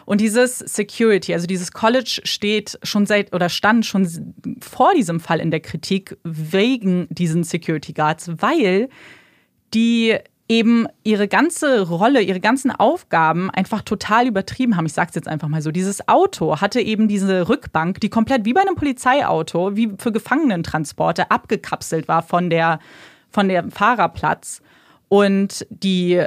[0.04, 5.40] Und dieses Security, also dieses College steht schon seit oder stand schon vor diesem Fall
[5.40, 8.88] in der Kritik wegen diesen Security Guards, weil
[9.72, 10.18] die
[10.48, 14.86] eben ihre ganze Rolle, ihre ganzen Aufgaben einfach total übertrieben haben.
[14.86, 15.70] Ich sage es jetzt einfach mal so.
[15.70, 21.30] Dieses Auto hatte eben diese Rückbank, die komplett wie bei einem Polizeiauto, wie für Gefangenentransporte
[21.30, 22.78] abgekapselt war von der
[23.30, 24.62] von dem Fahrerplatz
[25.08, 26.24] und die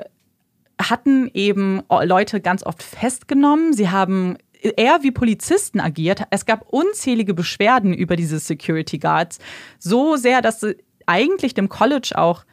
[0.80, 3.74] hatten eben Leute ganz oft festgenommen.
[3.74, 6.24] Sie haben eher wie Polizisten agiert.
[6.30, 9.40] Es gab unzählige Beschwerden über diese Security Guards.
[9.80, 10.66] So sehr, dass
[11.06, 12.46] eigentlich dem College auch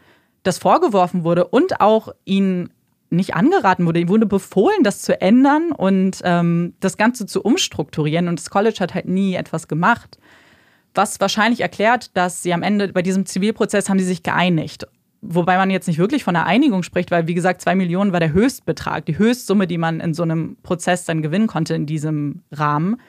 [0.49, 2.71] das vorgeworfen wurde und auch ihnen
[3.11, 4.01] nicht angeraten wurde.
[4.01, 8.29] Ihnen wurde befohlen, das zu ändern und ähm, das Ganze zu umstrukturieren.
[8.29, 10.19] Und das College hat halt nie etwas gemacht.
[10.95, 14.87] Was wahrscheinlich erklärt, dass sie am Ende bei diesem Zivilprozess haben sie sich geeinigt.
[15.21, 18.21] Wobei man jetzt nicht wirklich von einer Einigung spricht, weil, wie gesagt, zwei Millionen war
[18.21, 22.43] der Höchstbetrag, die Höchstsumme, die man in so einem Prozess dann gewinnen konnte in diesem
[22.53, 23.01] Rahmen.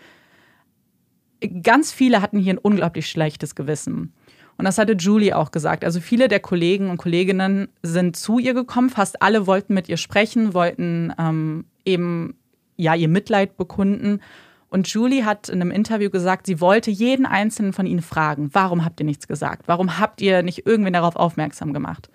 [1.61, 4.13] Ganz viele hatten hier ein unglaublich schlechtes Gewissen.
[4.59, 5.85] Und das hatte Julie auch gesagt.
[5.85, 8.89] Also viele der Kollegen und Kolleginnen sind zu ihr gekommen.
[8.89, 12.35] Fast alle wollten mit ihr sprechen, wollten ähm, eben
[12.75, 14.19] ja ihr Mitleid bekunden.
[14.67, 18.83] Und Julie hat in einem Interview gesagt, sie wollte jeden einzelnen von ihnen fragen, warum
[18.83, 19.69] habt ihr nichts gesagt?
[19.69, 22.09] Warum habt ihr nicht irgendwen darauf aufmerksam gemacht?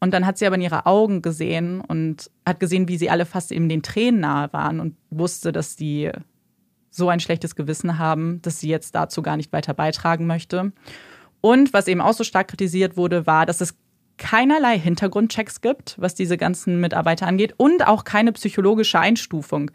[0.00, 3.26] Und dann hat sie aber in ihre Augen gesehen und hat gesehen, wie sie alle
[3.26, 6.10] fast eben den Tränen nahe waren und wusste, dass die
[6.90, 10.72] so ein schlechtes Gewissen haben, dass sie jetzt dazu gar nicht weiter beitragen möchte.
[11.40, 13.76] Und was eben auch so stark kritisiert wurde, war, dass es
[14.16, 19.70] keinerlei Hintergrundchecks gibt, was diese ganzen Mitarbeiter angeht und auch keine psychologische Einstufung.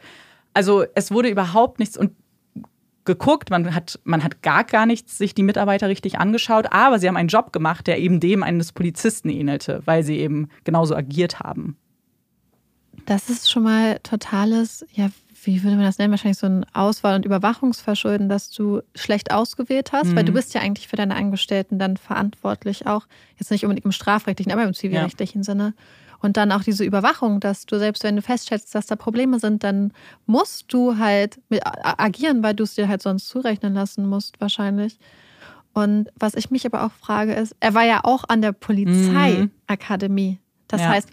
[0.53, 2.11] Also es wurde überhaupt nichts und
[3.05, 7.07] geguckt, man hat, man hat gar gar nichts sich die Mitarbeiter richtig angeschaut, aber sie
[7.07, 11.39] haben einen Job gemacht, der eben dem eines Polizisten ähnelte, weil sie eben genauso agiert
[11.39, 11.77] haben.
[13.05, 15.09] Das ist schon mal totales, ja,
[15.45, 19.91] wie würde man das nennen, wahrscheinlich so ein Auswahl- und Überwachungsverschulden, dass du schlecht ausgewählt
[19.91, 20.15] hast, mhm.
[20.15, 20.35] weil du mhm.
[20.35, 23.07] bist ja eigentlich für deine Angestellten dann verantwortlich auch,
[23.37, 25.45] jetzt nicht unbedingt im strafrechtlichen, aber im zivilrechtlichen ja.
[25.45, 25.73] Sinne.
[26.19, 29.63] Und dann auch diese Überwachung, dass du selbst, wenn du feststellst, dass da Probleme sind,
[29.63, 29.91] dann
[30.25, 31.39] musst du halt
[31.83, 34.99] agieren, weil du es dir halt sonst zurechnen lassen musst, wahrscheinlich.
[35.73, 40.39] Und was ich mich aber auch frage, ist, er war ja auch an der Polizeiakademie.
[40.69, 40.89] Das ja.
[40.89, 41.09] heißt,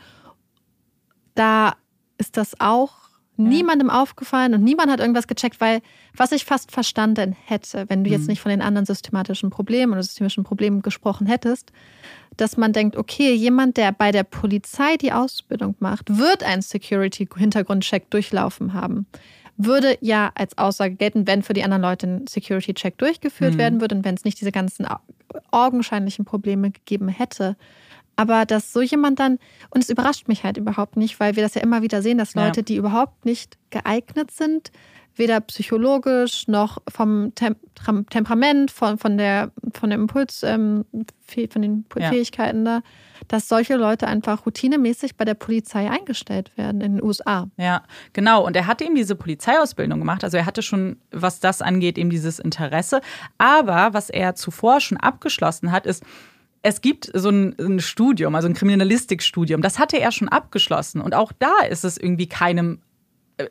[1.35, 1.75] da
[2.19, 3.10] ist das auch
[3.49, 5.81] niemandem aufgefallen und niemand hat irgendwas gecheckt, weil
[6.17, 8.29] was ich fast verstanden hätte, wenn du jetzt mhm.
[8.29, 11.73] nicht von den anderen systematischen Problemen oder systemischen Problemen gesprochen hättest,
[12.37, 18.11] dass man denkt, okay, jemand, der bei der Polizei die Ausbildung macht, wird einen Security-Hintergrundcheck
[18.11, 19.07] durchlaufen haben.
[19.57, 23.59] Würde ja als Aussage gelten, wenn für die anderen Leute ein Security-Check durchgeführt mhm.
[23.59, 24.87] werden würde und wenn es nicht diese ganzen
[25.51, 27.57] augenscheinlichen Probleme gegeben hätte.
[28.21, 29.39] Aber dass so jemand dann,
[29.71, 32.35] und es überrascht mich halt überhaupt nicht, weil wir das ja immer wieder sehen, dass
[32.35, 32.65] Leute, ja.
[32.65, 34.71] die überhaupt nicht geeignet sind,
[35.17, 37.57] weder psychologisch noch vom Tem
[38.11, 40.85] Temperament, von, von, der, von der Impuls, ähm,
[41.51, 42.11] von den ja.
[42.11, 42.83] Fähigkeiten da,
[43.27, 47.49] dass solche Leute einfach routinemäßig bei der Polizei eingestellt werden in den USA.
[47.57, 48.45] Ja, genau.
[48.45, 50.25] Und er hatte eben diese Polizeiausbildung gemacht.
[50.25, 53.01] Also er hatte schon, was das angeht, eben dieses Interesse.
[53.39, 56.05] Aber was er zuvor schon abgeschlossen hat, ist,
[56.63, 61.01] es gibt so ein, ein, Studium, also ein Kriminalistikstudium, das hatte er schon abgeschlossen.
[61.01, 62.81] Und auch da ist es irgendwie keinem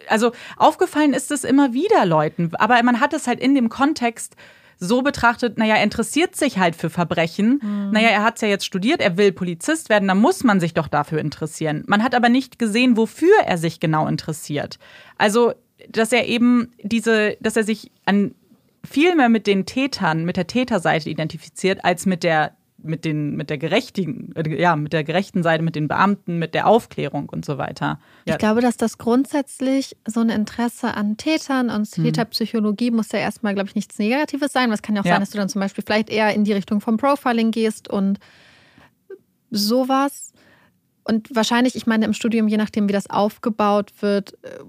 [0.07, 4.35] also aufgefallen ist es immer wieder Leuten, aber man hat es halt in dem Kontext
[4.79, 7.59] so betrachtet, naja, er interessiert sich halt für Verbrechen.
[7.61, 7.91] Mhm.
[7.91, 10.73] Naja, er hat es ja jetzt studiert, er will Polizist werden, dann muss man sich
[10.73, 11.83] doch dafür interessieren.
[11.87, 14.79] Man hat aber nicht gesehen, wofür er sich genau interessiert.
[15.17, 15.53] Also,
[15.89, 18.35] dass er eben diese, dass er sich an
[18.89, 22.53] viel mehr mit den Tätern, mit der Täterseite identifiziert, als mit der
[22.83, 26.53] mit den mit der gerechten äh, ja mit der gerechten Seite mit den Beamten mit
[26.53, 27.99] der Aufklärung und so weiter.
[28.25, 28.33] Ja.
[28.33, 32.03] Ich glaube, dass das grundsätzlich so ein Interesse an Tätern und hm.
[32.03, 34.71] Täterpsychologie muss ja erstmal glaube ich nichts Negatives sein.
[34.71, 35.13] Was kann ja auch ja.
[35.13, 38.19] sein, dass du dann zum Beispiel vielleicht eher in die Richtung vom Profiling gehst und
[39.51, 40.33] sowas.
[41.03, 44.33] Und wahrscheinlich, ich meine im Studium, je nachdem wie das aufgebaut wird.
[44.43, 44.59] Äh,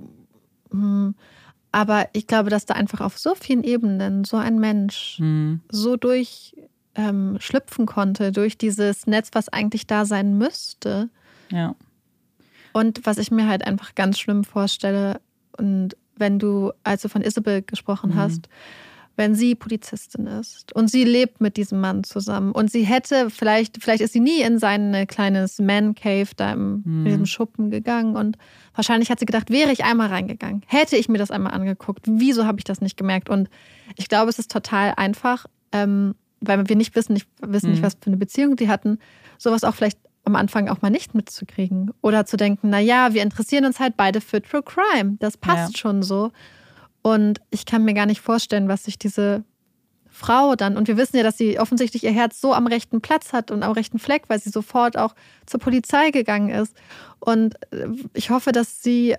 [0.71, 1.15] hm,
[1.73, 5.61] aber ich glaube, dass da einfach auf so vielen Ebenen so ein Mensch hm.
[5.71, 6.55] so durch
[7.01, 11.09] ähm, schlüpfen konnte durch dieses Netz, was eigentlich da sein müsste.
[11.51, 11.75] Ja.
[12.73, 15.21] Und was ich mir halt einfach ganz schlimm vorstelle,
[15.57, 18.17] und wenn du, als du von Isabel gesprochen mhm.
[18.17, 18.49] hast,
[19.17, 23.83] wenn sie Polizistin ist und sie lebt mit diesem Mann zusammen und sie hätte vielleicht,
[23.83, 26.99] vielleicht ist sie nie in sein kleines Man Cave da im, mhm.
[27.01, 28.39] in diesem Schuppen gegangen und
[28.75, 32.47] wahrscheinlich hat sie gedacht, wäre ich einmal reingegangen, hätte ich mir das einmal angeguckt, wieso
[32.47, 33.29] habe ich das nicht gemerkt?
[33.29, 33.51] Und
[33.97, 37.73] ich glaube, es ist total einfach, ähm, weil wir nicht wissen, nicht, wissen mhm.
[37.73, 38.99] nicht, was für eine Beziehung die hatten,
[39.39, 41.93] sowas auch vielleicht am Anfang auch mal nicht mitzukriegen.
[42.03, 45.17] Oder zu denken, naja, wir interessieren uns halt beide für True Crime.
[45.19, 45.79] Das passt ja.
[45.79, 46.31] schon so.
[47.03, 49.45] Und ich kann mir gar nicht vorstellen, was sich diese
[50.11, 53.33] Frau dann, und wir wissen ja, dass sie offensichtlich ihr Herz so am rechten Platz
[53.33, 55.15] hat und am rechten Fleck, weil sie sofort auch
[55.47, 56.77] zur Polizei gegangen ist.
[57.21, 59.17] Und äh, ich hoffe, dass sie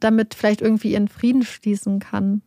[0.00, 2.42] damit vielleicht irgendwie ihren Frieden schließen kann.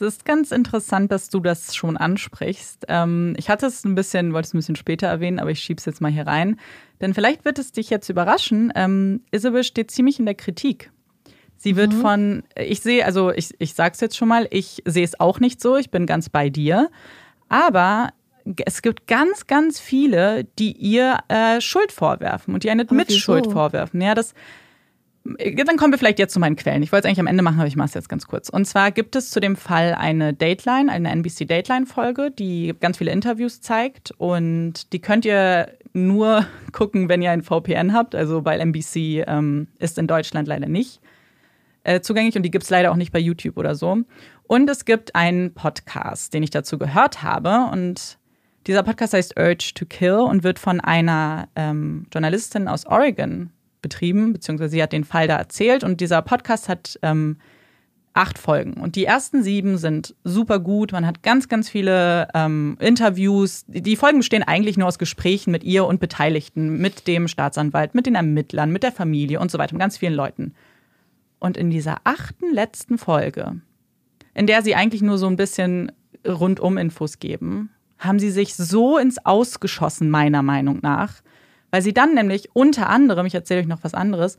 [0.00, 2.86] Es ist ganz interessant, dass du das schon ansprichst.
[2.88, 5.78] Ähm, ich hatte es ein bisschen, wollte es ein bisschen später erwähnen, aber ich schiebe
[5.78, 6.58] es jetzt mal hier rein.
[7.02, 8.72] Denn vielleicht wird es dich jetzt überraschen.
[8.74, 10.90] Ähm, Isabel steht ziemlich in der Kritik.
[11.58, 12.00] Sie wird mhm.
[12.00, 15.38] von, ich sehe, also ich, ich sage es jetzt schon mal, ich sehe es auch
[15.38, 16.90] nicht so, ich bin ganz bei dir.
[17.50, 18.08] Aber
[18.64, 24.00] es gibt ganz, ganz viele, die ihr äh, Schuld vorwerfen und die eine Mitschuld vorwerfen.
[24.00, 24.32] Ja, das
[25.24, 26.82] dann kommen wir vielleicht jetzt zu meinen Quellen.
[26.82, 28.48] Ich wollte es eigentlich am Ende machen, aber ich mache es jetzt ganz kurz.
[28.48, 33.12] Und zwar gibt es zu dem Fall eine Dateline, eine NBC Dateline-Folge, die ganz viele
[33.12, 34.12] Interviews zeigt.
[34.12, 38.14] Und die könnt ihr nur gucken, wenn ihr ein VPN habt.
[38.14, 41.00] Also weil NBC ähm, ist in Deutschland leider nicht
[41.84, 43.98] äh, zugänglich und die gibt es leider auch nicht bei YouTube oder so.
[44.44, 47.70] Und es gibt einen Podcast, den ich dazu gehört habe.
[47.70, 48.18] Und
[48.66, 53.50] dieser Podcast heißt Urge to Kill und wird von einer ähm, Journalistin aus Oregon
[53.82, 57.38] betrieben, beziehungsweise sie hat den Fall da erzählt und dieser Podcast hat ähm,
[58.12, 58.74] acht Folgen.
[58.74, 60.92] Und die ersten sieben sind super gut.
[60.92, 63.64] Man hat ganz, ganz viele ähm, Interviews.
[63.68, 68.06] Die Folgen bestehen eigentlich nur aus Gesprächen mit ihr und Beteiligten, mit dem Staatsanwalt, mit
[68.06, 70.54] den Ermittlern, mit der Familie und so weiter, mit ganz vielen Leuten.
[71.38, 73.60] Und in dieser achten letzten Folge,
[74.34, 75.92] in der sie eigentlich nur so ein bisschen
[76.26, 81.22] rundum Infos geben, haben sie sich so ins Ausgeschossen, meiner Meinung nach,
[81.70, 84.38] weil sie dann nämlich unter anderem, ich erzähle euch noch was anderes,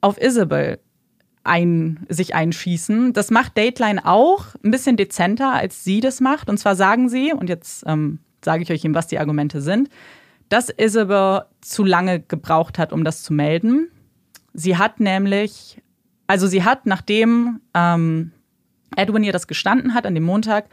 [0.00, 0.78] auf Isabel
[1.44, 3.12] ein, sich einschießen.
[3.12, 6.48] Das macht Dateline auch ein bisschen dezenter, als sie das macht.
[6.48, 9.88] Und zwar sagen sie, und jetzt ähm, sage ich euch eben, was die Argumente sind,
[10.48, 13.90] dass Isabel zu lange gebraucht hat, um das zu melden.
[14.52, 15.80] Sie hat nämlich,
[16.26, 18.32] also sie hat, nachdem ähm,
[18.96, 20.68] Edwin ihr das gestanden hat an dem Montag,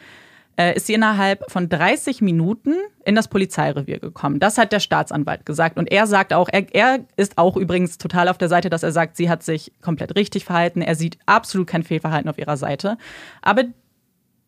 [0.58, 2.74] äh, ist sie innerhalb von 30 Minuten
[3.04, 4.40] in das Polizeirevier gekommen.
[4.40, 5.78] Das hat der Staatsanwalt gesagt.
[5.78, 8.92] Und er sagt auch, er, er ist auch übrigens total auf der Seite, dass er
[8.92, 10.82] sagt, sie hat sich komplett richtig verhalten.
[10.82, 12.98] Er sieht absolut kein Fehlverhalten auf ihrer Seite.
[13.42, 13.64] Aber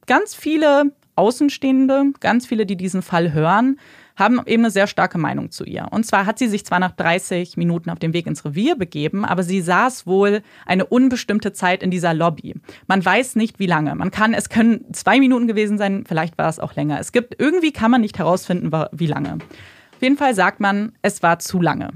[0.06, 3.80] ganz viele Außenstehende, ganz viele, die diesen Fall hören,
[4.18, 5.88] haben eben eine sehr starke Meinung zu ihr.
[5.92, 9.24] Und zwar hat sie sich zwar nach 30 Minuten auf dem Weg ins Revier begeben,
[9.24, 12.56] aber sie saß wohl eine unbestimmte Zeit in dieser Lobby.
[12.88, 13.94] Man weiß nicht, wie lange.
[13.96, 17.00] Man kann, es können zwei Minuten gewesen sein, vielleicht war es auch länger.
[17.00, 19.36] Es gibt, irgendwie kann man nicht herausfinden, wie lange.
[19.36, 21.90] Auf jeden Fall sagt man, es war zu lange.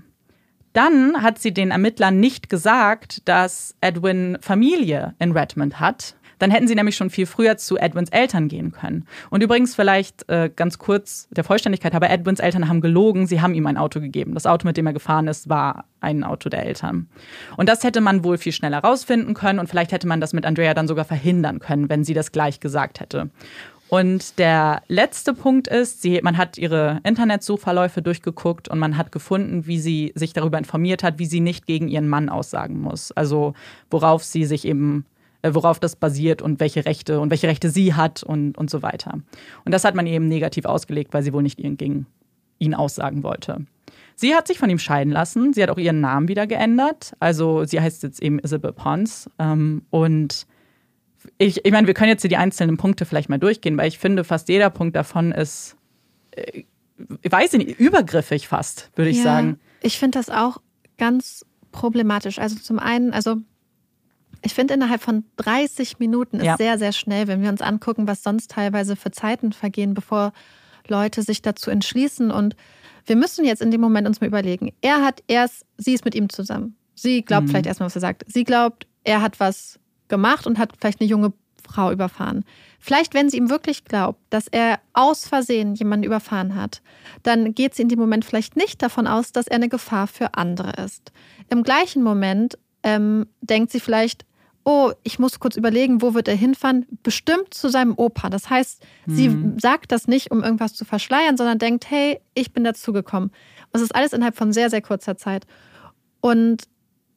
[0.73, 6.67] Dann hat sie den Ermittlern nicht gesagt, dass Edwin Familie in Redmond hat, dann hätten
[6.67, 9.05] sie nämlich schon viel früher zu Edwins Eltern gehen können.
[9.29, 13.53] Und übrigens vielleicht äh, ganz kurz der Vollständigkeit, aber Edwins Eltern haben gelogen, sie haben
[13.53, 14.33] ihm ein Auto gegeben.
[14.33, 17.07] Das Auto, mit dem er gefahren ist, war ein Auto der Eltern.
[17.57, 20.45] Und das hätte man wohl viel schneller rausfinden können und vielleicht hätte man das mit
[20.45, 23.29] Andrea dann sogar verhindern können, wenn sie das gleich gesagt hätte.
[23.87, 29.67] Und der letzte Punkt ist, sie, man hat ihre Internetsuchverläufe durchgeguckt und man hat gefunden,
[29.67, 33.11] wie sie sich darüber informiert hat, wie sie nicht gegen ihren Mann aussagen muss.
[33.11, 33.53] Also
[33.89, 35.05] worauf sie sich eben
[35.43, 39.19] worauf das basiert und welche Rechte und welche Rechte sie hat und, und so weiter.
[39.65, 42.05] Und das hat man eben negativ ausgelegt, weil sie wohl nicht gegen
[42.59, 43.65] ihn aussagen wollte.
[44.15, 45.53] Sie hat sich von ihm scheiden lassen.
[45.53, 47.13] Sie hat auch ihren Namen wieder geändert.
[47.19, 49.29] Also sie heißt jetzt eben Isabel Pons.
[49.39, 50.45] Ähm, und
[51.37, 53.97] ich, ich meine, wir können jetzt hier die einzelnen Punkte vielleicht mal durchgehen, weil ich
[53.97, 55.75] finde, fast jeder Punkt davon ist,
[56.31, 56.63] äh,
[57.21, 59.59] ich weiß nicht, übergriffig fast, würde ich ja, sagen.
[59.81, 60.61] Ich finde das auch
[60.99, 62.37] ganz problematisch.
[62.37, 63.37] Also zum einen, also
[64.43, 66.57] ich finde, innerhalb von 30 Minuten ist Ja.
[66.57, 70.33] sehr, sehr schnell, wenn wir uns angucken, was sonst teilweise für Zeiten vergehen, bevor
[70.87, 72.31] Leute sich dazu entschließen.
[72.31, 72.55] Und
[73.05, 74.73] wir müssen jetzt in dem Moment uns mal überlegen.
[74.81, 76.75] Er hat erst, sie ist mit ihm zusammen.
[76.95, 77.49] Sie glaubt Mhm.
[77.49, 78.23] vielleicht erstmal, was er sagt.
[78.27, 82.43] Sie glaubt, er hat was gemacht und hat vielleicht eine junge Frau überfahren.
[82.79, 86.81] Vielleicht, wenn sie ihm wirklich glaubt, dass er aus Versehen jemanden überfahren hat,
[87.23, 90.33] dann geht sie in dem Moment vielleicht nicht davon aus, dass er eine Gefahr für
[90.33, 91.11] andere ist.
[91.49, 94.25] Im gleichen Moment ähm, denkt sie vielleicht,
[94.63, 96.85] oh, ich muss kurz überlegen, wo wird er hinfahren?
[97.03, 98.29] Bestimmt zu seinem Opa.
[98.29, 99.57] Das heißt, sie Mhm.
[99.59, 103.29] sagt das nicht, um irgendwas zu verschleiern, sondern denkt, hey, ich bin dazugekommen.
[103.29, 105.45] Und es ist alles innerhalb von sehr, sehr kurzer Zeit.
[106.19, 106.63] Und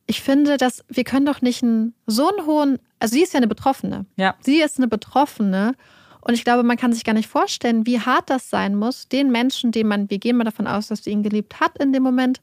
[0.07, 3.39] ich finde, dass wir können doch nicht einen, so einen hohen, also sie ist ja
[3.39, 4.07] eine Betroffene.
[4.17, 4.35] Ja.
[4.41, 5.75] Sie ist eine Betroffene.
[6.21, 9.31] Und ich glaube, man kann sich gar nicht vorstellen, wie hart das sein muss, den
[9.31, 12.03] Menschen, den man, wir gehen mal davon aus, dass sie ihn geliebt hat in dem
[12.03, 12.41] Moment,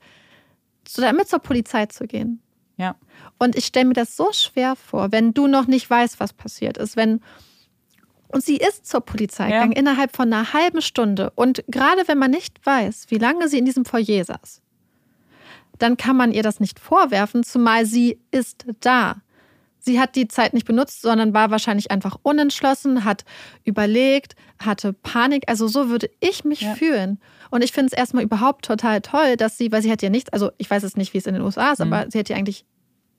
[0.85, 2.41] zu- damit zur Polizei zu gehen.
[2.81, 2.95] Ja.
[3.37, 6.77] Und ich stelle mir das so schwer vor, wenn du noch nicht weißt, was passiert
[6.77, 7.21] ist, wenn
[8.27, 9.55] und sie ist zur Polizei Ja.
[9.57, 11.31] gegangen innerhalb von einer halben Stunde.
[11.35, 14.61] Und gerade wenn man nicht weiß, wie lange sie in diesem Foyer saß,
[15.79, 19.17] dann kann man ihr das nicht vorwerfen, zumal sie ist da.
[19.83, 23.25] Sie hat die Zeit nicht benutzt, sondern war wahrscheinlich einfach unentschlossen, hat
[23.63, 25.45] überlegt, hatte Panik.
[25.47, 26.75] Also so würde ich mich Ja.
[26.75, 27.19] fühlen.
[27.49, 30.31] Und ich finde es erstmal überhaupt total toll, dass sie, weil sie hat ja nichts,
[30.31, 31.91] also ich weiß es nicht, wie es in den USA ist, Mhm.
[31.91, 32.63] aber sie hätte ja eigentlich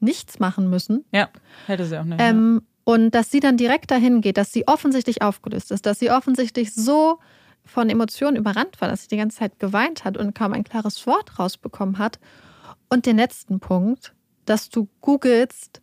[0.03, 1.05] nichts machen müssen.
[1.13, 1.29] Ja,
[1.67, 2.21] hätte sie auch nicht.
[2.21, 6.11] Ähm, und dass sie dann direkt dahin geht, dass sie offensichtlich aufgelöst ist, dass sie
[6.11, 7.19] offensichtlich so
[7.65, 11.07] von Emotionen überrannt war, dass sie die ganze Zeit geweint hat und kaum ein klares
[11.07, 12.19] Wort rausbekommen hat.
[12.91, 14.13] Und den letzten Punkt,
[14.47, 15.81] dass du googelst,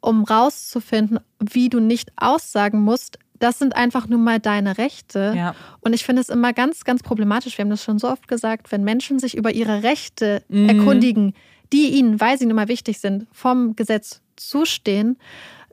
[0.00, 5.34] um rauszufinden, wie du nicht aussagen musst, das sind einfach nur mal deine Rechte.
[5.36, 5.54] ja.
[5.80, 7.58] Und ich finde es immer ganz, ganz problematisch.
[7.58, 10.68] Wir haben das schon so oft gesagt, wenn Menschen sich über ihre Rechte Mhm.
[10.68, 11.34] erkundigen,
[11.72, 15.18] die ihnen, weil sie nun mal wichtig sind, vom Gesetz zustehen,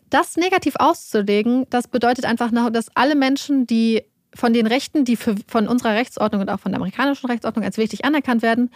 [0.09, 4.03] das negativ auszulegen, das bedeutet einfach, dass alle Menschen, die
[4.33, 7.77] von den Rechten, die für, von unserer Rechtsordnung und auch von der amerikanischen Rechtsordnung als
[7.77, 8.71] wichtig anerkannt werden,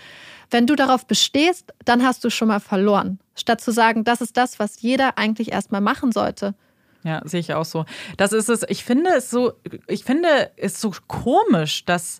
[0.51, 3.19] wenn du darauf bestehst, dann hast du schon mal verloren.
[3.35, 6.55] Statt zu sagen, das ist das, was jeder eigentlich erstmal machen sollte.
[7.03, 7.85] Ja, sehe ich auch so.
[8.17, 8.63] Das ist es.
[8.67, 9.53] Ich finde es so,
[9.87, 12.19] ich finde es so komisch, dass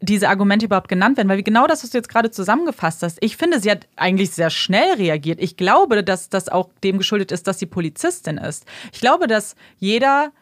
[0.00, 3.36] diese Argumente überhaupt genannt werden, weil genau das, was du jetzt gerade zusammengefasst hast, ich
[3.36, 5.40] finde, sie hat eigentlich sehr schnell reagiert.
[5.40, 8.66] Ich glaube, dass das auch dem geschuldet ist, dass sie Polizistin ist.
[8.92, 10.32] Ich glaube, dass jeder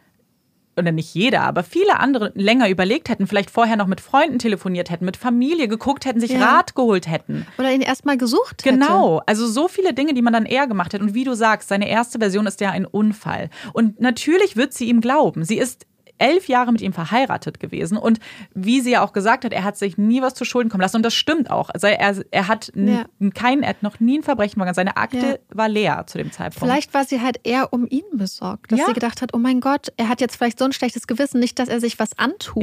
[0.76, 4.90] oder nicht jeder, aber viele andere länger überlegt hätten, vielleicht vorher noch mit Freunden telefoniert
[4.90, 6.56] hätten, mit Familie geguckt hätten, sich Ja.
[6.56, 7.46] Rat geholt hätten.
[7.58, 8.78] Oder ihn erstmal gesucht hätte.
[8.78, 11.02] Genau, also so viele Dinge, die man dann eher gemacht hat.
[11.02, 13.50] Und wie du sagst, seine erste Version ist ja ein Unfall.
[13.74, 15.44] Und natürlich wird sie ihm glauben.
[15.44, 15.86] Sie ist
[16.22, 17.96] elf Jahre mit ihm verheiratet gewesen.
[17.98, 18.18] Und
[18.54, 20.96] wie sie ja auch gesagt hat, er hat sich nie was zu Schulden kommen lassen.
[20.96, 21.68] Und das stimmt auch.
[21.70, 23.04] Also er, er hat n-
[23.34, 24.74] kein, er hat noch nie ein Verbrechen begangen.
[24.74, 25.36] Seine Akte Ja.
[25.56, 26.60] war leer zu dem Zeitpunkt.
[26.60, 28.86] Vielleicht war sie halt eher um ihn besorgt, dass Ja.
[28.86, 31.58] sie gedacht hat, oh mein Gott, er hat jetzt vielleicht so ein schlechtes Gewissen, nicht,
[31.58, 32.62] dass er sich was antut.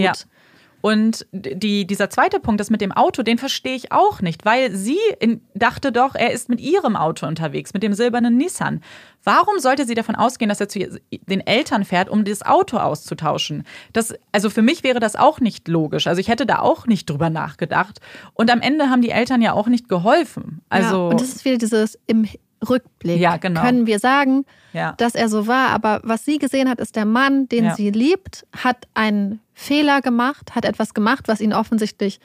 [0.82, 4.76] Und die, dieser zweite Punkt, das mit dem Auto, den verstehe ich auch nicht, weil
[4.76, 8.82] sie in, dachte doch, er ist mit ihrem Auto unterwegs, mit dem silbernen Nissan.
[9.24, 10.80] Warum sollte sie davon ausgehen, dass er zu
[11.28, 13.64] den Eltern fährt, um das Auto auszutauschen?
[13.92, 16.08] Das, also für mich wäre das auch nicht logisch.
[16.08, 18.00] Also ich hätte da auch nicht drüber nachgedacht.
[18.34, 20.62] Und am Ende haben die Eltern ja auch nicht geholfen.
[20.70, 22.28] Also ja, und das ist wieder dieses im
[22.68, 23.20] Rückblick.
[23.20, 23.62] Ja, genau.
[23.62, 24.94] Können wir sagen, ja.
[24.98, 27.76] dass er so war, aber was sie gesehen hat, ist der Mann, den Ja.
[27.76, 32.20] sie liebt, hat einen Fehler gemacht, hat etwas gemacht, was ihn offensichtlich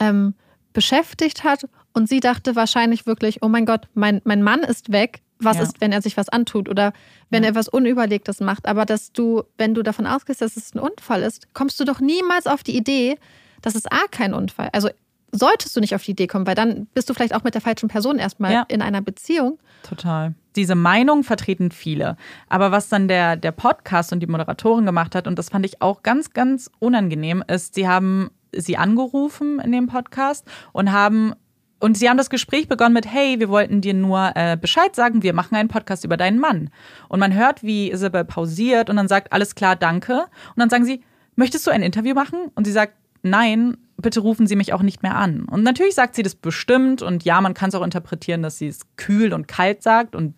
[0.00, 0.34] ähm,
[0.72, 1.68] beschäftigt hat.
[1.92, 5.22] Und sie dachte wahrscheinlich wirklich, oh mein Gott, mein, mein Mann ist weg.
[5.40, 6.92] Was ist, wenn er sich was antut oder
[7.30, 8.66] wenn er was Unüberlegtes macht?
[8.66, 12.00] Aber dass du, wenn du davon ausgehst, dass es ein Unfall ist, kommst du doch
[12.00, 13.16] niemals auf die Idee,
[13.62, 14.68] dass es A kein Unfall.
[14.72, 14.88] Also
[15.32, 17.60] solltest du nicht auf die Idee kommen, weil dann bist du vielleicht auch mit der
[17.60, 18.64] falschen Person erstmal Ja.
[18.68, 19.58] in einer Beziehung.
[19.82, 20.34] Total.
[20.56, 22.16] Diese Meinung vertreten viele.
[22.48, 25.80] Aber was dann der, der Podcast und die Moderatorin gemacht hat, und das fand ich
[25.82, 31.34] auch ganz, ganz unangenehm, ist, sie haben sie angerufen in dem Podcast und haben
[31.80, 35.22] und sie haben das Gespräch begonnen mit, hey, wir wollten dir nur äh, Bescheid sagen,
[35.22, 36.70] wir machen einen Podcast über deinen Mann.
[37.08, 40.14] Und man hört, wie Isabel pausiert und dann sagt, alles klar, danke.
[40.22, 41.04] Und dann sagen sie,
[41.36, 42.38] möchtest du ein Interview machen?
[42.56, 45.44] Und sie sagt, nein, bitte rufen Sie mich auch nicht mehr an.
[45.44, 48.68] Und natürlich sagt sie das bestimmt und ja, man kann es auch interpretieren, dass sie
[48.68, 50.34] es kühl und kalt sagt und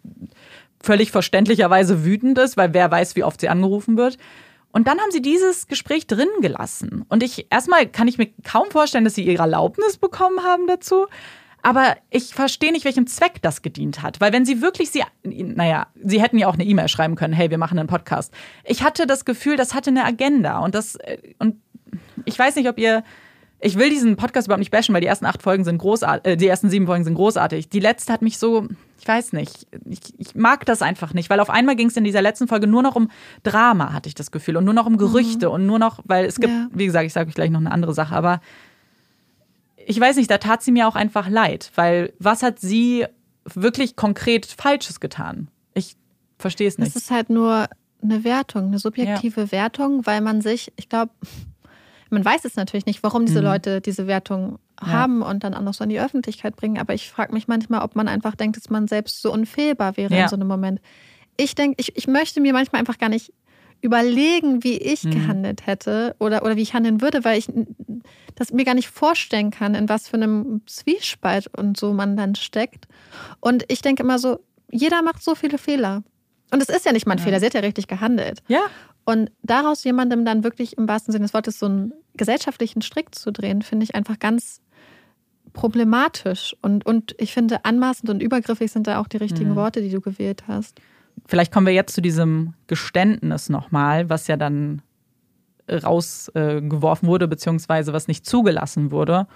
[0.82, 4.16] völlig verständlicherweise wütend ist, weil wer weiß, wie oft sie angerufen wird.
[4.72, 7.04] Und dann haben sie dieses Gespräch drin gelassen.
[7.08, 11.06] Und ich, erstmal kann ich mir kaum vorstellen, dass sie ihre Erlaubnis bekommen haben dazu.
[11.62, 14.20] Aber ich verstehe nicht, welchem Zweck das gedient hat.
[14.20, 17.50] Weil wenn sie wirklich sie, naja, sie hätten ja auch eine E-Mail schreiben können, hey,
[17.50, 18.32] wir machen einen Podcast.
[18.64, 20.60] Ich hatte das Gefühl, das hatte eine Agenda.
[20.60, 21.56] Und das, äh, und
[22.24, 23.02] ich weiß nicht, ob ihr,
[23.60, 26.36] ich will diesen Podcast überhaupt nicht bashen, weil die ersten acht Folgen sind großartig, äh,
[26.36, 27.68] die ersten sieben Folgen sind großartig.
[27.68, 28.66] Die letzte hat mich so,
[28.98, 32.04] ich weiß nicht, ich, ich mag das einfach nicht, weil auf einmal ging es in
[32.04, 33.10] dieser letzten Folge nur noch um
[33.42, 35.54] Drama, hatte ich das Gefühl, und nur noch um Gerüchte mhm.
[35.54, 36.68] und nur noch, weil es gibt, ja.
[36.72, 38.40] wie gesagt, ich sage euch gleich noch eine andere Sache, aber
[39.86, 43.06] ich weiß nicht, da tat sie mir auch einfach leid, weil was hat sie
[43.44, 45.48] wirklich konkret Falsches getan?
[45.74, 45.96] Ich
[46.38, 46.88] verstehe es nicht.
[46.88, 47.68] Es ist halt nur
[48.02, 49.52] eine Wertung, eine subjektive ja.
[49.52, 51.12] Wertung, weil man sich, ich glaube,
[52.10, 53.46] man weiß es natürlich nicht, warum diese mhm.
[53.46, 55.28] Leute diese Wertung haben ja.
[55.28, 56.78] und dann auch noch so in die Öffentlichkeit bringen.
[56.78, 60.14] Aber ich frage mich manchmal, ob man einfach denkt, dass man selbst so unfehlbar wäre
[60.14, 60.22] ja.
[60.24, 60.80] in so einem Moment.
[61.36, 63.32] Ich denke, ich, ich möchte mir manchmal einfach gar nicht
[63.82, 65.10] überlegen, wie ich mhm.
[65.12, 67.48] gehandelt hätte oder, oder wie ich handeln würde, weil ich
[68.34, 72.34] das mir gar nicht vorstellen kann, in was für einem Zwiespalt und so man dann
[72.34, 72.88] steckt.
[73.40, 76.02] Und ich denke immer so, jeder macht so viele Fehler.
[76.52, 77.24] Und es ist ja nicht mein ja.
[77.24, 78.42] Fehler, sie hat ja richtig gehandelt.
[78.48, 78.62] Ja.
[79.10, 83.32] Und daraus jemandem dann wirklich im wahrsten Sinne des Wortes so einen gesellschaftlichen Strick zu
[83.32, 84.60] drehen, finde ich einfach ganz
[85.52, 86.54] problematisch.
[86.62, 89.56] Und, und ich finde, anmaßend und übergriffig sind da auch die richtigen mhm.
[89.56, 90.80] Worte, die du gewählt hast.
[91.26, 94.80] Vielleicht kommen wir jetzt zu diesem Geständnis nochmal, was ja dann
[95.68, 99.26] rausgeworfen wurde, beziehungsweise was nicht zugelassen wurde.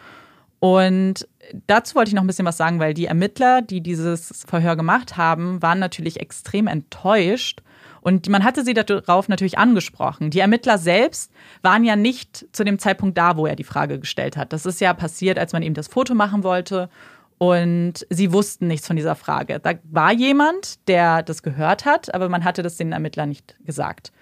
[0.61, 1.27] Und
[1.67, 5.17] dazu wollte ich noch ein bisschen was sagen, weil die Ermittler, die dieses Verhör gemacht
[5.17, 7.61] haben, waren natürlich extrem enttäuscht.
[8.05, 10.29] Und man hatte sie darauf natürlich angesprochen.
[10.29, 11.33] Die Ermittler selbst
[11.63, 14.53] waren ja nicht zu dem Zeitpunkt da, wo er die Frage gestellt hat.
[14.53, 16.91] Das ist ja passiert, als man ihm das Foto machen wollte.
[17.39, 19.59] Und sie wussten nichts von dieser Frage.
[19.59, 24.13] Da war jemand, der das gehört hat, aber man hatte das den Ermittlern nicht gesagt.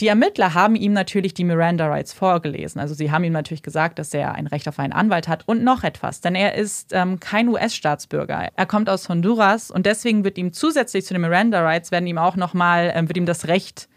[0.00, 2.80] Die Ermittler haben ihm natürlich die Miranda Rights vorgelesen.
[2.80, 5.64] Also sie haben ihm natürlich gesagt, dass er ein Recht auf einen Anwalt hat und
[5.64, 8.50] noch etwas, denn er ist ähm, kein US-Staatsbürger.
[8.54, 12.18] Er kommt aus Honduras und deswegen wird ihm zusätzlich zu den Miranda Rights werden ihm
[12.18, 13.88] auch nochmal ähm, wird ihm das Recht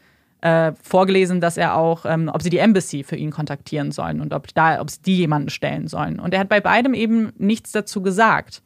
[0.42, 4.34] äh, vorgelesen, dass er auch, ähm, ob sie die Embassy für ihn kontaktieren sollen und
[4.34, 6.20] ob da, ob es die jemanden stellen sollen.
[6.20, 8.64] Und er hat bei beidem eben nichts dazu gesagt.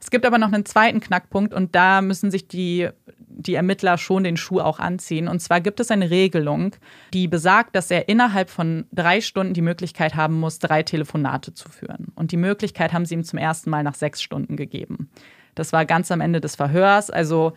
[0.00, 2.88] Es gibt aber noch einen zweiten Knackpunkt und da müssen sich die,
[3.32, 5.28] die Ermittler schon den Schuh auch anziehen.
[5.28, 6.72] Und zwar gibt es eine Regelung,
[7.12, 11.68] die besagt, dass er innerhalb von drei Stunden die Möglichkeit haben muss, drei Telefonate zu
[11.68, 12.12] führen.
[12.14, 15.10] Und die Möglichkeit haben sie ihm zum ersten Mal nach sechs Stunden gegeben.
[15.54, 17.10] Das war ganz am Ende des Verhörs.
[17.10, 17.52] Also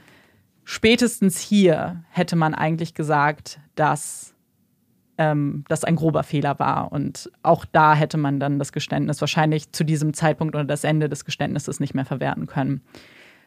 [0.63, 4.33] spätestens hier hätte man eigentlich gesagt, dass
[5.17, 6.91] ähm, das ein grober Fehler war.
[6.91, 11.09] Und auch da hätte man dann das Geständnis wahrscheinlich zu diesem Zeitpunkt oder das Ende
[11.09, 12.81] des Geständnisses nicht mehr verwerten können.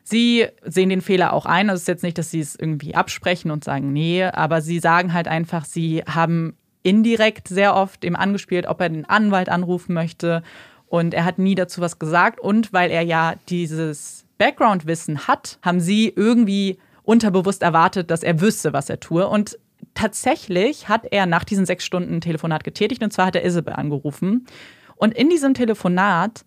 [0.09, 1.69] Sie sehen den Fehler auch ein.
[1.69, 4.79] Also es ist jetzt nicht, dass sie es irgendwie absprechen und sagen, nee, aber sie
[4.79, 6.55] sagen halt einfach, sie haben
[6.85, 10.45] indirekt sehr oft ihm angespielt, ob er den Anwalt anrufen möchte.
[10.87, 12.39] Und er hat nie dazu was gesagt.
[12.39, 18.73] Und weil er ja dieses Background-Wissen hat, haben sie irgendwie unterbewusst erwartet, dass er wüsste,
[18.73, 19.27] was er tue.
[19.27, 19.59] Und
[19.95, 24.47] tatsächlich hat er nach diesen sechs Stunden Telefonat getätigt und zwar hat er Isabel angerufen.
[24.95, 26.45] Und in diesem Telefonat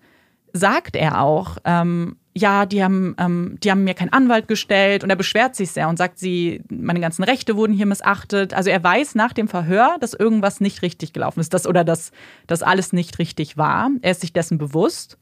[0.54, 5.10] sagt er auch, ähm, ja, die haben, ähm, die haben mir keinen Anwalt gestellt und
[5.10, 8.54] er beschwert sich sehr und sagt, sie, meine ganzen Rechte wurden hier missachtet.
[8.54, 12.12] Also er weiß nach dem Verhör, dass irgendwas nicht richtig gelaufen ist, dass, oder dass
[12.48, 13.90] das alles nicht richtig war.
[14.02, 15.18] Er ist sich dessen bewusst.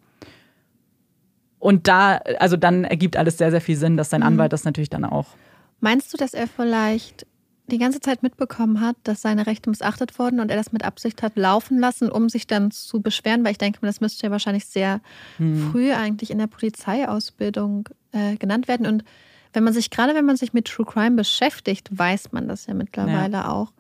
[1.60, 4.28] Und da, also dann ergibt alles sehr, sehr viel Sinn, dass sein mhm.
[4.28, 5.28] Anwalt das natürlich dann auch.
[5.80, 7.27] Meinst du, dass er vielleicht
[7.68, 11.22] die ganze Zeit mitbekommen hat, dass seine Rechte missachtet wurden und er das mit Absicht
[11.22, 14.66] hat laufen lassen, um sich dann zu beschweren, weil ich denke, das müsste ja wahrscheinlich
[14.66, 15.02] sehr
[15.38, 15.70] hm.
[15.70, 18.88] früh eigentlich in der Polizeiausbildung äh, genannt werden.
[18.88, 19.04] Und
[19.54, 22.74] wenn man sich, gerade wenn man sich mit True Crime beschäftigt, weiß man das ja
[22.74, 23.50] mittlerweile ja.
[23.50, 23.74] auch.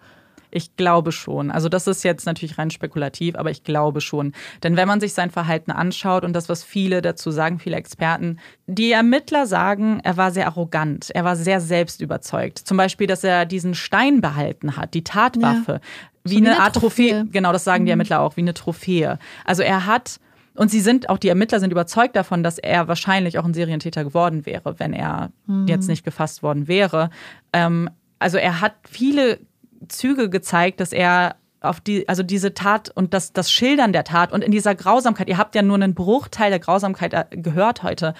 [0.51, 1.51] Ich glaube schon.
[1.51, 4.33] Also das ist jetzt natürlich rein spekulativ, aber ich glaube schon.
[4.63, 8.39] Denn wenn man sich sein Verhalten anschaut und das, was viele dazu sagen, viele Experten,
[8.65, 12.59] die Ermittler sagen, er war sehr arrogant, er war sehr selbstüberzeugt.
[12.59, 15.79] Zum Beispiel, dass er diesen Stein behalten hat, die Tatwaffe, ja.
[16.23, 17.09] wie, so eine, eine Art Trophäe.
[17.09, 17.31] Trophäe.
[17.31, 17.87] Genau, das sagen mhm.
[17.87, 19.19] die Ermittler auch, wie eine Trophäe.
[19.45, 20.19] Also er hat
[20.57, 24.03] und sie sind, auch die Ermittler sind überzeugt davon, dass er wahrscheinlich auch ein Serientäter
[24.03, 25.67] geworden wäre, wenn er mhm.
[25.67, 27.11] jetzt nicht gefasst worden wäre.
[27.53, 29.39] Ähm, also er hat viele
[29.87, 34.31] Züge gezeigt, dass er auf die, also diese Tat und das, das Schildern der Tat
[34.31, 38.13] und in dieser Grausamkeit, ihr habt ja nur einen Bruchteil der Grausamkeit äh, gehört heute,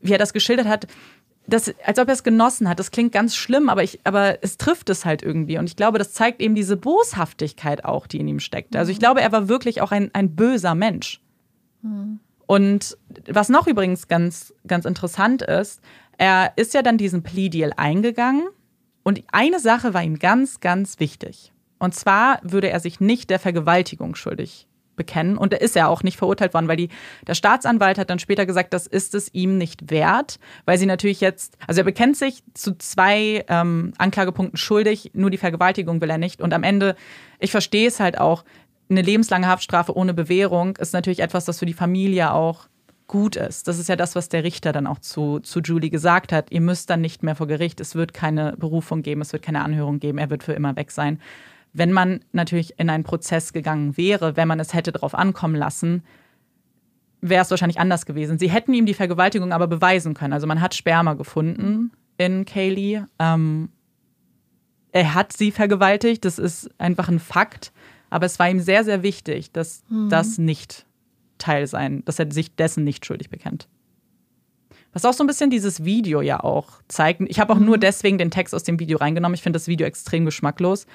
[0.00, 0.86] wie er das geschildert hat,
[1.46, 2.78] das, als ob er es genossen hat.
[2.78, 5.58] Das klingt ganz schlimm, aber, ich, aber es trifft es halt irgendwie.
[5.58, 8.76] Und ich glaube, das zeigt eben diese Boshaftigkeit auch, die in ihm steckt.
[8.76, 11.20] Also ich glaube, er war wirklich auch ein, ein böser Mensch.
[11.82, 12.20] Mhm.
[12.46, 12.96] Und
[13.28, 15.80] was noch übrigens ganz, ganz interessant ist,
[16.18, 18.44] er ist ja dann diesen Plea-Deal eingegangen
[19.02, 21.52] und eine Sache war ihm ganz, ganz wichtig.
[21.78, 25.36] Und zwar würde er sich nicht der Vergewaltigung schuldig bekennen.
[25.36, 26.90] Und da ist er auch nicht verurteilt worden, weil die,
[27.26, 31.20] der Staatsanwalt hat dann später gesagt, das ist es ihm nicht wert, weil sie natürlich
[31.20, 36.18] jetzt, also er bekennt sich zu zwei ähm, Anklagepunkten schuldig, nur die Vergewaltigung will er
[36.18, 36.40] nicht.
[36.40, 36.94] Und am Ende,
[37.40, 38.44] ich verstehe es halt auch,
[38.90, 42.68] eine lebenslange Haftstrafe ohne Bewährung ist natürlich etwas, das für die Familie auch
[43.12, 43.68] gut ist.
[43.68, 46.50] Das ist ja das, was der Richter dann auch zu, zu Julie gesagt hat.
[46.50, 49.62] Ihr müsst dann nicht mehr vor Gericht, es wird keine Berufung geben, es wird keine
[49.62, 51.20] Anhörung geben, er wird für immer weg sein.
[51.74, 56.04] Wenn man natürlich in einen Prozess gegangen wäre, wenn man es hätte darauf ankommen lassen,
[57.20, 58.38] wäre es wahrscheinlich anders gewesen.
[58.38, 60.32] Sie hätten ihm die Vergewaltigung aber beweisen können.
[60.32, 63.02] Also man hat Sperma gefunden in Kaylee.
[63.18, 63.68] Ähm,
[64.90, 67.72] er hat sie vergewaltigt, das ist einfach ein Fakt.
[68.08, 70.08] Aber es war ihm sehr, sehr wichtig, dass mhm.
[70.08, 70.86] das nicht
[71.42, 73.68] Teil sein, dass er sich dessen nicht schuldig bekennt.
[74.92, 77.22] Was auch so ein bisschen dieses Video ja auch zeigt.
[77.26, 77.66] Ich habe auch mhm.
[77.66, 79.34] nur deswegen den Text aus dem Video reingenommen.
[79.34, 80.86] Ich finde das Video extrem geschmacklos,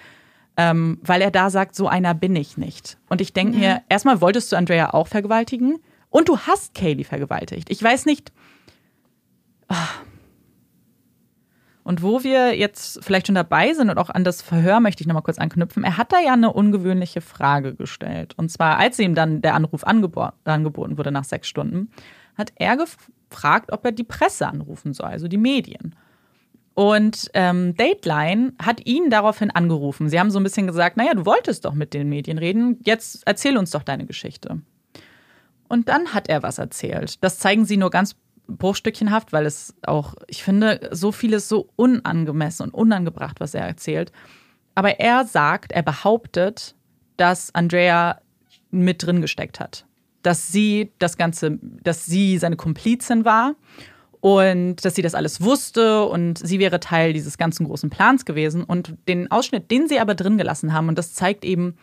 [0.56, 2.98] ähm, weil er da sagt, so einer bin ich nicht.
[3.10, 3.60] Und ich denke ja.
[3.60, 5.80] mir, erstmal wolltest du Andrea auch vergewaltigen
[6.10, 7.70] und du hast Kaylee vergewaltigt.
[7.70, 8.32] Ich weiß nicht.
[9.68, 10.02] Ach.
[11.88, 15.08] Und wo wir jetzt vielleicht schon dabei sind und auch an das Verhör möchte ich
[15.08, 15.86] nochmal kurz anknüpfen.
[15.86, 18.34] Er hat da ja eine ungewöhnliche Frage gestellt.
[18.36, 21.90] Und zwar, als ihm dann der Anruf angeboten wurde nach sechs Stunden,
[22.38, 25.96] hat er gefragt, ob er die Presse anrufen soll, also die Medien.
[26.74, 30.10] Und ähm, Dateline hat ihn daraufhin angerufen.
[30.10, 33.24] Sie haben so ein bisschen gesagt, naja, du wolltest doch mit den Medien reden, jetzt
[33.26, 34.62] erzähl uns doch deine Geschichte.
[35.70, 37.24] Und dann hat er was erzählt.
[37.24, 42.66] Das zeigen sie nur ganz bruchstückchenhaft, weil es auch, ich finde, so vieles so unangemessen
[42.68, 44.12] und unangebracht, was er erzählt.
[44.76, 46.76] Aber er sagt, er behauptet,
[47.18, 48.22] dass Andrea
[48.72, 49.86] mit drin gesteckt hat.
[50.22, 53.56] Dass sie das Ganze, dass sie seine Komplizin war
[54.20, 58.64] und dass sie das alles wusste und sie wäre Teil dieses ganzen großen Plans gewesen.
[58.64, 61.76] Und den Ausschnitt, den sie aber drin gelassen haben, und das zeigt eben,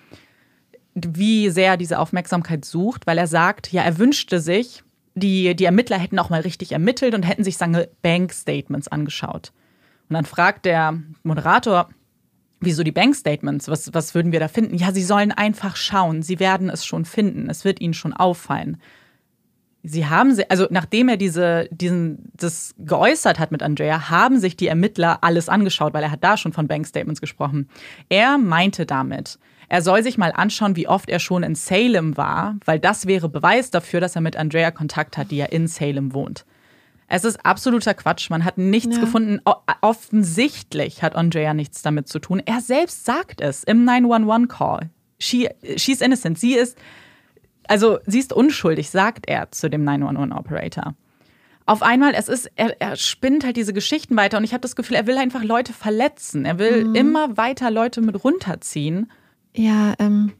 [0.94, 4.84] wie sehr er diese Aufmerksamkeit sucht, weil er sagt, ja, er wünschte sich,
[5.14, 9.52] die, die Ermittler hätten auch mal richtig ermittelt und hätten sich seine Bank-Statements angeschaut.
[10.08, 11.88] Und dann fragt der Moderator,
[12.60, 13.68] wieso die Bank-Statements?
[13.68, 14.76] Was, was würden wir da finden?
[14.76, 16.22] Ja, sie sollen einfach schauen.
[16.22, 17.48] Sie werden es schon finden.
[17.48, 18.78] Es wird ihnen schon auffallen.
[19.86, 24.66] Sie haben, also nachdem er diese, diesen, das geäußert hat mit Andrea, haben sich die
[24.66, 27.68] Ermittler alles angeschaut, weil er hat da schon von Bank-Statements gesprochen.
[28.08, 29.38] Er meinte damit,
[29.68, 33.28] er soll sich mal anschauen, wie oft er schon in Salem war, weil das wäre
[33.28, 36.44] Beweis dafür, dass er mit Andrea Kontakt hat, die ja in Salem wohnt.
[37.08, 38.30] Es ist absoluter Quatsch.
[38.30, 39.00] Man hat nichts ja.
[39.00, 39.40] gefunden.
[39.82, 42.42] Offensichtlich hat Andrea nichts damit zu tun.
[42.44, 44.90] Er selbst sagt es im 911-Call.
[45.18, 46.38] She, she's innocent.
[46.38, 46.78] Sie ist,
[47.68, 50.94] also sie ist unschuldig, sagt er zu dem 911-Operator.
[51.66, 54.76] Auf einmal, es ist, er, er spinnt halt diese Geschichten weiter und ich habe das
[54.76, 56.44] Gefühl, er will einfach Leute verletzen.
[56.44, 56.94] Er will mhm.
[56.94, 59.10] immer weiter Leute mit runterziehen.
[59.54, 60.32] Ja, ähm,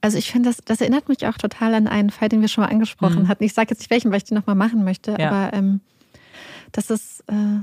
[0.00, 2.64] also ich finde, das, das erinnert mich auch total an einen Fall, den wir schon
[2.64, 3.28] mal angesprochen mhm.
[3.28, 3.44] hatten.
[3.44, 5.30] Ich sage jetzt nicht welchen, weil ich den nochmal machen möchte, ja.
[5.30, 5.80] aber ähm,
[6.72, 7.24] das ist.
[7.28, 7.60] Äh,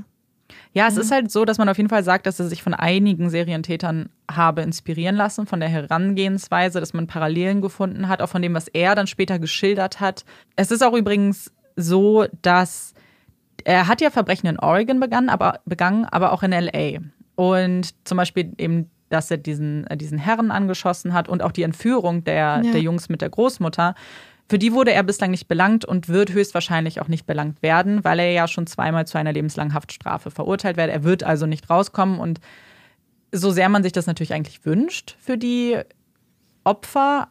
[0.74, 2.72] ja, es ist halt so, dass man auf jeden Fall sagt, dass er sich von
[2.72, 8.40] einigen Serientätern habe inspirieren lassen, von der Herangehensweise, dass man Parallelen gefunden hat, auch von
[8.40, 10.24] dem, was er dann später geschildert hat.
[10.56, 12.94] Es ist auch übrigens so, dass
[13.64, 17.00] er hat ja Verbrechen in Oregon begangen, aber, begangen, aber auch in LA.
[17.34, 21.62] Und zum Beispiel eben dass er diesen, äh, diesen Herren angeschossen hat und auch die
[21.62, 22.72] Entführung der, ja.
[22.72, 23.94] der Jungs mit der Großmutter.
[24.48, 28.18] Für die wurde er bislang nicht belangt und wird höchstwahrscheinlich auch nicht belangt werden, weil
[28.18, 30.90] er ja schon zweimal zu einer lebenslangen Haftstrafe verurteilt wird.
[30.90, 32.40] Er wird also nicht rauskommen und
[33.32, 35.78] so sehr man sich das natürlich eigentlich wünscht für die
[36.64, 37.28] Opfer,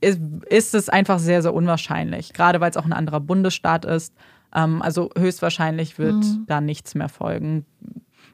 [0.00, 2.32] ist, ist es einfach sehr, sehr unwahrscheinlich.
[2.32, 4.14] Gerade weil es auch ein anderer Bundesstaat ist.
[4.54, 6.44] Ähm, also höchstwahrscheinlich wird mhm.
[6.46, 7.64] da nichts mehr folgen.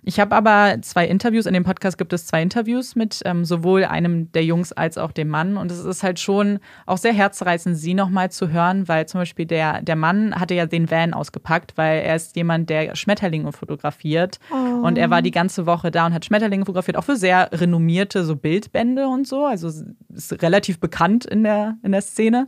[0.09, 3.85] Ich habe aber zwei Interviews, in dem Podcast gibt es zwei Interviews mit ähm, sowohl
[3.85, 5.59] einem der Jungs als auch dem Mann.
[5.59, 9.45] Und es ist halt schon auch sehr herzreißend, sie nochmal zu hören, weil zum Beispiel
[9.45, 14.41] der, der Mann hatte ja den Van ausgepackt, weil er ist jemand, der Schmetterlinge fotografiert.
[14.51, 14.87] Oh.
[14.87, 18.25] Und er war die ganze Woche da und hat Schmetterlinge fotografiert, auch für sehr renommierte
[18.25, 19.45] so Bildbände und so.
[19.45, 22.47] Also ist relativ bekannt in der, in der Szene.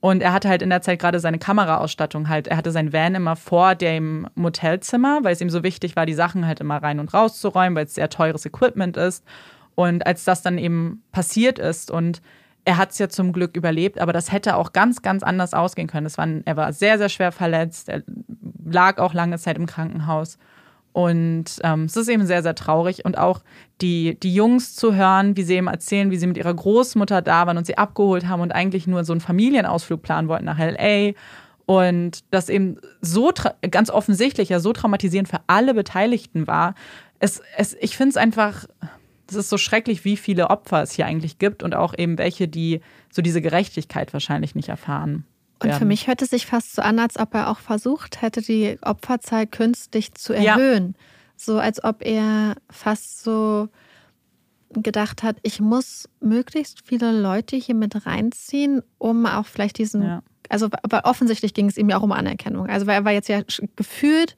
[0.00, 2.48] Und er hatte halt in der Zeit gerade seine Kameraausstattung halt.
[2.48, 6.14] Er hatte sein Van immer vor dem Motelzimmer, weil es ihm so wichtig war, die
[6.14, 9.24] Sachen halt immer rein und raus zu räumen, weil es sehr teures Equipment ist.
[9.74, 12.22] Und als das dann eben passiert ist und
[12.64, 15.88] er hat es ja zum Glück überlebt, aber das hätte auch ganz, ganz anders ausgehen
[15.88, 16.06] können.
[16.16, 17.88] War, er war sehr, sehr schwer verletzt.
[17.88, 18.02] Er
[18.64, 20.38] lag auch lange Zeit im Krankenhaus.
[20.92, 23.04] Und ähm, es ist eben sehr, sehr traurig.
[23.04, 23.40] Und auch
[23.80, 27.46] die, die Jungs zu hören, wie sie eben erzählen, wie sie mit ihrer Großmutter da
[27.46, 31.12] waren und sie abgeholt haben und eigentlich nur so einen Familienausflug planen wollten nach LA.
[31.66, 33.32] Und das eben so
[33.70, 36.74] ganz offensichtlich ja so traumatisierend für alle Beteiligten war.
[37.20, 38.66] Es, es, ich finde es einfach
[39.30, 42.48] das ist so schrecklich, wie viele Opfer es hier eigentlich gibt und auch eben welche,
[42.48, 42.80] die
[43.12, 45.24] so diese Gerechtigkeit wahrscheinlich nicht erfahren.
[45.62, 48.40] Und für mich hört es sich fast so an, als ob er auch versucht hätte,
[48.40, 50.94] die Opferzahl künstlich zu erhöhen.
[50.96, 51.04] Ja.
[51.36, 53.68] So als ob er fast so
[54.72, 60.22] gedacht hat, ich muss möglichst viele Leute hier mit reinziehen, um auch vielleicht diesen, ja.
[60.48, 62.68] also aber offensichtlich ging es ihm ja auch um Anerkennung.
[62.68, 63.42] Also weil er war jetzt ja
[63.76, 64.36] gefühlt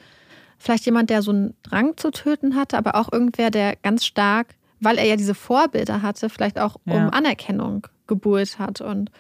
[0.59, 4.55] vielleicht jemand, der so einen Drang zu töten hatte, aber auch irgendwer, der ganz stark,
[4.81, 6.95] weil er ja diese Vorbilder hatte, vielleicht auch ja.
[6.95, 9.11] um Anerkennung gebuhlt hat und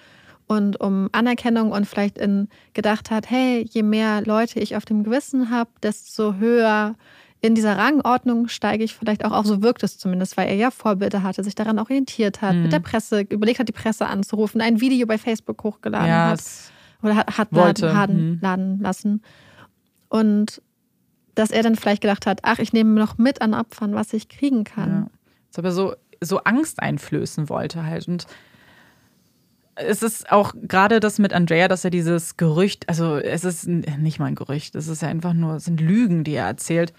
[0.52, 5.02] und um Anerkennung und vielleicht in gedacht hat, hey, je mehr Leute ich auf dem
[5.02, 6.94] Gewissen habe, desto höher
[7.40, 10.70] in dieser Rangordnung steige ich vielleicht auch auf, so wirkt es zumindest, weil er ja
[10.70, 12.64] Vorbilder hatte, sich daran orientiert hat, mhm.
[12.64, 16.44] mit der Presse, überlegt hat, die Presse anzurufen, ein Video bei Facebook hochgeladen ja, hat
[17.02, 18.38] oder hat, hat laden, laden, mhm.
[18.42, 19.22] laden lassen.
[20.10, 20.60] Und
[21.34, 24.28] dass er dann vielleicht gedacht hat, ach, ich nehme noch mit an Opfern, was ich
[24.28, 24.90] kriegen kann.
[24.90, 25.06] Ja.
[25.48, 28.06] Dass aber so, so Angst einflößen wollte halt.
[28.06, 28.26] Und
[29.74, 34.18] es ist auch gerade das mit Andrea, dass er dieses Gerücht, also es ist nicht
[34.18, 36.92] mal ein Gerücht, es ist ja einfach nur, es sind Lügen, die er erzählt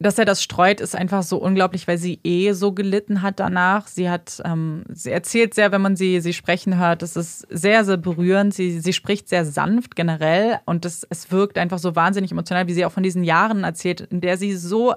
[0.00, 3.86] dass er das streut, ist einfach so unglaublich, weil sie eh so gelitten hat danach.
[3.86, 7.84] Sie hat, ähm, sie erzählt sehr, wenn man sie, sie sprechen hört, das ist sehr,
[7.84, 8.52] sehr berührend.
[8.52, 12.74] Sie, sie spricht sehr sanft generell und das, es wirkt einfach so wahnsinnig emotional, wie
[12.74, 14.94] sie auch von diesen Jahren erzählt, in der sie so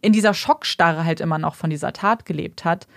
[0.00, 2.88] in dieser Schockstarre halt immer noch von dieser Tat gelebt hat.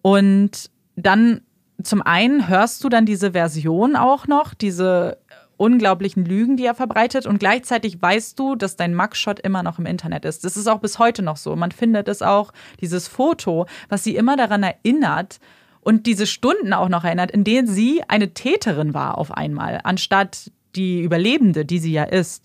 [0.00, 1.42] Und dann
[1.82, 5.18] zum einen hörst du dann diese Version auch noch, diese
[5.56, 7.26] unglaublichen Lügen, die er verbreitet.
[7.26, 10.44] Und gleichzeitig weißt du, dass dein Mugshot immer noch im Internet ist.
[10.44, 11.56] Das ist auch bis heute noch so.
[11.56, 15.38] Man findet es auch, dieses Foto, was sie immer daran erinnert
[15.80, 20.50] und diese Stunden auch noch erinnert, in denen sie eine Täterin war auf einmal, anstatt
[20.74, 22.44] die Überlebende, die sie ja ist.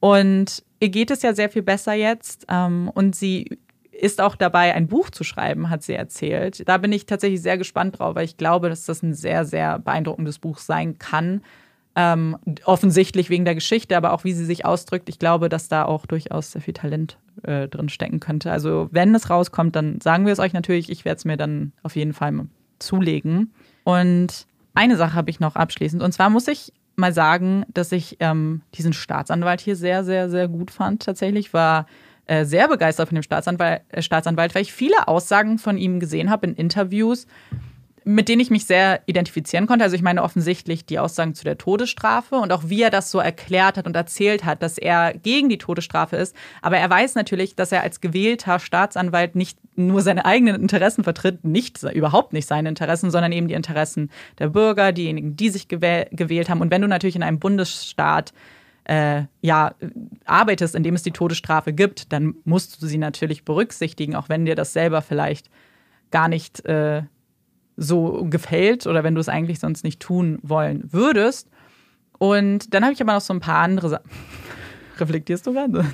[0.00, 2.46] Und ihr geht es ja sehr viel besser jetzt.
[2.48, 3.58] Ähm, und sie
[4.00, 6.68] ist auch dabei, ein Buch zu schreiben, hat sie erzählt.
[6.68, 9.78] Da bin ich tatsächlich sehr gespannt drauf, weil ich glaube, dass das ein sehr, sehr
[9.78, 11.42] beeindruckendes Buch sein kann
[11.96, 15.08] ähm, offensichtlich wegen der Geschichte, aber auch wie sie sich ausdrückt.
[15.08, 18.52] Ich glaube, dass da auch durchaus sehr viel Talent äh, drin stecken könnte.
[18.52, 20.90] Also wenn es rauskommt, dann sagen wir es euch natürlich.
[20.90, 22.34] Ich werde es mir dann auf jeden Fall
[22.78, 23.54] zulegen.
[23.84, 26.02] Und eine Sache habe ich noch abschließend.
[26.02, 30.48] Und zwar muss ich mal sagen, dass ich ähm, diesen Staatsanwalt hier sehr, sehr, sehr
[30.48, 31.02] gut fand.
[31.02, 31.86] Tatsächlich war
[32.26, 36.30] äh, sehr begeistert von dem Staatsanwalt, äh, Staatsanwalt, weil ich viele Aussagen von ihm gesehen
[36.30, 37.26] habe in Interviews,
[38.08, 39.84] mit denen ich mich sehr identifizieren konnte.
[39.84, 43.18] Also ich meine offensichtlich die Aussagen zu der Todesstrafe und auch wie er das so
[43.18, 46.36] erklärt hat und erzählt hat, dass er gegen die Todesstrafe ist.
[46.62, 51.44] Aber er weiß natürlich, dass er als gewählter Staatsanwalt nicht nur seine eigenen Interessen vertritt,
[51.44, 56.06] nicht überhaupt nicht seine Interessen, sondern eben die Interessen der Bürger, diejenigen, die sich gewäh
[56.12, 56.60] gewählt haben.
[56.60, 58.32] Und wenn du natürlich in einem Bundesstaat
[58.86, 59.74] äh, ja,
[60.24, 64.44] arbeitest, in dem es die Todesstrafe gibt, dann musst du sie natürlich berücksichtigen, auch wenn
[64.44, 65.50] dir das selber vielleicht
[66.12, 67.02] gar nicht äh,
[67.76, 71.48] so gefällt oder wenn du es eigentlich sonst nicht tun wollen würdest.
[72.18, 74.08] Und dann habe ich aber noch so ein paar andere Sachen.
[74.98, 75.84] Reflektierst du gerade?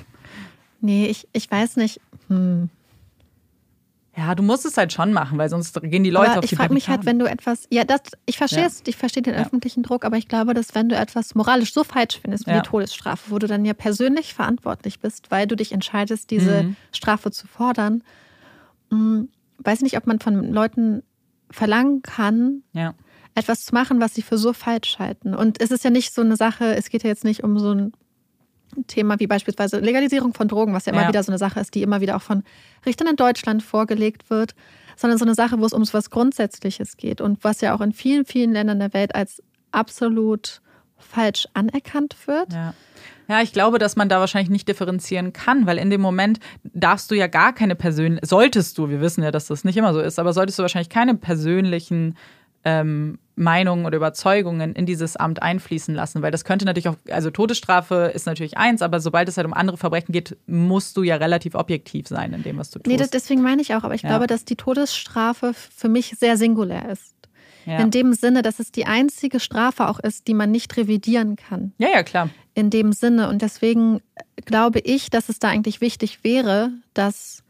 [0.79, 1.99] Nee, ich, ich weiß nicht.
[2.27, 2.69] Hm.
[4.15, 6.53] Ja, du musst es halt schon machen, weil sonst gehen die Leute aber auf die
[6.53, 9.33] Ich frage mich halt, wenn du etwas, ja, das, ich verstehe es, ich verstehe den
[9.33, 9.41] ja.
[9.41, 12.61] öffentlichen Druck, aber ich glaube, dass wenn du etwas moralisch so falsch findest wie ja.
[12.61, 16.75] die Todesstrafe, wo du dann ja persönlich verantwortlich bist, weil du dich entscheidest, diese mhm.
[16.91, 18.03] Strafe zu fordern,
[18.91, 21.01] hm, weiß nicht, ob man von Leuten
[21.49, 22.93] verlangen kann, ja.
[23.33, 25.33] etwas zu machen, was sie für so falsch halten.
[25.33, 27.71] Und es ist ja nicht so eine Sache, es geht ja jetzt nicht um so
[27.71, 27.93] ein
[28.87, 31.07] Thema wie beispielsweise Legalisierung von Drogen, was ja immer ja.
[31.09, 32.43] wieder so eine Sache ist, die immer wieder auch von
[32.85, 34.55] Richtern in Deutschland vorgelegt wird,
[34.95, 37.93] sondern so eine Sache, wo es um was Grundsätzliches geht und was ja auch in
[37.93, 39.41] vielen, vielen Ländern der Welt als
[39.71, 40.61] absolut
[40.97, 42.53] falsch anerkannt wird.
[42.53, 42.73] Ja.
[43.29, 47.09] Ja, ich glaube, dass man da wahrscheinlich nicht differenzieren kann, weil in dem Moment darfst
[47.09, 50.01] du ja gar keine persönlichen, solltest du, wir wissen ja, dass das nicht immer so
[50.01, 52.17] ist, aber solltest du wahrscheinlich keine persönlichen
[52.65, 57.31] ähm, Meinungen oder Überzeugungen in dieses Amt einfließen lassen, weil das könnte natürlich auch, also
[57.31, 61.15] Todesstrafe ist natürlich eins, aber sobald es halt um andere Verbrechen geht, musst du ja
[61.15, 62.87] relativ objektiv sein in dem, was du tust.
[62.87, 64.09] Nee, das, deswegen meine ich auch, aber ich ja.
[64.09, 67.15] glaube, dass die Todesstrafe für mich sehr singulär ist.
[67.65, 67.79] Ja.
[67.79, 71.71] In dem Sinne, dass es die einzige Strafe auch ist, die man nicht revidieren kann.
[71.77, 73.29] Ja, ja, klar in dem Sinne.
[73.29, 74.01] Und deswegen
[74.45, 77.43] glaube ich, dass es da eigentlich wichtig wäre, dass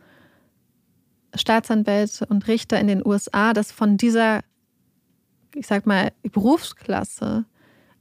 [1.35, 4.41] Staatsanwälte und Richter in den USA das von dieser,
[5.53, 7.45] ich sag mal, Berufsklasse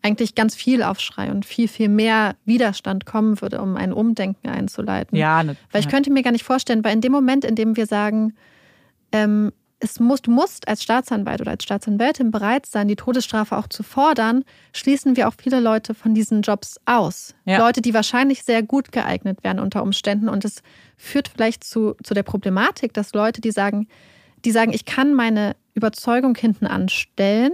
[0.02, 5.16] eigentlich ganz viel Aufschrei und viel, viel mehr Widerstand kommen würde, um ein Umdenken einzuleiten.
[5.16, 7.76] Ja, ne, weil ich könnte mir gar nicht vorstellen, weil in dem Moment, in dem
[7.76, 8.34] wir sagen,
[9.12, 9.52] ähm,
[9.82, 13.82] es muss, du musst als Staatsanwalt oder als Staatsanwältin bereit sein, die Todesstrafe auch zu
[13.82, 17.34] fordern, schließen wir auch viele Leute von diesen Jobs aus.
[17.44, 17.58] Ja.
[17.58, 20.28] Leute, die wahrscheinlich sehr gut geeignet wären unter Umständen.
[20.28, 20.62] Und es
[20.96, 23.88] führt vielleicht zu, zu der Problematik, dass Leute, die sagen,
[24.44, 27.52] die sagen, ich kann meine Überzeugung hinten anstellen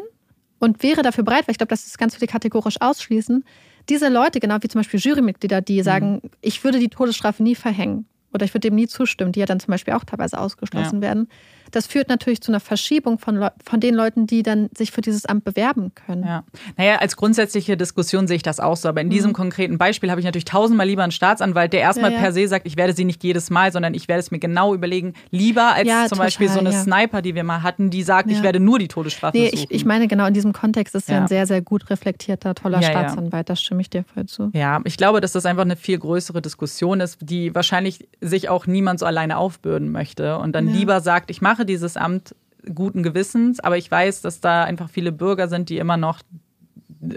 [0.58, 3.44] und wäre dafür bereit, weil ich glaube, das ist ganz viele kategorisch ausschließen,
[3.88, 6.30] diese Leute, genau wie zum Beispiel Jurymitglieder, die sagen, mhm.
[6.40, 9.60] ich würde die Todesstrafe nie verhängen oder ich würde dem nie zustimmen, die ja dann
[9.60, 11.02] zum Beispiel auch teilweise ausgeschlossen ja.
[11.02, 11.28] werden,
[11.70, 15.26] das führt natürlich zu einer Verschiebung von, von den Leuten, die dann sich für dieses
[15.26, 16.24] Amt bewerben können.
[16.24, 16.44] Ja.
[16.76, 18.88] Naja, als grundsätzliche Diskussion sehe ich das auch so.
[18.88, 19.34] Aber in diesem mhm.
[19.34, 22.22] konkreten Beispiel habe ich natürlich tausendmal lieber einen Staatsanwalt, der erstmal ja, ja.
[22.22, 24.74] per se sagt, ich werde sie nicht jedes Mal, sondern ich werde es mir genau
[24.74, 25.14] überlegen.
[25.30, 28.30] Lieber als ja, zum total, Beispiel so eine Sniper, die wir mal hatten, die sagt,
[28.30, 31.20] ich werde nur die Todesstrafe nee, ich, ich, meine, genau in diesem Kontext ist ja,
[31.20, 33.48] ein sehr, sehr gut reflektierter, toller Staatsanwalt.
[33.48, 34.50] Das stimme ich dir voll zu.
[34.52, 38.66] Ja, ich glaube, dass das einfach eine viel größere Diskussion ist, die wahrscheinlich sich auch
[38.66, 42.34] niemand so alleine aufbürden möchte und dann lieber sagt, ich mache dieses Amt
[42.74, 46.20] guten Gewissens, aber ich weiß, dass da einfach viele Bürger sind, die immer noch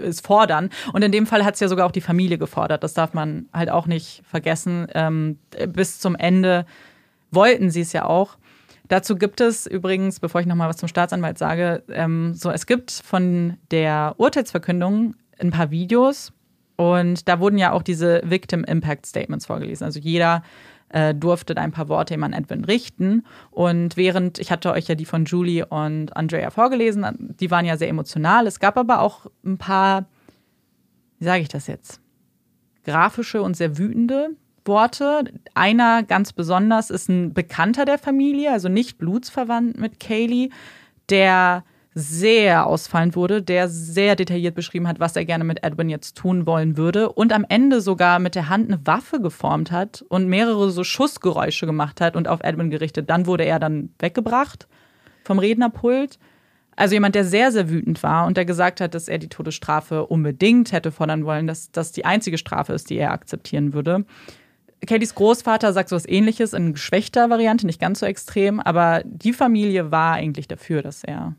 [0.00, 0.70] es fordern.
[0.92, 2.84] Und in dem Fall hat es ja sogar auch die Familie gefordert.
[2.84, 4.86] Das darf man halt auch nicht vergessen.
[4.94, 5.38] Ähm,
[5.68, 6.66] bis zum Ende
[7.30, 8.36] wollten sie es ja auch.
[8.88, 12.90] Dazu gibt es übrigens, bevor ich nochmal was zum Staatsanwalt sage, ähm, so es gibt
[12.90, 16.32] von der Urteilsverkündung ein paar Videos
[16.76, 19.84] und da wurden ja auch diese Victim Impact Statements vorgelesen.
[19.84, 20.42] Also jeder
[20.92, 23.24] äh, durftet ein paar Worte eben an Edwin richten.
[23.50, 27.76] Und während, ich hatte euch ja die von Julie und Andrea vorgelesen, die waren ja
[27.76, 28.46] sehr emotional.
[28.46, 30.06] Es gab aber auch ein paar,
[31.18, 32.00] wie sage ich das jetzt,
[32.84, 34.30] grafische und sehr wütende
[34.64, 35.24] Worte.
[35.54, 40.50] Einer ganz besonders ist ein Bekannter der Familie, also nicht blutsverwandt mit Kaylee,
[41.08, 41.64] der
[41.94, 46.46] sehr ausfallend wurde, der sehr detailliert beschrieben hat, was er gerne mit Edwin jetzt tun
[46.46, 50.70] wollen würde und am Ende sogar mit der Hand eine Waffe geformt hat und mehrere
[50.70, 53.10] so Schussgeräusche gemacht hat und auf Edwin gerichtet.
[53.10, 54.68] Dann wurde er dann weggebracht
[55.24, 56.18] vom Rednerpult.
[56.74, 60.06] Also jemand, der sehr, sehr wütend war und der gesagt hat, dass er die Todesstrafe
[60.06, 64.06] unbedingt hätte fordern wollen, dass das die einzige Strafe ist, die er akzeptieren würde.
[64.86, 69.34] Kellys Großvater sagt so was ähnliches in geschwächter Variante, nicht ganz so extrem, aber die
[69.34, 71.36] Familie war eigentlich dafür, dass er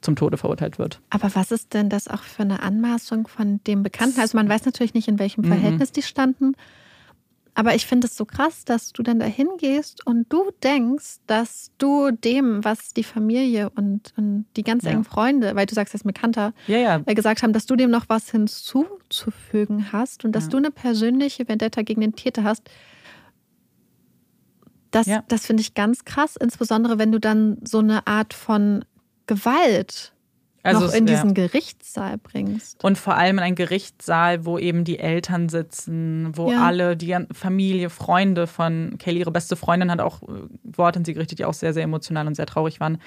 [0.00, 1.00] zum Tode verurteilt wird.
[1.10, 4.20] Aber was ist denn das auch für eine Anmaßung von dem Bekannten?
[4.20, 5.48] Also man weiß natürlich nicht, in welchem mhm.
[5.48, 5.94] Verhältnis mhm.
[5.94, 6.52] die standen.
[7.58, 11.70] Aber ich finde es so krass, dass du dann dahin gehst und du denkst, dass
[11.78, 14.90] du dem, was die Familie und, und die ganz ja.
[14.90, 17.00] engen Freunde, weil du sagst, er ist Bekannter, ja, ja.
[17.06, 21.48] Äh, gesagt haben, dass du dem noch was hinzuzufügen hast und dass du eine persönliche
[21.48, 22.68] Vendetta gegen den Täter hast.
[24.90, 28.84] Das, das finde ich ganz krass, insbesondere wenn du dann so eine Art von
[29.26, 30.12] Gewalt
[30.66, 31.46] also noch in diesen ja.
[31.46, 32.82] Gerichtssaal bringst.
[32.82, 36.64] Und vor allem in einen Gerichtssaal, wo eben die Eltern sitzen, wo ja.
[36.64, 40.26] alle, die Familie, Freunde von Kelly, ihre beste Freundin, hat auch äh,
[40.64, 42.98] Worte in sie gerichtet, die auch sehr, sehr emotional und sehr traurig waren.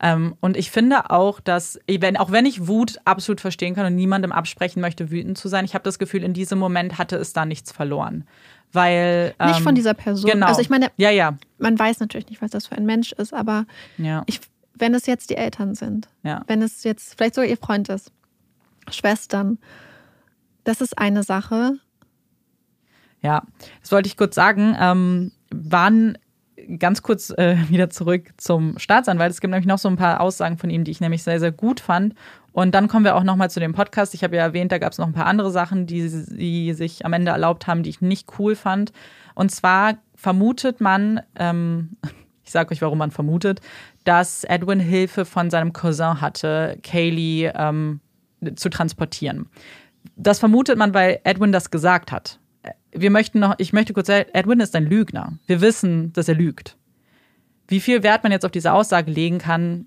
[0.00, 3.96] Ähm, und ich finde auch, dass, wenn, auch wenn ich Wut absolut verstehen kann und
[3.96, 7.32] niemandem absprechen möchte, wütend zu sein, ich habe das Gefühl, in diesem Moment hatte es
[7.32, 8.24] da nichts verloren.
[8.72, 9.34] Weil.
[9.40, 10.30] Ähm, nicht von ähm, dieser Person.
[10.30, 10.46] Genau.
[10.46, 11.36] Also ich meine, ja, ja.
[11.58, 14.22] man weiß natürlich nicht, was das für ein Mensch ist, aber ja.
[14.26, 14.40] ich
[14.78, 16.42] wenn es jetzt die Eltern sind, ja.
[16.46, 18.12] wenn es jetzt vielleicht sogar ihr Freund ist,
[18.90, 19.58] Schwestern,
[20.64, 21.78] das ist eine Sache.
[23.20, 23.42] Ja,
[23.80, 24.76] das wollte ich kurz sagen.
[24.78, 26.18] Ähm, waren
[26.78, 29.30] ganz kurz äh, wieder zurück zum Staatsanwalt.
[29.30, 31.52] Es gibt nämlich noch so ein paar Aussagen von ihm, die ich nämlich sehr, sehr
[31.52, 32.14] gut fand.
[32.52, 34.14] Und dann kommen wir auch nochmal zu dem Podcast.
[34.14, 37.04] Ich habe ja erwähnt, da gab es noch ein paar andere Sachen, die sie sich
[37.06, 38.92] am Ende erlaubt haben, die ich nicht cool fand.
[39.34, 41.96] Und zwar vermutet man, ähm,
[42.44, 43.60] ich sage euch, warum man vermutet,
[44.08, 48.00] dass Edwin Hilfe von seinem Cousin hatte, Kaylee ähm,
[48.56, 49.50] zu transportieren.
[50.16, 52.38] Das vermutet man, weil Edwin das gesagt hat.
[52.90, 55.34] Wir möchten noch, ich möchte kurz sagen, Edwin ist ein Lügner.
[55.46, 56.78] Wir wissen, dass er lügt.
[57.66, 59.86] Wie viel Wert man jetzt auf diese Aussage legen kann,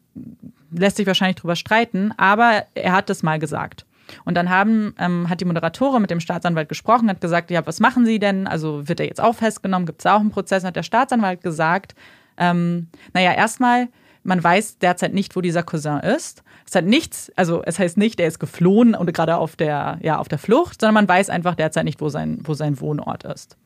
[0.69, 3.88] lässt sich wahrscheinlich drüber streiten, aber er hat es mal gesagt.
[4.23, 7.80] Und dann haben, ähm, hat die Moderatorin mit dem Staatsanwalt gesprochen, hat gesagt, ja, was
[7.80, 8.45] machen Sie denn?
[8.45, 9.88] Also wird er jetzt auch festgenommen?
[9.88, 10.64] Gibt es auch einen Prozess?
[10.64, 11.95] Hat der Staatsanwalt gesagt,
[12.38, 13.88] ähm, naja, erstmal,
[14.23, 16.43] man weiß derzeit nicht, wo dieser Cousin ist.
[16.68, 20.18] Es hat nichts, also es heißt nicht, er ist geflohen und gerade auf der, ja,
[20.19, 23.57] auf der Flucht, sondern man weiß einfach derzeit nicht, wo sein, wo sein Wohnort ist.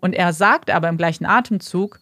[0.00, 2.00] Und er sagt aber im gleichen Atemzug,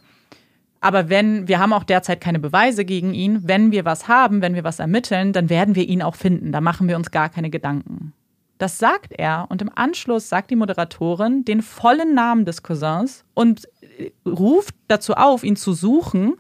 [0.80, 4.56] aber wenn, wir haben auch derzeit keine Beweise gegen ihn, wenn wir was haben, wenn
[4.56, 6.50] wir was ermitteln, dann werden wir ihn auch finden.
[6.50, 8.12] Da machen wir uns gar keine Gedanken.
[8.58, 13.68] Das sagt er und im Anschluss sagt die Moderatorin den vollen Namen des Cousins und
[13.98, 16.34] äh, ruft dazu auf, ihn zu suchen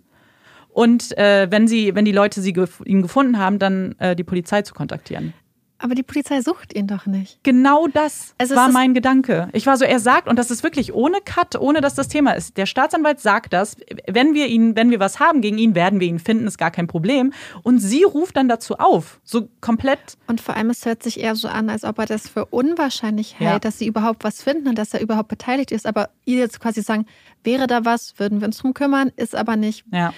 [0.72, 4.24] und äh, wenn sie, wenn die Leute sie gef ihn gefunden haben, dann äh, die
[4.24, 5.34] Polizei zu kontaktieren.
[5.82, 7.42] Aber die Polizei sucht ihn doch nicht.
[7.42, 9.48] Genau das also war mein Gedanke.
[9.52, 12.32] Ich war so, er sagt, und das ist wirklich ohne Cut, ohne dass das Thema
[12.32, 12.56] ist.
[12.56, 13.76] Der Staatsanwalt sagt das,
[14.06, 16.70] wenn wir ihn, wenn wir was haben gegen ihn, werden wir ihn finden, ist gar
[16.70, 17.32] kein Problem.
[17.64, 19.20] Und sie ruft dann dazu auf.
[19.24, 20.16] So komplett.
[20.28, 23.40] Und vor allem, es hört sich eher so an, als ob er das für unwahrscheinlich
[23.40, 23.58] hält, ja.
[23.58, 25.86] dass sie überhaupt was finden und dass er überhaupt beteiligt ist.
[25.86, 27.06] Aber ihr jetzt quasi sagen,
[27.42, 29.84] wäre da was, würden wir uns drum kümmern, ist aber nicht.
[29.90, 30.14] Ja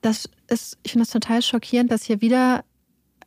[0.00, 2.64] das ist, ich finde das total schockierend, dass hier wieder,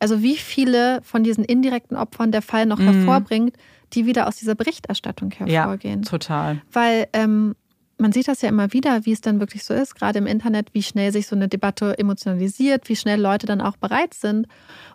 [0.00, 2.92] also wie viele von diesen indirekten Opfern der Fall noch mhm.
[2.92, 3.56] hervorbringt,
[3.92, 6.02] die wieder aus dieser Berichterstattung hervorgehen.
[6.02, 6.62] Ja, total.
[6.72, 7.54] Weil ähm,
[7.98, 10.74] man sieht das ja immer wieder, wie es dann wirklich so ist, gerade im Internet,
[10.74, 14.48] wie schnell sich so eine Debatte emotionalisiert, wie schnell Leute dann auch bereit sind.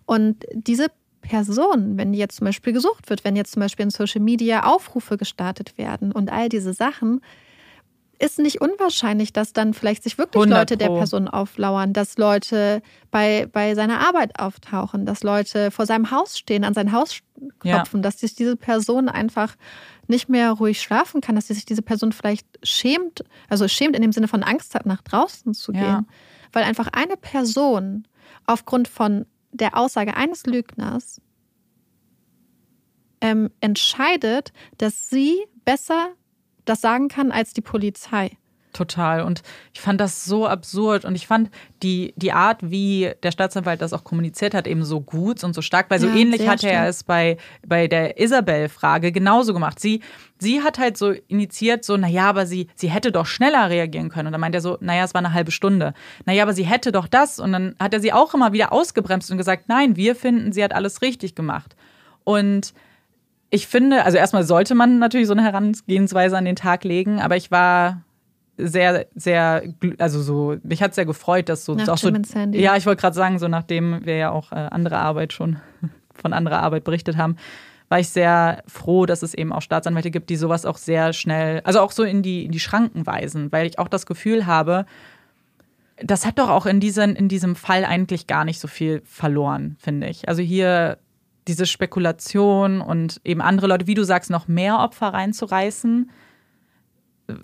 [0.05, 0.87] Und diese
[1.21, 5.17] Person, wenn jetzt zum Beispiel gesucht wird, wenn jetzt zum Beispiel in Social Media Aufrufe
[5.17, 7.21] gestartet werden und all diese Sachen,
[8.19, 12.81] ist nicht unwahrscheinlich, dass dann vielleicht sich wirklich Leute der Person auflauern, dass Leute
[13.11, 17.19] bei, bei seiner Arbeit auftauchen, dass Leute vor seinem Haus stehen, an sein Haus
[17.59, 18.03] klopfen, ja.
[18.03, 19.55] dass sich diese Person einfach
[20.07, 24.11] nicht mehr ruhig schlafen kann, dass sich diese Person vielleicht schämt, also schämt in dem
[24.11, 25.81] Sinne von Angst hat, nach draußen zu gehen.
[25.81, 26.03] Ja.
[26.51, 28.05] Weil einfach eine Person
[28.45, 31.21] aufgrund von der Aussage eines Lügners
[33.21, 36.09] ähm, entscheidet, dass sie besser
[36.69, 38.37] das sagen kann als die Polizei.
[38.71, 39.23] Total.
[39.23, 39.41] Und
[39.73, 41.03] ich fand das so absurd.
[41.03, 41.49] Und ich fand
[41.81, 45.61] die, die Art, wie der Staatsanwalt das auch kommuniziert hat, eben so gut und so
[45.61, 45.89] stark.
[45.89, 49.79] Weil so ja, ähnlich hat er es bei, bei der Isabel-Frage genauso gemacht.
[49.79, 50.01] Sie,
[50.37, 54.27] sie hat halt so initiiert, so, naja, aber sie, sie hätte doch schneller reagieren können.
[54.27, 55.93] Und dann meint er so, naja, es war eine halbe Stunde.
[56.25, 57.39] Naja, aber sie hätte doch das.
[57.39, 60.63] Und dann hat er sie auch immer wieder ausgebremst und gesagt, nein, wir finden, sie
[60.63, 61.75] hat alles richtig gemacht.
[62.23, 62.73] Und
[63.49, 67.35] ich finde, also erstmal sollte man natürlich so eine Herangehensweise an den Tag legen, aber
[67.35, 68.03] ich war
[68.57, 69.63] sehr, sehr,
[69.97, 72.59] also so, mich hat sehr gefreut, dass so Nach auch so, Sandy.
[72.59, 75.57] ja, ich wollte gerade sagen, so nachdem wir ja auch äh, andere Arbeit schon
[76.13, 77.37] von anderer Arbeit berichtet haben,
[77.87, 81.61] war ich sehr froh, dass es eben auch Staatsanwälte gibt, die sowas auch sehr schnell,
[81.63, 84.85] also auch so in die, in die Schranken weisen, weil ich auch das Gefühl habe,
[85.97, 89.75] das hat doch auch in, diesen, in diesem Fall eigentlich gar nicht so viel verloren,
[89.79, 90.29] finde ich.
[90.29, 90.97] Also hier
[91.49, 96.11] diese Spekulation und eben andere Leute, wie du sagst, noch mehr Opfer reinzureißen.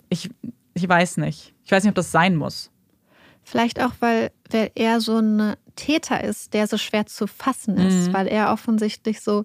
[0.08, 0.30] Ich,
[0.74, 1.54] ich weiß nicht.
[1.64, 2.70] Ich weiß nicht, ob das sein muss.
[3.42, 8.08] Vielleicht auch, weil, weil er so ein Täter ist, der so schwer zu fassen ist,
[8.08, 8.14] mhm.
[8.14, 9.44] weil er offensichtlich so,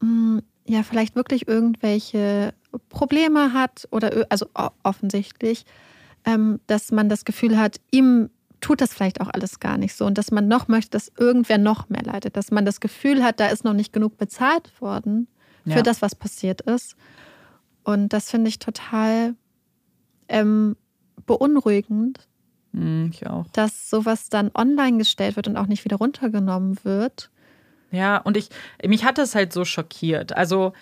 [0.00, 2.54] mh, mm, ja, vielleicht wirklich irgendwelche
[2.88, 4.46] Probleme hat oder also
[4.82, 5.66] offensichtlich,
[6.24, 8.30] ähm, dass man das Gefühl hat, ihm
[8.64, 11.58] tut das vielleicht auch alles gar nicht so und dass man noch möchte, dass irgendwer
[11.58, 15.28] noch mehr leidet, dass man das Gefühl hat, da ist noch nicht genug bezahlt worden
[15.64, 15.82] für ja.
[15.82, 16.96] das, was passiert ist.
[17.82, 19.34] Und das finde ich total
[20.28, 20.76] ähm,
[21.26, 22.26] beunruhigend.
[22.72, 23.44] Mm, ich auch.
[23.52, 27.30] Dass sowas dann online gestellt wird und auch nicht wieder runtergenommen wird.
[27.90, 28.48] Ja, und ich,
[28.82, 30.34] mich hat das halt so schockiert.
[30.34, 30.72] Also,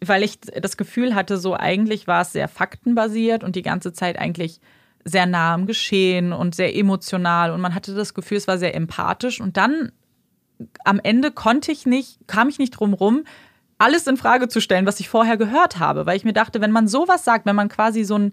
[0.00, 4.16] weil ich das Gefühl hatte, so eigentlich war es sehr faktenbasiert und die ganze Zeit
[4.16, 4.60] eigentlich
[5.04, 8.74] sehr nah am Geschehen und sehr emotional und man hatte das Gefühl, es war sehr
[8.74, 9.92] empathisch und dann
[10.84, 13.24] am Ende konnte ich nicht, kam ich nicht drum rum,
[13.78, 16.70] alles in Frage zu stellen, was ich vorher gehört habe, weil ich mir dachte, wenn
[16.70, 18.32] man sowas sagt, wenn man quasi so ein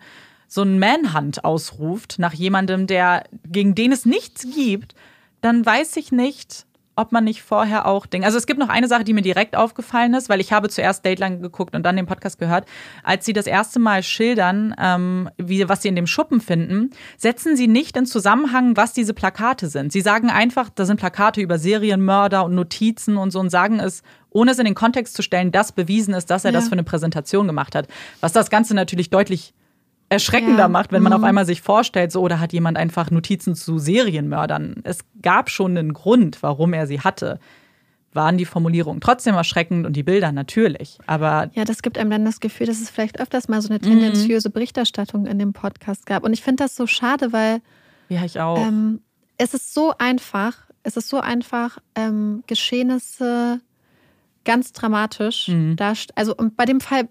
[0.51, 4.95] so ein Manhunt ausruft nach jemandem, der gegen den es nichts gibt,
[5.41, 6.65] dann weiß ich nicht,
[6.99, 8.25] ob man nicht vorher auch denkt.
[8.25, 11.05] Also es gibt noch eine Sache, die mir direkt aufgefallen ist, weil ich habe zuerst
[11.05, 12.65] Dateline geguckt und dann den Podcast gehört.
[13.03, 17.55] Als sie das erste Mal schildern, ähm, wie, was sie in dem Schuppen finden, setzen
[17.55, 19.91] sie nicht in Zusammenhang, was diese Plakate sind.
[19.91, 24.03] Sie sagen einfach, da sind Plakate über Serienmörder und Notizen und so und sagen es,
[24.29, 26.59] ohne es in den Kontext zu stellen, dass bewiesen ist, dass er ja.
[26.59, 27.87] das für eine Präsentation gemacht hat.
[28.19, 29.53] Was das Ganze natürlich deutlich
[30.09, 30.67] erschreckender ja.
[30.67, 31.19] macht, wenn man mhm.
[31.19, 34.77] auf einmal sich vorstellt, so oder hat jemand einfach Notizen zu Serienmördern.
[34.83, 37.39] Es gab schon einen Grund, warum er sie hatte.
[38.11, 40.97] Waren die Formulierungen trotzdem erschreckend und die Bilder natürlich.
[41.05, 43.79] Aber ja, das gibt einem dann das Gefühl, dass es vielleicht öfters mal so eine
[43.79, 44.53] tendenziöse mhm.
[44.53, 46.23] Berichterstattung in dem Podcast gab.
[46.23, 47.61] Und ich finde das so schade, weil
[48.09, 48.57] ja, ich auch.
[48.57, 49.01] Ähm,
[49.37, 53.61] es ist so einfach, es ist so einfach, ähm, Geschehnisse
[54.43, 55.75] ganz dramatisch mhm.
[55.75, 56.17] darstellen.
[56.17, 57.09] Also und bei dem Fall,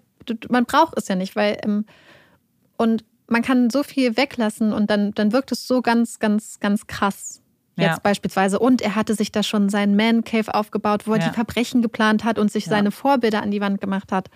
[0.49, 1.85] man braucht es ja nicht, weil ähm,
[2.79, 6.87] und man kann so viel weglassen und dann, dann wirkt es so ganz, ganz, ganz
[6.87, 7.41] krass.
[7.75, 7.99] Jetzt ja.
[8.01, 8.57] beispielsweise.
[8.57, 11.27] Und er hatte sich da schon seinen Man Cave aufgebaut, wo er ja.
[11.27, 12.69] die Verbrechen geplant hat und sich ja.
[12.71, 14.29] seine Vorbilder an die Wand gemacht hat.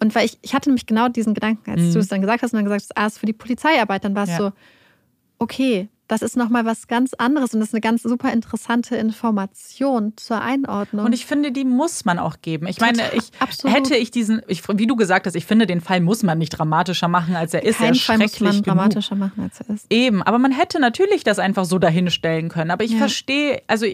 [0.00, 1.92] Und weil ich, ich hatte nämlich genau diesen Gedanken, als mhm.
[1.92, 4.14] du es dann gesagt hast und dann gesagt hast, ah, ist für die Polizeiarbeit, dann
[4.14, 4.52] war es so,
[5.38, 10.12] okay, das ist nochmal was ganz anderes und das ist eine ganz super interessante Information
[10.16, 11.06] zur Einordnung.
[11.06, 12.66] Und ich finde, die muss man auch geben.
[12.66, 13.74] Ich meine, ich Absolut.
[13.74, 16.50] hätte ich diesen, ich, wie du gesagt hast, ich finde, den Fall muss man nicht
[16.50, 17.78] dramatischer machen, als er ist.
[17.78, 18.64] Kein Fall muss man genug.
[18.64, 19.86] dramatischer machen, als er ist.
[19.88, 22.70] Eben, aber man hätte natürlich das einfach so dahinstellen können.
[22.70, 22.98] Aber ich ja.
[22.98, 23.86] verstehe, also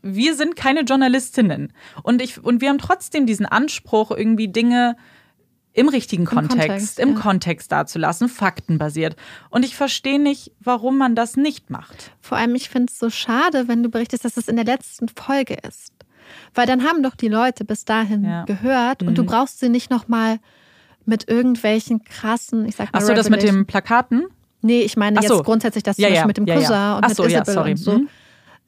[0.00, 1.72] wir sind keine Journalistinnen
[2.02, 4.96] und ich und wir haben trotzdem diesen Anspruch, irgendwie Dinge
[5.74, 7.20] im richtigen Im Kontext, Kontext im ja.
[7.20, 9.16] Kontext dazulassen, faktenbasiert.
[9.50, 12.12] Und ich verstehe nicht, warum man das nicht macht.
[12.20, 15.08] Vor allem, ich finde es so schade, wenn du berichtest, dass es in der letzten
[15.08, 15.92] Folge ist.
[16.54, 18.44] Weil dann haben doch die Leute bis dahin ja.
[18.44, 19.08] gehört mhm.
[19.08, 19.26] und du mhm.
[19.26, 20.38] brauchst sie nicht nochmal
[21.04, 23.00] mit irgendwelchen krassen, ich sag mal.
[23.00, 24.26] Achso, das mit den Plakaten?
[24.62, 25.42] Nee, ich meine Ach jetzt so.
[25.42, 27.70] grundsätzlich das Ja, zum Beispiel mit dem Cousin und Ach mit so, ja, Isabel sorry.
[27.72, 27.98] und so.
[27.98, 28.08] Mhm.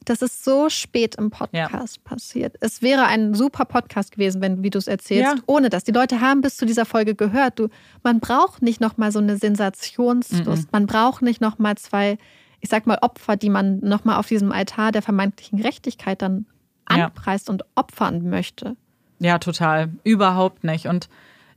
[0.07, 2.55] Das ist so spät im Podcast passiert.
[2.61, 5.41] Es wäre ein super Podcast gewesen, wenn, wie du es erzählst, Ja.
[5.47, 5.83] ohne das.
[5.83, 7.59] Die Leute haben bis zu dieser Folge gehört.
[7.59, 7.67] Du,
[8.03, 10.71] man braucht nicht nochmal so eine Sensationslust.
[10.71, 12.17] Man braucht nicht nochmal zwei,
[12.61, 16.45] ich sag mal, Opfer, die man nochmal auf diesem Altar der vermeintlichen Gerechtigkeit dann
[16.89, 17.05] Ja.
[17.07, 18.75] anpreist und opfern möchte.
[19.19, 19.89] Ja, total.
[20.03, 20.85] Überhaupt nicht.
[20.87, 21.09] Und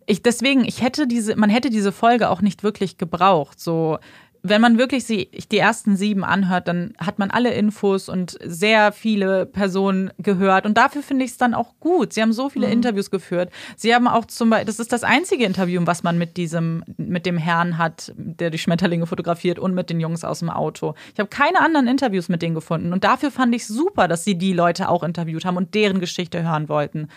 [0.07, 3.61] ich deswegen, ich hätte diese, man hätte diese Folge auch nicht wirklich gebraucht.
[3.61, 3.99] So,
[4.43, 9.45] wenn man wirklich die ersten sieben anhört, dann hat man alle Infos und sehr viele
[9.45, 10.65] Personen gehört.
[10.65, 12.15] Und dafür finde ich es dann auch gut.
[12.15, 13.51] Sie haben so viele Interviews geführt.
[13.77, 17.27] Sie haben auch zum Beispiel, das ist das einzige Interview, was man mit diesem, mit
[17.27, 20.95] dem Herrn hat, der die Schmetterlinge fotografiert und mit den Jungs aus dem Auto.
[21.13, 22.93] Ich habe keine anderen Interviews mit denen gefunden.
[22.93, 26.43] Und dafür fand ich super, dass sie die Leute auch interviewt haben und deren Geschichte
[26.43, 27.09] hören wollten.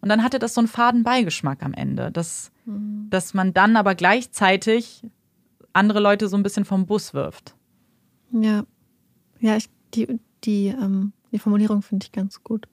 [0.00, 3.94] Und dann hatte das so einen faden Beigeschmack am Ende, dass, dass man dann aber
[3.94, 5.02] gleichzeitig
[5.72, 7.54] andere Leute so ein bisschen vom Bus wirft.
[8.32, 8.64] Ja.
[9.38, 12.66] Ja, ich, die, die, ähm, die Formulierung finde ich ganz gut.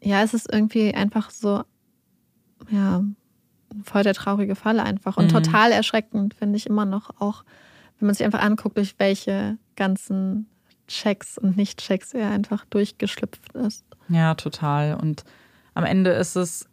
[0.00, 1.64] Ja, es ist irgendwie einfach so,
[2.70, 3.02] ja,
[3.84, 5.16] voll der traurige Fall einfach.
[5.16, 5.30] Und Mhm.
[5.30, 7.44] total erschreckend finde ich immer noch auch,
[7.98, 10.46] wenn man sich einfach anguckt, durch welche ganzen
[10.86, 13.84] Checks und Nicht-Checks er einfach durchgeschlüpft ist.
[14.08, 14.94] Ja, total.
[14.94, 15.24] Und
[15.74, 16.68] am Ende ist es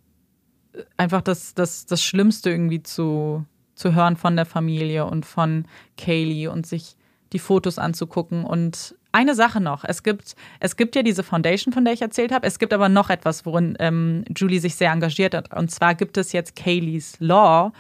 [0.98, 5.66] einfach das, das, das Schlimmste irgendwie zu, zu hören von der Familie und von
[5.98, 6.96] Kaylee und sich
[7.32, 8.46] die Fotos anzugucken.
[8.46, 12.32] Und eine Sache noch, es gibt, es gibt ja diese Foundation, von der ich erzählt
[12.32, 12.48] habe.
[12.48, 15.54] Es gibt aber noch etwas, worin ähm, Julie sich sehr engagiert hat.
[15.56, 17.72] Und zwar gibt es jetzt Kaylee's Law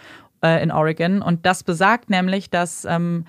[0.44, 1.22] äh, in Oregon.
[1.22, 3.26] Und das besagt nämlich, dass ähm,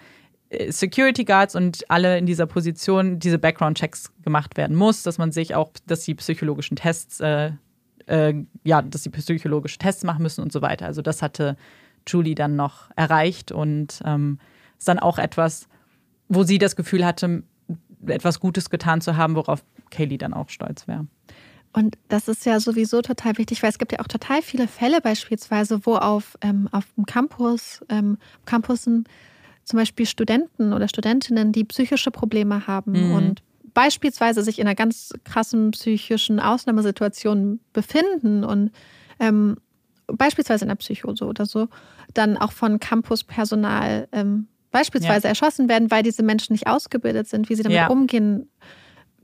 [0.69, 5.55] Security Guards und alle in dieser Position diese Background-Checks gemacht werden muss, dass man sich
[5.55, 7.53] auch, dass die psychologischen Tests, äh,
[8.07, 8.35] äh,
[8.65, 10.87] ja, dass die psychologische Tests machen müssen und so weiter.
[10.87, 11.57] Also das hatte
[12.07, 14.39] Julie dann noch erreicht und ähm,
[14.79, 15.69] ist dann auch etwas,
[16.29, 17.43] wo sie das Gefühl hatte,
[18.07, 21.07] etwas Gutes getan zu haben, worauf Kaylee dann auch stolz wäre.
[21.73, 25.01] Und das ist ja sowieso total wichtig, weil es gibt ja auch total viele Fälle
[25.01, 29.05] beispielsweise, wo auf, ähm, auf dem Campus, ähm, Campussen
[29.65, 33.13] zum Beispiel Studenten oder Studentinnen, die psychische Probleme haben Mhm.
[33.13, 38.71] und beispielsweise sich in einer ganz krassen psychischen Ausnahmesituation befinden und
[39.19, 39.57] ähm,
[40.07, 41.69] beispielsweise in der Psychose oder so,
[42.13, 47.55] dann auch von Campuspersonal ähm, beispielsweise erschossen werden, weil diese Menschen nicht ausgebildet sind, wie
[47.55, 47.87] sie damit Ja.
[47.89, 48.49] umgehen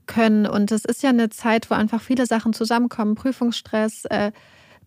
[0.07, 0.45] können.
[0.45, 4.31] Und es ist ja eine Zeit, wo einfach viele Sachen zusammenkommen, Prüfungsstress, äh,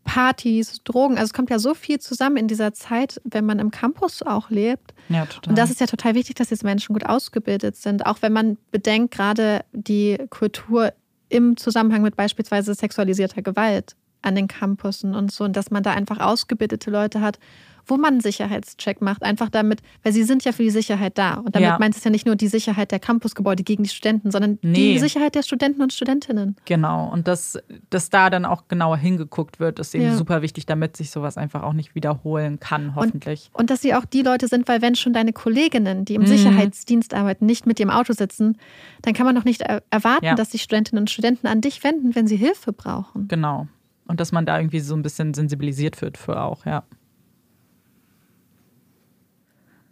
[0.04, 1.14] Partys, Drogen.
[1.14, 4.50] Also es kommt ja so viel zusammen in dieser Zeit, wenn man im Campus auch
[4.50, 4.92] lebt.
[5.08, 5.52] Ja, total.
[5.52, 8.04] Und das ist ja total wichtig, dass diese Menschen gut ausgebildet sind.
[8.04, 10.92] Auch wenn man bedenkt, gerade die Kultur
[11.30, 15.44] im Zusammenhang mit beispielsweise sexualisierter Gewalt an den Campussen und so.
[15.44, 17.38] Und dass man da einfach ausgebildete Leute hat,
[17.86, 19.22] wo man einen Sicherheitscheck macht.
[19.22, 21.34] Einfach damit, weil sie sind ja für die Sicherheit da.
[21.34, 21.76] Und damit Ja.
[21.78, 24.94] meint es ja nicht nur die Sicherheit der Campusgebäude gegen die Studenten, sondern Nee.
[24.94, 26.56] die Sicherheit der Studenten und Studentinnen.
[26.64, 27.58] Genau, und dass,
[27.90, 30.14] dass da dann auch genauer hingeguckt wird, ist eben Ja.
[30.16, 33.50] super wichtig, damit sich sowas einfach auch nicht wiederholen kann, hoffentlich.
[33.52, 36.26] Und dass sie auch die Leute sind, weil wenn schon deine Kolleginnen, die im Mhm.
[36.28, 38.56] Sicherheitsdienst arbeiten, nicht mit dir im Auto sitzen,
[39.02, 40.34] dann kann man doch nicht er- erwarten, Ja.
[40.36, 43.28] dass die Studentinnen und Studenten an dich wenden, wenn sie Hilfe brauchen.
[43.28, 43.68] Genau.
[44.06, 46.84] Und dass man da irgendwie so ein bisschen sensibilisiert wird für auch, ja.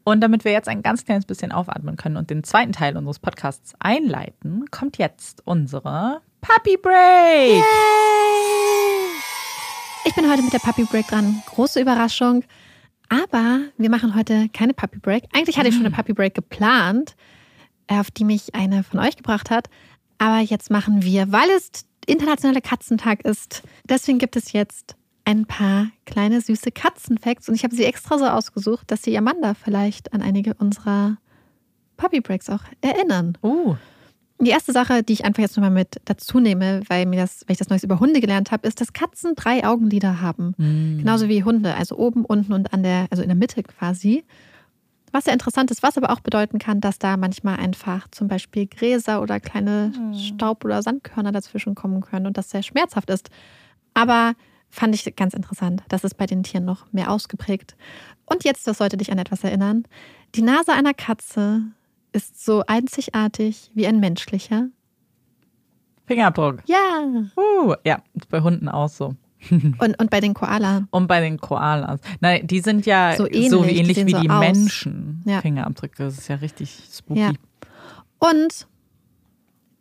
[0.04, 3.20] Und damit wir jetzt ein ganz kleines bisschen aufatmen können und den zweiten Teil unseres
[3.20, 7.62] Podcasts einleiten, kommt jetzt unsere Puppy Break.
[10.04, 11.40] Ich bin heute mit der Puppy Break dran.
[11.46, 12.42] Große Überraschung.
[13.08, 15.24] Aber wir machen heute keine Puppy Break.
[15.32, 17.14] Eigentlich hatte ich schon eine Puppy Break geplant,
[17.86, 19.68] auf die mich eine von euch gebracht hat.
[20.18, 21.70] Aber jetzt machen wir, weil es
[22.06, 27.48] Internationaler Katzentag ist, deswegen gibt es jetzt ein paar kleine süße Katzenfacts.
[27.48, 31.18] Und ich habe sie extra so ausgesucht, dass sie Amanda vielleicht an einige unserer
[31.96, 33.38] Puppy Breaks auch erinnern.
[33.42, 33.76] Uh,
[34.40, 37.52] Die erste Sache, die ich einfach jetzt nochmal mit dazu nehme, weil, mir das, weil
[37.52, 40.54] ich das Neues über Hunde gelernt habe, ist, dass Katzen drei Augenlider haben.
[40.98, 44.24] Genauso wie Hunde, also oben, unten und an der, also in der Mitte quasi.
[45.12, 48.66] Was sehr interessant ist, was aber auch bedeuten kann, dass da manchmal einfach zum Beispiel
[48.66, 53.28] Gräser oder kleine Staub- oder Sandkörner dazwischen kommen können und das sehr schmerzhaft ist.
[53.92, 54.32] Aber
[54.70, 55.82] fand ich ganz interessant.
[55.88, 57.76] Das ist bei den Tieren noch mehr ausgeprägt.
[58.24, 59.84] Und jetzt, das sollte dich an etwas erinnern.
[60.34, 61.62] Die Nase einer Katze
[62.12, 64.68] ist so einzigartig wie ein menschlicher.
[66.06, 66.62] Fingerabdruck.
[66.66, 67.04] Ja.
[67.36, 69.14] Uh, ja, ist bei Hunden auch so.
[69.78, 70.86] Und, und bei den Koala.
[70.90, 72.00] Und bei den Koalas.
[72.20, 74.40] Nein, die sind ja So so, ähnlich, wie die ähnlich wie so die aus.
[74.40, 75.22] Menschen.
[75.26, 75.40] Ja.
[75.40, 76.04] Fingerabdrücke.
[76.04, 77.20] Das ist ja richtig spooky.
[77.20, 77.32] Ja.
[78.18, 78.66] Und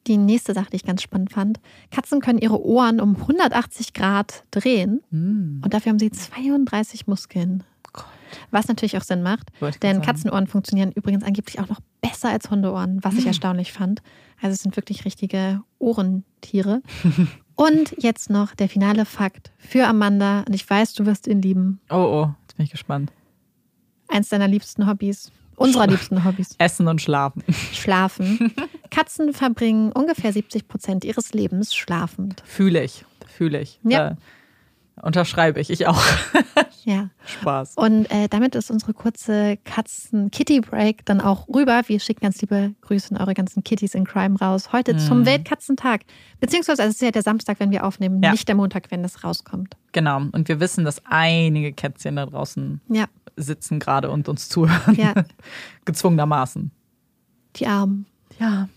[0.07, 1.59] die nächste Sache, die ich ganz spannend fand.
[1.91, 5.61] Katzen können ihre Ohren um 180 Grad drehen Mm.
[5.63, 7.63] und dafür haben sie 32 Muskeln.
[8.49, 9.49] Was natürlich auch Sinn macht,
[9.83, 10.01] denn.
[10.01, 14.01] Katzenohren funktionieren übrigens angeblich auch noch besser als Hundeohren, was ich erstaunlich fand.
[14.41, 16.81] Also es sind wirklich richtige Ohrentiere.
[17.55, 20.43] Und jetzt noch der finale Fakt für Amanda.
[20.47, 21.79] Und ich weiß, du wirst ihn lieben.
[21.89, 23.11] Oh, oh, jetzt bin ich gespannt.
[24.07, 25.31] Eins deiner liebsten Hobbys.
[25.55, 26.55] Unserer liebsten Hobbys.
[26.57, 27.43] Essen und schlafen.
[27.71, 28.53] Schlafen.
[28.89, 32.41] Katzen verbringen ungefähr 70 Prozent ihres Lebens schlafend.
[32.45, 33.05] Fühle ich.
[33.27, 33.79] Fühle ich.
[33.83, 34.09] Ja.
[34.09, 34.15] Äh,
[35.01, 35.69] unterschreibe ich.
[35.69, 36.01] Ich auch.
[36.83, 37.11] Ja.
[37.27, 37.75] Spaß.
[37.75, 41.83] Und äh, damit ist unsere kurze Katzen-Kitty-Break dann auch rüber.
[41.85, 44.73] Wir schicken ganz liebe Grüße an eure ganzen Kitties in Crime raus.
[44.73, 46.01] Heute zum Weltkatzentag.
[46.39, 48.31] Beziehungsweise, also es ist ja der Samstag, wenn wir aufnehmen, Ja.
[48.31, 49.77] nicht der Montag, wenn das rauskommt.
[49.91, 50.21] Genau.
[50.31, 53.05] Und wir wissen, dass einige Kätzchen da draußen Ja,
[53.35, 54.95] sitzen gerade und uns zuhören.
[54.95, 55.13] ja,
[55.85, 56.71] Gezwungenermaßen.
[57.57, 58.07] die Armen.
[58.39, 58.69] Ja.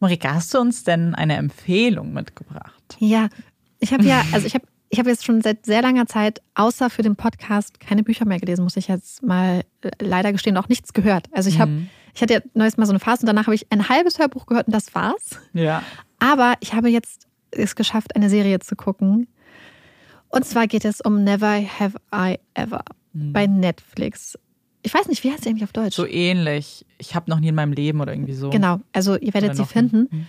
[0.00, 2.96] Marika, hast du uns denn eine Empfehlung mitgebracht?
[2.98, 3.28] Ja,
[3.84, 6.88] ich habe ja, also ich habe ich habe jetzt schon seit sehr langer Zeit, außer
[6.88, 10.68] für den Podcast, keine Bücher mehr gelesen, muss ich jetzt mal äh, leider gestehen, auch
[10.68, 11.26] nichts gehört.
[11.32, 11.82] Also ich habe,
[12.14, 14.46] ich hatte ja neues Mal so eine Phase und danach habe ich ein halbes Hörbuch
[14.46, 15.40] gehört und das war's.
[15.52, 15.82] Ja.
[16.18, 19.26] Aber ich habe jetzt es geschafft, eine Serie zu gucken.
[20.28, 24.38] Und zwar geht es um Never Have I Ever bei Netflix.
[24.82, 25.94] Ich weiß nicht, wie heißt sie eigentlich auf Deutsch?
[25.94, 26.84] So ähnlich.
[26.98, 28.50] Ich habe noch nie in meinem Leben oder irgendwie so.
[28.50, 30.26] Genau, also ihr werdet sie noch nie.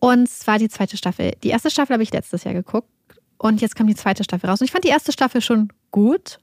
[0.00, 1.32] Und zwar die zweite Staffel.
[1.42, 2.88] Die erste Staffel habe ich letztes Jahr geguckt
[3.38, 4.60] und jetzt kam die zweite Staffel raus.
[4.60, 6.40] Und ich fand die erste Staffel schon gut.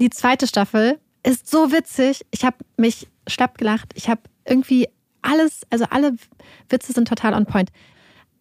[0.00, 2.24] Die zweite Staffel ist so witzig.
[2.30, 3.92] Ich habe mich schlapp gelacht.
[3.94, 4.88] Ich habe irgendwie
[5.20, 6.16] alles, also alle
[6.68, 7.70] Witze sind total on point.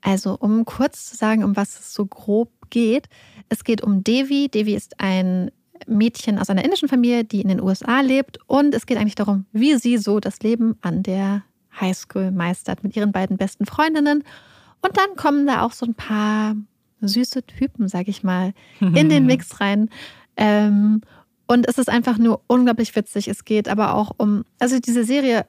[0.01, 3.07] Also, um kurz zu sagen, um was es so grob geht.
[3.49, 4.49] Es geht um Devi.
[4.49, 5.51] Devi ist ein
[5.87, 8.39] Mädchen aus einer indischen Familie, die in den USA lebt.
[8.47, 11.43] Und es geht eigentlich darum, wie sie so das Leben an der
[11.80, 14.23] Highschool meistert mit ihren beiden besten Freundinnen.
[14.81, 16.56] Und dann kommen da auch so ein paar
[17.02, 19.89] süße Typen, sag ich mal, in den Mix rein.
[20.38, 21.02] Ähm,
[21.48, 23.27] und es ist einfach nur unglaublich witzig.
[23.27, 25.45] Es geht aber auch um, also diese Serie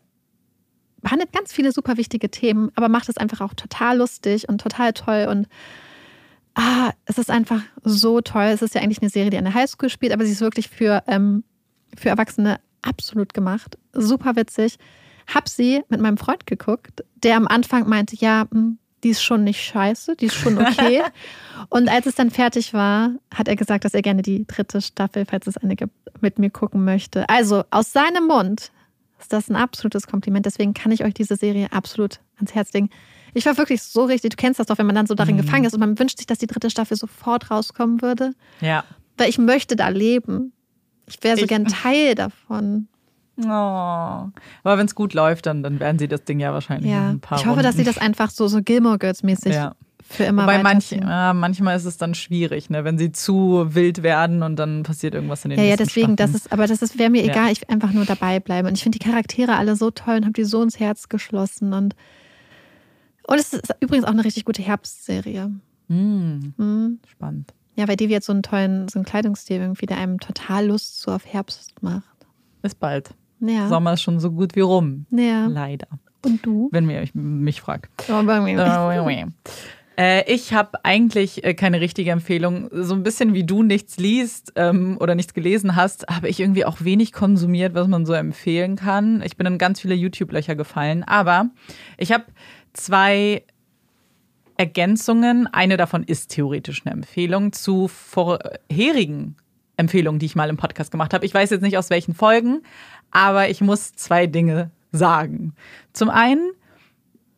[1.01, 4.93] behandelt ganz viele super wichtige Themen, aber macht es einfach auch total lustig und total
[4.93, 5.27] toll.
[5.29, 5.49] Und
[6.55, 8.45] ah, es ist einfach so toll.
[8.45, 10.69] Es ist ja eigentlich eine Serie, die an der Highschool spielt, aber sie ist wirklich
[10.69, 11.45] für, ähm,
[11.97, 13.79] für Erwachsene absolut gemacht.
[13.93, 14.79] Super witzig.
[15.27, 19.45] Hab sie mit meinem Freund geguckt, der am Anfang meinte, ja, hm, die ist schon
[19.45, 21.03] nicht scheiße, die ist schon okay.
[21.71, 25.25] und als es dann fertig war, hat er gesagt, dass er gerne die dritte Staffel,
[25.27, 27.29] falls es eine gibt, mit mir gucken möchte.
[27.29, 28.71] Also aus seinem Mund
[29.19, 30.47] ist das ein absolutes Kompliment.
[30.47, 32.91] Deswegen kann ich euch diese Serie absolut ans Herz legen.
[33.35, 35.65] Ich war wirklich so richtig, du kennst das doch, wenn man dann so darin gefangen
[35.65, 38.35] ist und man wünscht sich, dass die dritte Staffel sofort rauskommen würde.
[38.61, 38.85] Ja.
[39.17, 40.53] Weil ich möchte da leben.
[41.07, 42.89] Ich wäre so Ich- gern Teil davon.
[43.45, 43.49] Oh.
[44.65, 47.11] Aber wenn es gut läuft, dann, dann werden sie das Ding ja wahrscheinlich Ja.
[47.11, 47.95] ein paar Ich hoffe, dass sie Runden.
[47.95, 49.75] das einfach so, so Gilmore Girls mäßig Ja.
[50.03, 52.85] für immer Wobei manch, ja, manchmal ist es dann schwierig, ne?
[52.85, 56.31] wenn sie zu wild werden und dann passiert irgendwas in den Ja, ja, deswegen, das
[56.31, 56.47] Staffeln.
[56.47, 57.33] ist, aber das ist, wäre mir Ja.
[57.33, 58.69] egal, ich einfach nur dabei bleiben.
[58.69, 61.73] Und ich finde die Charaktere alle so toll und habe die so ins Herz geschlossen.
[61.73, 61.95] Und,
[63.27, 65.51] und es ist übrigens auch eine richtig gute Herbstserie.
[65.89, 66.99] Hm, Hm.
[67.11, 67.55] spannend.
[67.75, 71.01] Ja, weil Devi jetzt so einen tollen, so einen Kleidungsstil irgendwie, der einem total Lust
[71.01, 72.05] so auf Herbst macht.
[72.61, 73.15] Bis bald.
[73.43, 73.69] Ja.
[73.69, 75.07] Sommer ist schon so gut wie rum.
[75.11, 75.47] Ja.
[75.47, 75.89] Leider.
[76.25, 76.69] Und du?
[76.71, 78.09] Wenn ihr euch mich fragt.
[78.09, 78.47] Aber
[79.99, 82.69] Äh, ich habe eigentlich äh, keine richtige Empfehlung.
[82.73, 86.65] So ein bisschen wie du nichts liest ähm, oder nichts gelesen hast, habe ich irgendwie
[86.65, 89.23] auch wenig konsumiert, was man so empfehlen kann.
[89.23, 91.03] Ich bin in ganz viele YouTube-Löcher gefallen.
[91.03, 91.51] Aber
[91.99, 92.25] ich habe
[92.73, 93.43] zwei
[94.57, 95.47] Ergänzungen.
[95.53, 99.37] Eine davon ist theoretisch eine Empfehlung zu vorherigen
[99.77, 101.27] Empfehlungen, die ich mal im Podcast gemacht habe.
[101.27, 102.63] Ich weiß jetzt nicht aus welchen Folgen,
[103.13, 105.55] aber ich muss zwei Dinge sagen.
[105.93, 106.51] Zum einen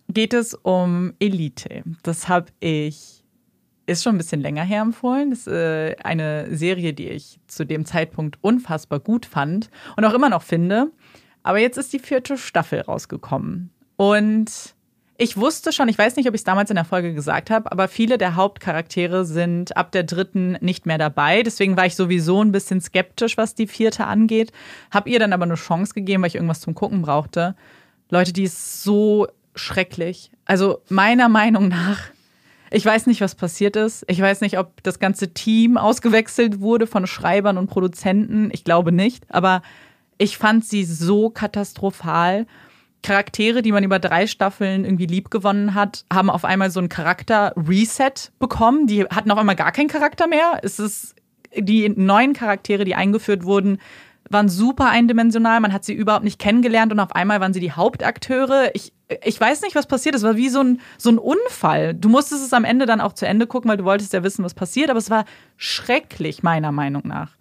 [0.08, 1.82] geht es um Elite.
[2.02, 3.24] Das habe ich,
[3.86, 5.30] ist schon ein bisschen länger her empfohlen.
[5.30, 10.14] Das ist äh, eine Serie, die ich zu dem Zeitpunkt unfassbar gut fand und auch
[10.14, 10.90] immer noch finde.
[11.42, 13.70] Aber jetzt ist die vierte Staffel rausgekommen.
[13.96, 14.73] Und
[15.16, 17.70] ich wusste schon, ich weiß nicht, ob ich es damals in der Folge gesagt habe,
[17.70, 21.42] aber viele der Hauptcharaktere sind ab der dritten nicht mehr dabei.
[21.42, 24.52] Deswegen war ich sowieso ein bisschen skeptisch, was die vierte angeht.
[24.90, 27.54] Hab ihr dann aber eine Chance gegeben, weil ich irgendwas zum Gucken brauchte.
[28.10, 30.32] Leute, die ist so schrecklich.
[30.46, 32.00] Also meiner Meinung nach,
[32.70, 34.04] ich weiß nicht, was passiert ist.
[34.08, 38.50] Ich weiß nicht, ob das ganze Team ausgewechselt wurde von Schreibern und Produzenten.
[38.52, 39.24] Ich glaube nicht.
[39.28, 39.62] Aber
[40.18, 42.46] ich fand sie so katastrophal.
[43.04, 48.32] Charaktere, die man über drei Staffeln irgendwie liebgewonnen hat, haben auf einmal so einen Charakter-Reset
[48.38, 48.86] bekommen.
[48.86, 50.58] Die hatten auf einmal gar keinen Charakter mehr.
[50.62, 51.14] Es ist
[51.56, 53.78] die neuen Charaktere, die eingeführt wurden,
[54.30, 55.60] waren super eindimensional.
[55.60, 58.70] Man hat sie überhaupt nicht kennengelernt und auf einmal waren sie die Hauptakteure.
[58.74, 60.14] Ich, ich weiß nicht, was passiert.
[60.14, 61.94] Es war wie so ein, so ein Unfall.
[61.94, 64.44] Du musstest es am Ende dann auch zu Ende gucken, weil du wolltest ja wissen,
[64.44, 64.88] was passiert.
[64.88, 65.26] Aber es war
[65.58, 67.32] schrecklich, meiner Meinung nach.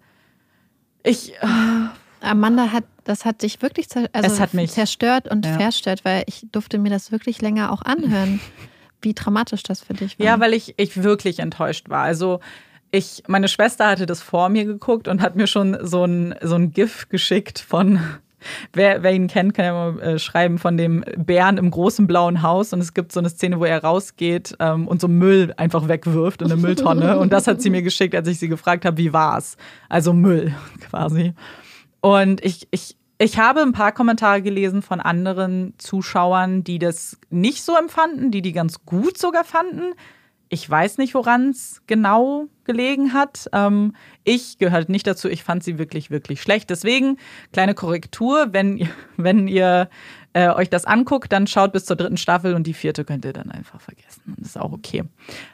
[1.02, 1.32] Ich.
[2.20, 5.58] Amanda hat, das hat dich wirklich zer also Es hat mich- zerstört und Ja.
[5.58, 8.40] verstört, weil ich durfte mir das wirklich länger auch anhören,
[9.02, 10.26] wie dramatisch das für dich war.
[10.26, 12.02] Ja, weil ich, ich wirklich enttäuscht war.
[12.02, 12.40] Also
[12.90, 16.54] ich, meine Schwester hatte das vor mir geguckt und hat mir schon so ein, so
[16.54, 17.98] ein GIF geschickt von,
[18.72, 22.40] wer, wer ihn kennt, kann ja mal äh, schreiben, von dem Bären im großen blauen
[22.42, 22.72] Haus.
[22.72, 26.40] Und es gibt so eine Szene, wo er rausgeht ähm, und so Müll einfach wegwirft
[26.40, 27.18] in eine Mülltonne.
[27.18, 29.56] Und das hat sie mir geschickt, als ich sie gefragt habe, wie war's?
[29.88, 30.54] Also Müll
[30.88, 31.34] quasi.
[32.04, 37.62] Und ich, ich, ich habe ein paar Kommentare gelesen von anderen Zuschauern, die das nicht
[37.62, 39.94] so empfanden, die die ganz gut sogar fanden.
[40.50, 43.48] Ich weiß nicht, woran es genau gelegen hat.
[43.54, 45.30] Ähm, ich gehörte nicht dazu.
[45.30, 46.68] Ich fand sie wirklich, wirklich schlecht.
[46.68, 47.16] Deswegen
[47.52, 49.88] kleine Korrektur, wenn, ihr- wenn ihr
[50.34, 53.32] äh, euch das anguckt, dann schaut bis zur dritten Staffel und die vierte könnt ihr
[53.32, 54.34] dann einfach vergessen.
[54.36, 55.04] Das ist auch okay.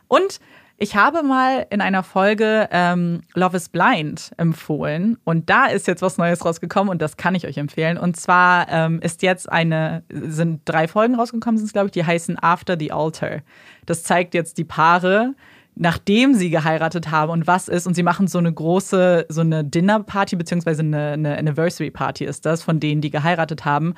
[0.08, 0.40] Und
[0.82, 6.00] ich habe mal in einer Folge ähm, Love is Blind empfohlen und da ist jetzt
[6.00, 7.98] was Neues rausgekommen und das kann ich euch empfehlen.
[7.98, 12.42] Und zwar ähm, ist jetzt eine, sind drei Folgen rausgekommen, sind glaube ich, die heißen
[12.42, 13.42] After the Altar.
[13.84, 15.34] Das zeigt jetzt die Paare,
[15.74, 17.86] nachdem sie geheiratet haben und was ist.
[17.86, 22.46] Und sie machen so eine große, so eine Dinnerparty, beziehungsweise eine, eine Anniversary Party ist
[22.46, 23.94] das, von denen, die geheiratet haben.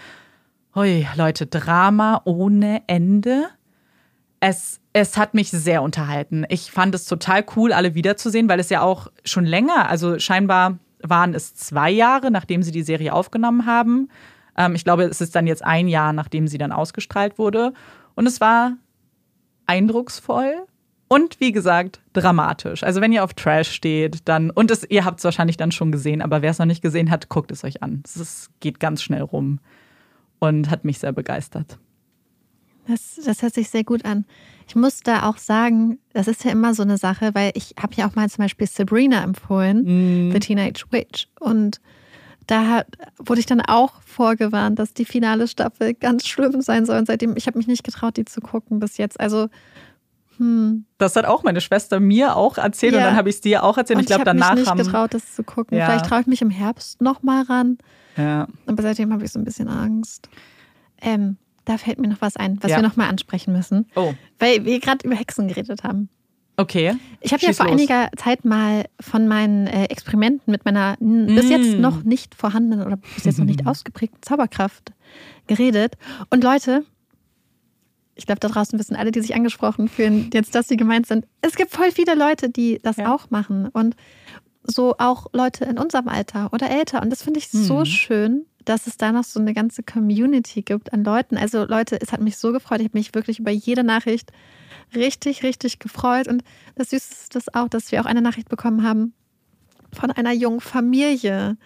[0.74, 3.50] Hui, Leute, Drama ohne Ende.
[4.44, 6.44] Es, es hat mich sehr unterhalten.
[6.48, 10.81] Ich fand es total cool, alle wiederzusehen, weil es ja auch schon länger, also scheinbar
[11.01, 14.09] waren es zwei Jahre, nachdem sie die Serie aufgenommen haben.
[14.59, 17.73] Ähm, ich glaube, es ist dann jetzt ein Jahr, nachdem sie dann ausgestrahlt wurde.
[18.16, 18.77] Und es war
[19.66, 20.66] eindrucksvoll
[21.06, 22.82] und wie gesagt, dramatisch.
[22.82, 25.93] Also wenn ihr auf Trash steht, dann, und es, ihr habt es wahrscheinlich dann schon
[25.93, 28.02] gesehen, aber wer es noch nicht gesehen hat, guckt es euch an.
[28.05, 29.60] Es geht ganz schnell rum
[30.40, 31.78] und hat mich sehr begeistert.
[32.88, 34.24] Das, das hört sich sehr gut an.
[34.66, 37.94] Ich muss da auch sagen, das ist ja immer so eine Sache, weil ich habe
[37.94, 41.28] ja auch mal zum Beispiel Sabrina empfohlen, The Teenage Witch.
[41.38, 41.80] Und
[42.46, 42.86] da hat,
[43.18, 46.98] wurde ich dann auch vorgewarnt, dass die finale Staffel ganz schlimm sein soll.
[46.98, 49.20] Und seitdem, ich habe mich nicht getraut, die zu gucken bis jetzt.
[49.20, 49.48] Also,
[50.38, 50.86] hm.
[50.98, 53.06] Das hat auch meine Schwester mir auch erzählt und Ja.
[53.06, 53.98] dann habe ich es dir auch erzählt.
[53.98, 54.78] Und ich glaube, habe mich danach nicht haben.
[54.78, 55.76] getraut, das zu gucken.
[55.78, 55.86] Ja.
[55.86, 57.78] Vielleicht traue ich mich im Herbst noch mal ran.
[58.16, 58.48] Ja.
[58.66, 60.28] Aber seitdem habe ich so ein bisschen Angst.
[61.00, 62.78] Ähm, da fällt mir noch was ein, was Ja.
[62.78, 63.86] wir noch mal ansprechen müssen.
[63.94, 66.09] Oh, Weil wir gerade über Hexen geredet haben.
[66.56, 66.97] okay.
[67.20, 67.72] Ich habe ja vor los.
[67.74, 71.80] einiger Zeit mal von meinen äh, Experimenten mit meiner n- bis jetzt Mm.
[71.80, 74.93] noch nicht vorhandenen oder bis jetzt noch nicht ausgeprägten Zauberkraft
[75.47, 75.94] geredet.
[76.30, 76.84] Und Leute,
[78.14, 81.26] ich glaube, da draußen wissen alle, die sich angesprochen fühlen, jetzt, dass sie gemeint sind.
[81.40, 83.14] Es gibt voll viele Leute, die das Ja.
[83.14, 83.68] auch machen.
[83.68, 83.97] Und
[84.64, 87.02] so auch Leute in unserem Alter oder älter.
[87.02, 87.84] Und das finde ich so Mhm.
[87.86, 91.36] schön, dass es da noch so eine ganze Community gibt an Leuten.
[91.36, 92.80] Also Leute, es hat mich so gefreut.
[92.80, 94.32] Ich habe mich wirklich über jede Nachricht
[94.94, 96.28] richtig, richtig gefreut.
[96.28, 96.43] Und
[96.74, 99.14] das Süßeste ist auch, dass wir auch eine Nachricht bekommen haben
[99.93, 101.56] von einer jungen Familie.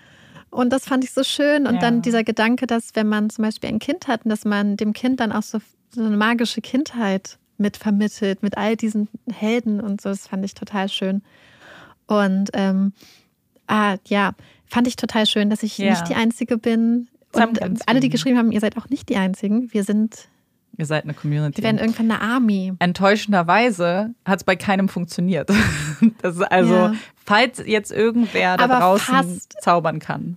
[0.51, 1.66] Und das fand ich so schön.
[1.66, 1.81] Und Ja.
[1.81, 5.20] dann dieser Gedanke, dass wenn man zum Beispiel ein Kind hat, dass man dem Kind
[5.20, 5.59] dann auch so,
[5.90, 10.55] so eine magische Kindheit mit vermittelt, mit all diesen Helden und so, das fand ich
[10.55, 11.23] total schön.
[12.06, 12.93] Und ähm,
[13.66, 14.32] ah, ja,
[14.77, 15.90] fand ich total schön, dass ich Ja.
[15.90, 17.09] nicht die Einzige bin.
[17.32, 19.73] Und alle, die geschrieben haben, ihr seid auch nicht die Einzigen.
[19.73, 20.28] Wir sind,
[20.78, 21.57] Ihr seid eine Community.
[21.59, 22.73] wir werden irgendwann eine Army.
[22.78, 25.48] Enttäuschenderweise hat es bei keinem funktioniert.
[26.23, 26.94] Das ist also, Ja.
[27.24, 30.36] falls jetzt irgendwer da Aber draußen zaubern kann.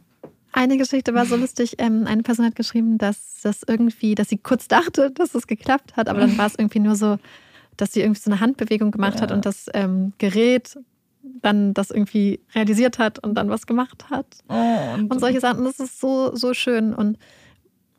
[0.53, 1.75] Eine Geschichte war so lustig.
[1.79, 5.95] Ähm, eine Person hat geschrieben, dass das irgendwie, dass sie kurz dachte, dass es geklappt
[5.97, 7.17] hat, aber dann war es irgendwie nur so,
[7.77, 9.35] dass sie irgendwie so eine Handbewegung gemacht hat Ja.
[9.35, 10.77] und das ähm, Gerät
[11.41, 14.25] dann das irgendwie realisiert hat und dann was gemacht hat.
[14.49, 16.93] Oh, und, Und solche Sachen, das ist so, so schön.
[16.93, 17.17] Und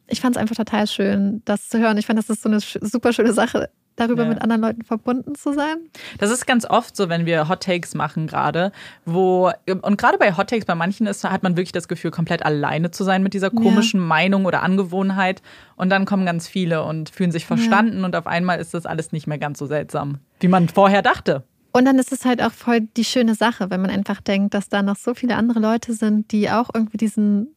[0.06, 1.96] ich fand es einfach total schön, das zu hören.
[1.98, 4.28] Ich fand, das ist so eine super schöne Sache, darüber Ja.
[4.30, 5.76] mit anderen Leuten verbunden zu sein.
[6.18, 8.72] Das ist ganz oft so, wenn wir Hot Takes machen gerade,
[9.04, 9.52] wo
[9.82, 12.90] und gerade bei Hot Takes bei manchen ist, hat man wirklich das Gefühl, komplett alleine
[12.90, 15.42] zu sein mit dieser komischen Meinung oder Angewohnheit.
[15.76, 19.12] Und dann kommen ganz viele und fühlen sich verstanden und auf einmal ist das alles
[19.12, 21.44] nicht mehr ganz so seltsam, wie man vorher dachte.
[21.72, 24.68] Und dann ist es halt auch voll die schöne Sache, wenn man einfach denkt, dass
[24.68, 27.54] da noch so viele andere Leute sind, die auch irgendwie diesen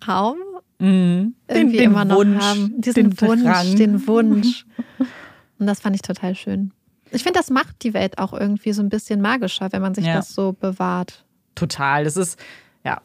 [0.00, 0.36] Traum
[0.80, 1.34] Mhm.
[1.48, 2.74] irgendwie immer noch haben.
[2.80, 3.76] Diesen den Wunsch, Drang.
[3.76, 4.64] den Wunsch.
[5.58, 6.72] Und das fand ich total schön.
[7.10, 10.06] Ich finde, das macht die Welt auch irgendwie so ein bisschen magischer, wenn man sich
[10.06, 10.14] Ja.
[10.14, 11.24] das so bewahrt.
[11.56, 12.04] Total.
[12.04, 12.38] Das ist,
[12.84, 13.00] ja,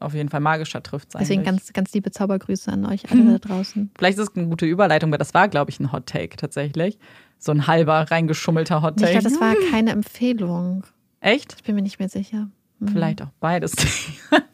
[0.00, 1.60] auf jeden Fall magischer trifft es Deswegen eigentlich.
[1.66, 3.90] ganz, ganz liebe Zaubergrüße an euch alle da draußen.
[3.98, 6.98] Vielleicht ist es eine gute Überleitung, weil das war, glaube ich, ein Hot Take tatsächlich.
[7.44, 9.18] So ein halber reingeschummelter Hot Ich Take.
[9.18, 10.84] glaube, das war keine Empfehlung.
[11.20, 11.54] Echt?
[11.56, 12.48] Ich bin mir nicht mehr sicher.
[12.78, 12.88] Mhm.
[12.88, 13.72] Vielleicht auch beides.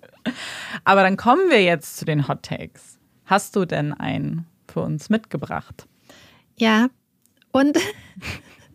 [0.85, 2.99] Aber dann kommen wir jetzt zu den Hot Takes.
[3.27, 5.87] Hast du denn einen für uns mitgebracht?
[6.57, 6.89] Ja,
[7.53, 7.79] und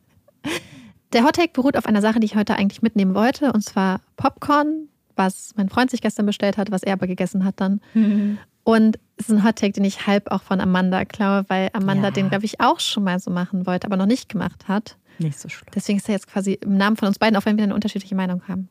[1.14, 4.88] der Hottake beruht auf einer Sache, die ich heute eigentlich mitnehmen wollte, und zwar Popcorn
[5.16, 7.82] was mein Freund sich gestern bestellt hat, was er aber gegessen hat dann.
[7.94, 8.38] Mhm.
[8.66, 12.06] Und es ist ein Hot Take, den ich halb auch von Amanda klaue, weil Amanda
[12.06, 12.12] ja.
[12.12, 14.98] den, glaube ich, auch schon mal so machen wollte, aber noch nicht gemacht hat.
[15.20, 15.70] Nicht so schlimm.
[15.74, 18.16] Deswegen ist er jetzt quasi im Namen von uns beiden, auch wenn wir eine unterschiedliche
[18.16, 18.68] Meinung haben.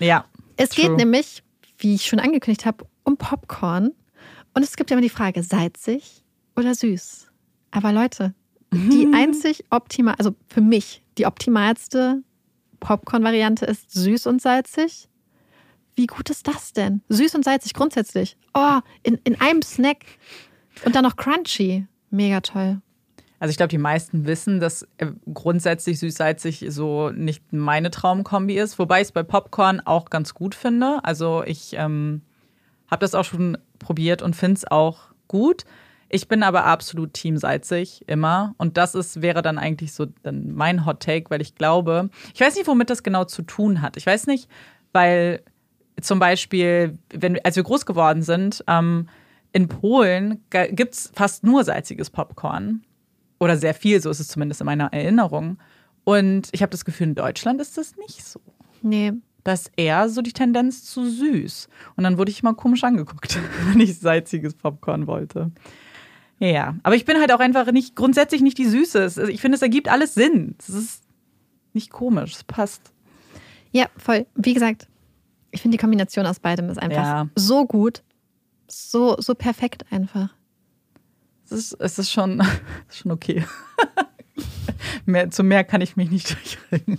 [0.00, 0.24] Ja.
[0.56, 0.88] Es true.
[0.88, 1.44] geht nämlich,
[1.78, 3.92] wie ich schon angekündigt habe, um Popcorn.
[4.52, 6.24] Und es gibt ja immer die Frage, salzig
[6.56, 7.28] oder süß?
[7.70, 8.34] Aber Leute,
[8.72, 8.90] mhm.
[8.90, 12.22] die einzig optimal, also für mich, die optimalste
[12.80, 15.08] Popcorn-Variante ist süß und salzig.
[15.96, 17.00] Wie gut ist das denn?
[17.08, 18.36] Süß und salzig grundsätzlich.
[18.54, 20.04] Oh, in, in einem Snack.
[20.84, 21.86] Und dann noch crunchy.
[22.10, 22.80] Mega toll.
[23.38, 28.78] Also ich glaube, die meisten wissen, dass äh, grundsätzlich süß-salzig so nicht meine Traumkombi ist,
[28.78, 31.00] wobei ich es bei Popcorn auch ganz gut finde.
[31.02, 32.22] Also ich ähm,
[32.90, 35.64] habe das auch schon probiert und finde es auch gut.
[36.08, 40.52] Ich bin aber absolut Team salzig immer und das ist wäre dann eigentlich so dann
[40.52, 43.96] mein Hot Take, weil ich glaube, ich weiß nicht, womit das genau zu tun hat.
[43.96, 44.48] Ich weiß nicht,
[44.92, 45.42] weil
[46.00, 49.08] zum Beispiel, wenn, als wir groß geworden sind, ähm,
[49.52, 52.82] in Polen gibt es fast nur salziges Popcorn.
[53.38, 55.58] Oder sehr viel, so ist es zumindest in meiner Erinnerung.
[56.04, 58.40] Und ich habe das Gefühl, in Deutschland ist das nicht so.
[58.82, 59.12] Nee.
[59.44, 61.68] Da ist eher so die Tendenz zu süß.
[61.96, 65.50] Und dann wurde ich mal komisch angeguckt, wenn ich salziges Popcorn wollte.
[66.38, 69.30] Ja, aber ich bin halt auch einfach nicht, grundsätzlich nicht die Süße.
[69.30, 70.54] Ich finde, es ergibt alles Sinn.
[70.58, 71.02] Es ist
[71.72, 72.92] nicht komisch, es passt.
[73.72, 74.26] Ja, voll.
[74.34, 74.88] Wie gesagt,
[75.50, 77.28] ich finde die Kombination aus beidem ist einfach ja.
[77.34, 78.02] so gut.
[78.68, 80.30] So, so perfekt einfach.
[81.44, 82.42] Es ist, es ist schon,
[82.90, 83.44] schon okay.
[85.06, 86.30] mehr, zu mehr kann ich mich nicht
[86.70, 86.98] durchringen.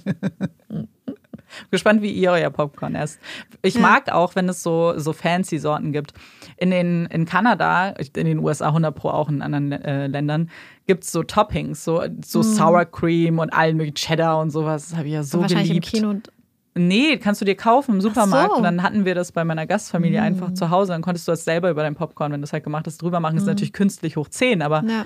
[1.72, 3.20] Gespannt, wie ihr euer Popcorn esst.
[3.62, 3.82] Ich ja.
[3.82, 6.14] mag auch, wenn es so, so fancy Sorten gibt.
[6.58, 10.50] In, den, in Kanada, in den USA 100 Pro auch in anderen äh, Ländern,
[10.88, 12.44] gibt es so Toppings, so, so mm.
[12.44, 14.90] Sour Cream und allen möglichen Cheddar und sowas.
[14.90, 15.94] Das habe ich ja so wahrscheinlich geliebt.
[15.94, 16.37] Wahrscheinlich im Kino
[16.78, 18.52] Nee, kannst du dir kaufen im Supermarkt.
[18.52, 18.58] So.
[18.58, 20.24] Und dann hatten wir das bei meiner Gastfamilie mm.
[20.24, 20.92] einfach zu Hause.
[20.94, 23.20] Dann konntest du das selber über dein Popcorn, wenn du es halt gemacht hast, drüber
[23.20, 23.36] machen.
[23.36, 23.40] Mm.
[23.40, 25.06] ist natürlich künstlich hoch 10, aber ja.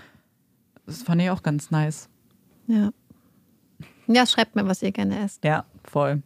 [0.86, 2.10] das fand ich auch ganz nice.
[2.68, 2.92] Ja.
[4.08, 5.44] Ja, schreibt mir, was ihr gerne esst.
[5.44, 6.22] Ja, voll.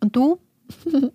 [0.00, 0.38] Und du?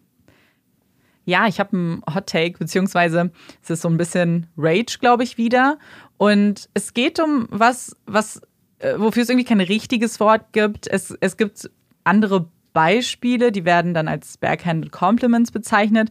[1.25, 3.31] ja, ich habe einen Hot Take, beziehungsweise
[3.61, 5.77] es ist so ein bisschen Rage, glaube ich, wieder.
[6.17, 8.41] Und es geht um was, was,
[8.79, 10.87] äh, wofür es irgendwie kein richtiges Wort gibt.
[10.87, 11.69] Es, es gibt
[12.03, 16.09] andere Beispiele, die werden dann als Backhanded Compliments bezeichnet.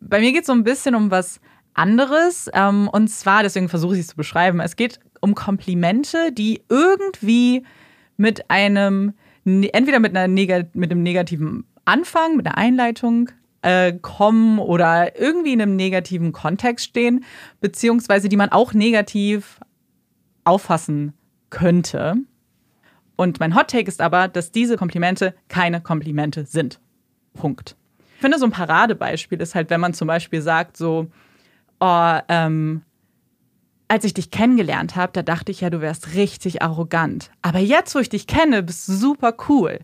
[0.00, 1.40] Bei mir geht es so ein bisschen um was
[1.74, 2.50] anderes.
[2.52, 7.64] Ähm, und zwar, deswegen versuche ich es zu beschreiben, es geht um Komplimente, die irgendwie
[8.16, 9.14] mit einem,
[9.44, 13.30] entweder mit, einer mit einem negativen Anfang, mit einer Einleitung
[13.62, 17.24] äh, kommen oder irgendwie in einem negativen Kontext stehen,
[17.60, 19.60] beziehungsweise die man auch negativ
[20.44, 21.14] auffassen
[21.50, 22.14] könnte.
[23.18, 26.78] Und mein Hot Take ist aber, dass diese Komplimente keine Komplimente sind.
[27.34, 27.74] Punkt.
[28.14, 31.08] Ich finde, so ein Paradebeispiel ist halt, wenn man zum Beispiel sagt, so,
[31.80, 32.82] oh, ähm,
[33.88, 37.32] als ich dich kennengelernt habe, da dachte ich ja, du wärst richtig arrogant.
[37.42, 39.80] Aber jetzt, wo ich dich kenne, bist du super cool.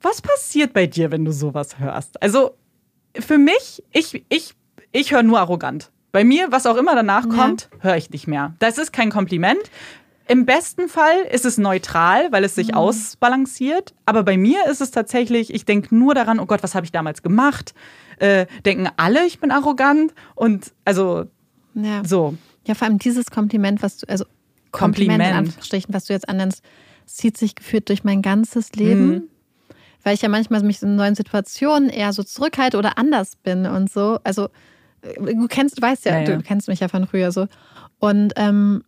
[0.00, 2.22] Was passiert bei dir, wenn du sowas hörst?
[2.22, 2.56] Also,
[3.18, 4.54] für mich, ich, ich,
[4.90, 5.90] ich höre nur arrogant.
[6.12, 7.82] Bei mir, was auch immer danach kommt, ja.
[7.82, 8.54] höre ich nicht mehr.
[8.58, 9.70] Das ist kein Kompliment.
[10.28, 12.74] Im besten Fall ist es neutral, weil es sich mhm.
[12.74, 13.94] ausbalanciert.
[14.06, 16.92] Aber bei mir ist es tatsächlich, ich denke nur daran, oh Gott, was habe ich
[16.92, 17.74] damals gemacht?
[18.18, 20.14] Äh, denken alle, ich bin arrogant.
[20.34, 21.26] Und also
[21.74, 22.02] ja.
[22.04, 22.34] so.
[22.66, 24.24] Ja, vor allem dieses Kompliment, was du, also
[24.72, 26.62] Kompliment, Kompliment in Anführungsstrichen, was du jetzt annennst,
[27.06, 29.08] zieht sich geführt durch mein ganzes Leben.
[29.08, 29.22] Mhm.
[30.02, 33.90] Weil ich ja manchmal mich in neuen Situationen eher so zurückhalte oder anders bin und
[33.90, 34.18] so.
[34.24, 34.48] Also
[35.02, 36.36] du kennst, du weißt ja, ja, ja.
[36.36, 37.46] du kennst mich ja von früher so.
[37.98, 38.84] Und ähm,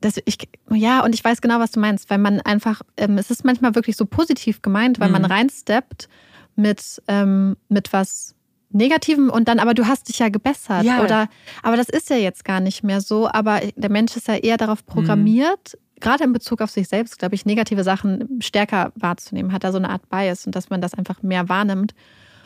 [0.00, 0.38] das, ich,
[0.70, 3.74] ja, und ich weiß genau, was du meinst, weil man einfach, ähm, es ist manchmal
[3.74, 5.14] wirklich so positiv gemeint, weil mhm.
[5.14, 6.08] man reinsteppt
[6.56, 8.34] mit, ähm, mit was
[8.70, 10.84] Negativem und dann, aber du hast dich ja gebessert.
[10.84, 11.02] Ja.
[11.02, 11.28] Oder,
[11.62, 14.58] aber das ist ja jetzt gar nicht mehr so, aber der Mensch ist ja eher
[14.58, 16.00] darauf programmiert, mhm.
[16.00, 19.78] gerade in Bezug auf sich selbst, glaube ich, negative Sachen stärker wahrzunehmen, hat da so
[19.78, 21.94] eine Art Bias und dass man das einfach mehr wahrnimmt.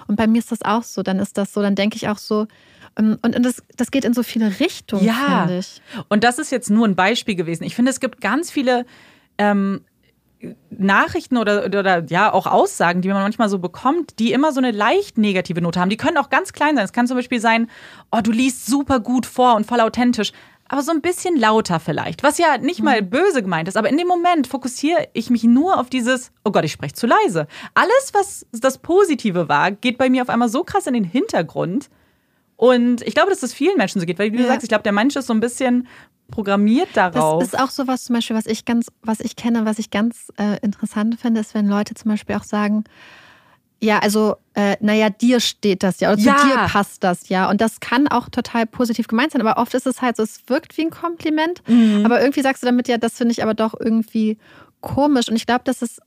[0.06, 2.18] Und bei mir ist das auch so, dann ist das so, dann denke ich auch
[2.18, 2.46] so,
[2.96, 5.44] und, und das, das geht in so viele Richtungen, ja.
[5.46, 5.80] finde ich.
[6.08, 7.64] Und das ist jetzt nur ein Beispiel gewesen.
[7.64, 8.84] Ich finde, es gibt ganz viele
[9.38, 9.82] ähm,
[10.70, 14.72] Nachrichten oder, oder ja auch Aussagen, die man manchmal so bekommt, die immer so eine
[14.72, 15.90] leicht negative Note haben.
[15.90, 16.84] Die können auch ganz klein sein.
[16.84, 17.68] Es kann zum Beispiel sein,
[18.10, 20.32] oh, du liest super gut vor und voll authentisch.
[20.68, 23.10] Aber so ein bisschen lauter vielleicht, was ja nicht mal mhm.
[23.10, 23.76] böse gemeint ist.
[23.76, 27.06] Aber in dem Moment fokussiere ich mich nur auf dieses, oh Gott, ich spreche zu
[27.06, 27.46] leise.
[27.74, 31.90] Alles, was das Positive war, geht bei mir auf einmal so krass in den Hintergrund,
[32.62, 34.48] und ich glaube, dass das vielen Menschen so geht, weil wie du ja.
[34.48, 35.88] sagst, ich glaube, der Mensch ist so ein bisschen
[36.30, 37.40] programmiert darauf.
[37.40, 39.90] Das ist auch so was zum Beispiel, was ich ganz, was ich kenne, was ich
[39.90, 42.84] ganz äh, interessant finde, ist, wenn Leute zum Beispiel auch sagen,
[43.80, 46.36] Ja, also, äh, naja, dir steht das ja, oder Ja.
[46.36, 47.50] zu dir passt das ja.
[47.50, 50.42] Und das kann auch total positiv gemeint sein, aber oft ist es halt so, es
[50.46, 52.04] wirkt wie ein Kompliment, Mhm.
[52.06, 54.38] aber irgendwie sagst du damit ja, das finde ich aber doch irgendwie
[54.80, 55.28] komisch.
[55.28, 55.98] Und ich glaube, dass es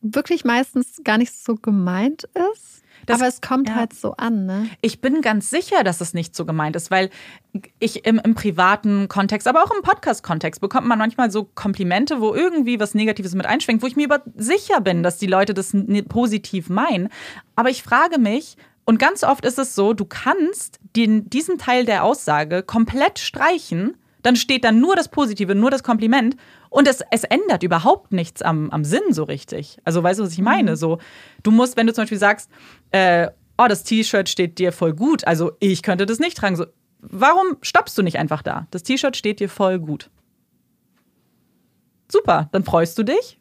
[0.00, 2.81] wirklich meistens gar nicht so gemeint ist.
[3.06, 3.76] Das- aber es kommt ja.
[3.76, 4.68] halt so an, ne?
[4.80, 7.10] Ich bin ganz sicher, dass es nicht so gemeint ist, weil
[7.78, 12.34] ich im, im privaten Kontext, aber auch im Podcast-Kontext bekommt man manchmal so Komplimente, wo
[12.34, 15.74] irgendwie was Negatives mit einschwingt, wo ich mir aber sicher bin, dass die Leute das
[16.08, 17.08] positiv meinen.
[17.56, 21.84] Aber ich frage mich, und ganz oft ist es so, du kannst den, diesen Teil
[21.84, 26.36] der Aussage komplett streichen, dann steht dann nur das Positive, nur das Kompliment
[26.70, 29.78] und es, es ändert überhaupt nichts am, am Sinn so richtig.
[29.84, 30.76] Also weißt du, was ich meine?
[30.76, 30.98] So,
[31.42, 32.50] du musst, wenn du zum Beispiel sagst,
[32.90, 33.28] äh,
[33.58, 36.56] oh, das T-Shirt steht dir voll gut, also ich könnte das nicht tragen.
[36.56, 36.66] So,
[37.00, 38.66] warum stoppst du nicht einfach da?
[38.70, 40.10] Das T-Shirt steht dir voll gut.
[42.10, 43.40] Super, dann freust du dich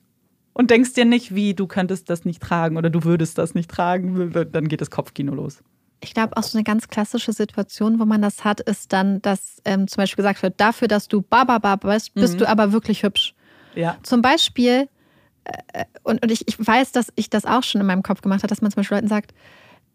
[0.54, 3.70] und denkst dir nicht, wie du könntest das nicht tragen oder du würdest das nicht
[3.70, 4.32] tragen.
[4.32, 5.62] Dann geht das Kopfkino los.
[6.04, 9.62] Ich glaube, auch so eine ganz klassische Situation, wo man das hat, ist dann, dass
[9.66, 13.36] ähm, zum Beispiel gesagt wird, dafür, dass du Baba bist, bist du aber wirklich hübsch.
[13.76, 13.98] Ja.
[14.04, 14.90] Zum Beispiel,
[15.44, 18.40] äh, und, und ich, ich weiß, dass ich das auch schon in meinem Kopf gemacht
[18.40, 19.34] habe, dass man zum Beispiel Leuten sagt,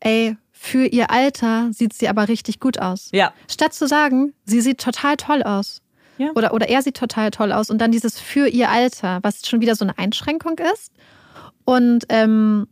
[0.01, 3.11] ey, für ihr Alter sieht sie aber richtig gut aus.
[3.13, 3.33] Ja.
[3.51, 5.83] Statt zu sagen, sie sieht total toll aus.
[6.19, 6.31] Ja.
[6.35, 7.69] Oder, oder er sieht total toll aus.
[7.69, 10.93] Und dann dieses für ihr Alter, was schon wieder so eine Einschränkung ist.
[11.65, 12.69] Und, ähm,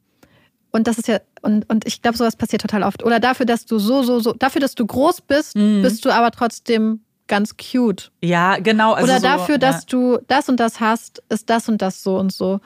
[0.71, 3.03] und das ist ja, und, und ich glaube, sowas passiert total oft.
[3.05, 5.83] Oder dafür, dass du so, so, so, dafür, dass du groß bist, Mhm.
[5.83, 8.11] bist du aber trotzdem ganz cute.
[8.23, 8.93] Ja, genau.
[8.95, 9.59] Also Oder so, dafür, ja.
[9.59, 12.61] dass du das und das hast, ist das und das so und so.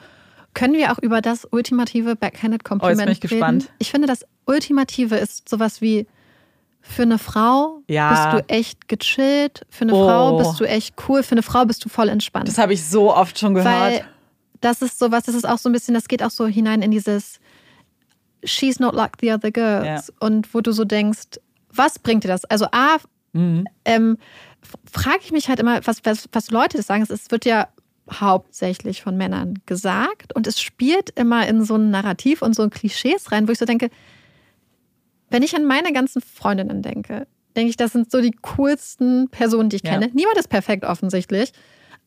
[0.53, 3.29] Können wir auch über das ultimative Backhanded Compliment Oh, bin ich reden?
[3.29, 3.69] gespannt.
[3.77, 6.07] Ich finde, das Ultimative ist sowas wie
[6.81, 8.09] für eine Frau Ja.
[8.33, 10.07] bist du echt gechillt, für eine Oh.
[10.07, 12.47] Frau bist du echt cool, für eine Frau bist du voll entspannt.
[12.47, 13.73] Das habe ich so oft schon gehört.
[13.73, 14.05] Weil
[14.61, 16.91] das ist sowas, das ist auch so ein bisschen, das geht auch so hinein in
[16.91, 17.39] dieses
[18.43, 19.85] She's not like the other girls.
[20.07, 20.13] Ja.
[20.19, 21.39] Und wo du so denkst,
[21.71, 22.45] was bringt dir das?
[22.45, 22.97] Also A,
[23.33, 23.65] Mhm.
[23.85, 24.17] ähm,
[24.91, 27.05] frage ich mich halt immer, was, was, was Leute das sagen.
[27.07, 27.67] Es wird ja
[28.11, 33.31] hauptsächlich von Männern gesagt und es spielt immer in so ein Narrativ und so Klischees
[33.31, 33.89] rein, wo ich so denke,
[35.29, 39.69] wenn ich an meine ganzen Freundinnen denke, denke ich, das sind so die coolsten Personen,
[39.69, 39.91] die ich Ja.
[39.91, 40.09] kenne.
[40.13, 41.51] Niemand ist perfekt offensichtlich.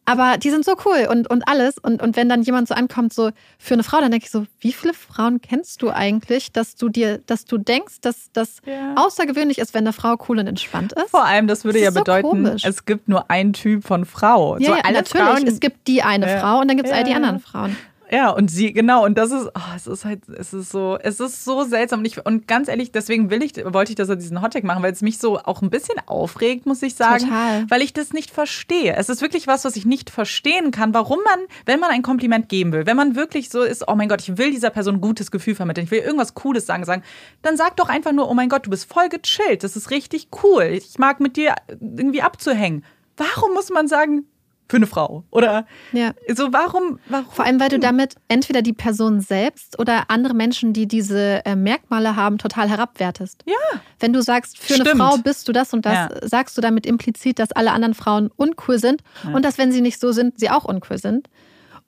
[0.04, 1.78] Aber die sind so cool und, und alles.
[1.78, 4.46] Und, und wenn dann jemand so ankommt, so für eine Frau, dann denke ich so,
[4.58, 8.94] wie viele Frauen kennst du eigentlich, dass du dir, dass du denkst, dass das Ja.
[8.96, 11.10] außergewöhnlich ist, wenn eine Frau cool und entspannt ist?
[11.10, 12.64] Vor allem, das würde Das ja so bedeuten, komisch.
[12.64, 14.58] es gibt nur einen Typ von Frau.
[14.58, 15.26] Ja, so ja alle natürlich.
[15.26, 16.26] Frauen, es gibt die eine.
[16.40, 17.76] Frau und dann gibt es all die anderen Frauen.
[18.12, 21.18] Ja, und sie, genau, und das ist, oh, es ist halt, es ist so, es
[21.18, 22.01] ist so seltsam.
[22.01, 24.93] Und, ich, und ganz ehrlich, deswegen will ich, wollte ich das diesen Hottag machen, weil
[24.93, 27.24] es mich so auch ein bisschen aufregt, muss ich sagen.
[27.24, 27.64] Total.
[27.70, 28.94] Weil ich das nicht verstehe.
[28.97, 32.51] Es ist wirklich was, was ich nicht verstehen kann, warum man, wenn man ein Kompliment
[32.51, 35.01] geben will, wenn man wirklich so ist, oh mein Gott, ich will dieser Person ein
[35.01, 37.02] gutes Gefühl vermitteln, ich will irgendwas Cooles sagen, sagen,
[37.40, 40.28] dann sag doch einfach nur, oh mein Gott, du bist voll gechillt, das ist richtig
[40.43, 40.64] cool.
[40.64, 42.84] Ich mag mit dir irgendwie abzuhängen.
[43.16, 44.26] Warum muss man sagen,
[44.73, 45.23] für eine Frau?
[45.31, 46.12] Oder Ja.
[46.35, 47.27] so, warum, warum?
[47.31, 51.55] Vor allem, weil du damit entweder die Person selbst oder andere Menschen, die diese äh,
[51.55, 53.44] Merkmale haben, total herabwertest.
[53.47, 53.55] Ja.
[54.01, 55.03] Wenn du sagst, für eine Stimmt.
[55.03, 56.09] Frau bist du das und das, Ja.
[56.27, 59.03] sagst du damit implizit, dass alle anderen Frauen uncool sind
[59.35, 61.28] und dass, wenn sie nicht so sind, sie auch uncool sind.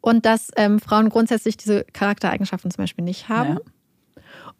[0.02, 3.54] Und dass ähm, Frauen grundsätzlich diese Charaktereigenschaften zum Beispiel nicht haben.
[3.54, 3.60] Ja.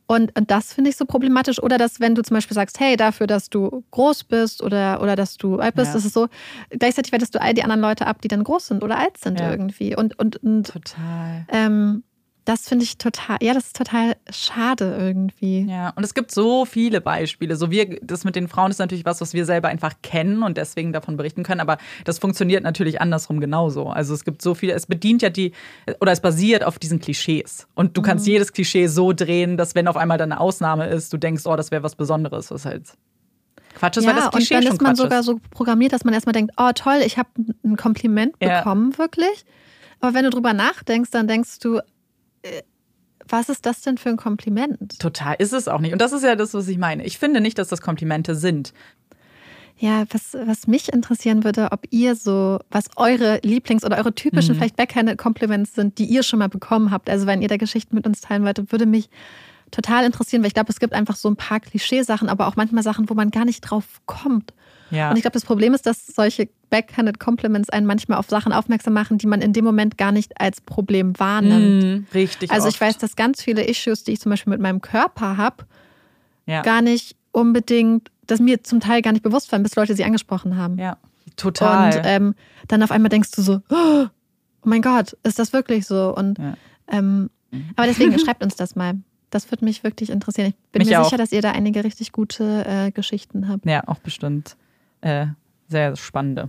[0.06, 1.62] Und, und das finde ich so problematisch.
[1.62, 5.16] Oder dass, wenn du zum Beispiel sagst, hey, dafür, dass du groß bist oder, oder
[5.16, 5.98] dass du alt bist, Ja.
[5.98, 6.28] ist es so,
[6.70, 9.40] gleichzeitig wertest du all die anderen Leute ab, die dann groß sind oder alt sind
[9.40, 9.50] Ja.
[9.50, 9.96] irgendwie.
[9.96, 11.46] Und, und, und Total.
[11.48, 12.02] ähm,
[12.44, 15.62] das finde ich total, ja, das ist total schade irgendwie.
[15.68, 17.56] Ja, und es gibt so viele Beispiele.
[17.56, 20.58] So wir, das mit den Frauen ist natürlich was, was wir selber einfach kennen und
[20.58, 21.60] deswegen davon berichten können.
[21.60, 23.88] Aber das funktioniert natürlich andersrum genauso.
[23.88, 25.52] Also es gibt so viele, es bedient ja die,
[26.00, 27.66] oder es basiert auf diesen Klischees.
[27.74, 31.12] Und du kannst jedes Klischee so drehen, dass wenn auf einmal dann eine Ausnahme ist,
[31.12, 32.88] du denkst, oh, das wäre was Besonderes, was halt
[33.74, 35.26] Quatsch ist, weil das Ja, und Klischee dann ist man Quatsch sogar ist.
[35.26, 37.30] so programmiert, dass man erstmal denkt, oh toll, ich habe
[37.64, 38.58] ein Kompliment Ja.
[38.58, 39.44] bekommen, wirklich.
[40.00, 41.80] Aber wenn du drüber nachdenkst, dann denkst du,
[43.28, 44.98] was ist das denn für ein Kompliment?
[44.98, 45.92] Total ist es auch nicht.
[45.92, 47.04] Und das ist ja das, was ich meine.
[47.04, 48.72] Ich finde nicht, dass das Komplimente sind.
[49.76, 54.54] Ja, was, was mich interessieren würde, ob ihr so, was eure Lieblings- oder eure typischen,
[54.54, 57.10] vielleicht backhanded Compliments sind, die ihr schon mal bekommen habt.
[57.10, 59.08] Also wenn ihr da Geschichten mit uns teilen wollt, würde mich
[59.72, 62.84] total interessieren, weil ich glaube, es gibt einfach so ein paar Klischeesachen, aber auch manchmal
[62.84, 64.52] Sachen, wo man gar nicht drauf kommt.
[64.94, 65.10] Ja.
[65.10, 68.92] Und ich glaube, das Problem ist, dass solche backhanded Compliments einen manchmal auf Sachen aufmerksam
[68.94, 72.08] machen, die man in dem Moment gar nicht als Problem wahrnimmt.
[72.12, 72.50] Mm, richtig.
[72.50, 72.80] also ich oft.
[72.80, 75.64] weiß, dass ganz viele Issues, die ich zum Beispiel mit meinem Körper habe,
[76.46, 76.62] ja.
[76.62, 80.56] gar nicht unbedingt, dass mir zum Teil gar nicht bewusst waren, bis Leute sie angesprochen
[80.56, 80.78] haben.
[80.78, 80.96] ja,
[81.36, 81.94] total.
[81.96, 82.34] Und ähm,
[82.68, 84.06] dann auf einmal denkst du so, oh
[84.64, 86.14] mein Gott, ist das wirklich so?
[86.14, 86.54] Und Ja.
[86.88, 87.30] ähm,
[87.76, 88.94] aber deswegen schreibt uns das mal.
[89.30, 90.48] Das würde mich wirklich interessieren.
[90.48, 91.04] Ich bin Mich mir auch.
[91.04, 93.66] sicher, dass ihr da einige richtig gute äh, Geschichten habt.
[93.66, 94.56] Ja, auch bestimmt
[95.04, 95.26] äh,
[95.68, 96.48] sehr spannende.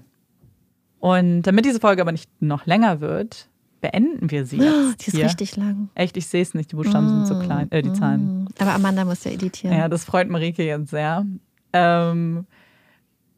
[1.00, 3.50] Und damit diese Folge aber nicht noch länger wird,
[3.82, 5.06] beenden wir sie jetzt.
[5.06, 5.26] Die ist hier.
[5.26, 5.90] richtig lang.
[5.94, 6.72] Echt, ich sehe es nicht.
[6.72, 8.44] Die Buchstaben sind so klein, äh, die Zahlen.
[8.44, 8.48] Mm.
[8.60, 9.78] Aber Amanda muss ja editieren.
[9.78, 11.26] Ja, das freut Marike jetzt sehr.
[11.74, 12.48] Ähm,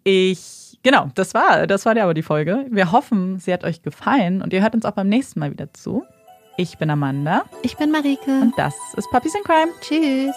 [0.04, 2.66] ich, genau, das war, das war ja aber die Folge.
[2.70, 5.74] Wir hoffen, sie hat euch gefallen und ihr hört uns auch beim nächsten Mal wieder
[5.74, 6.04] zu.
[6.60, 8.42] Ich bin Amanda Ich bin Marike.
[8.42, 9.72] und das ist Puppies in Crime.
[9.82, 10.36] Tschüss.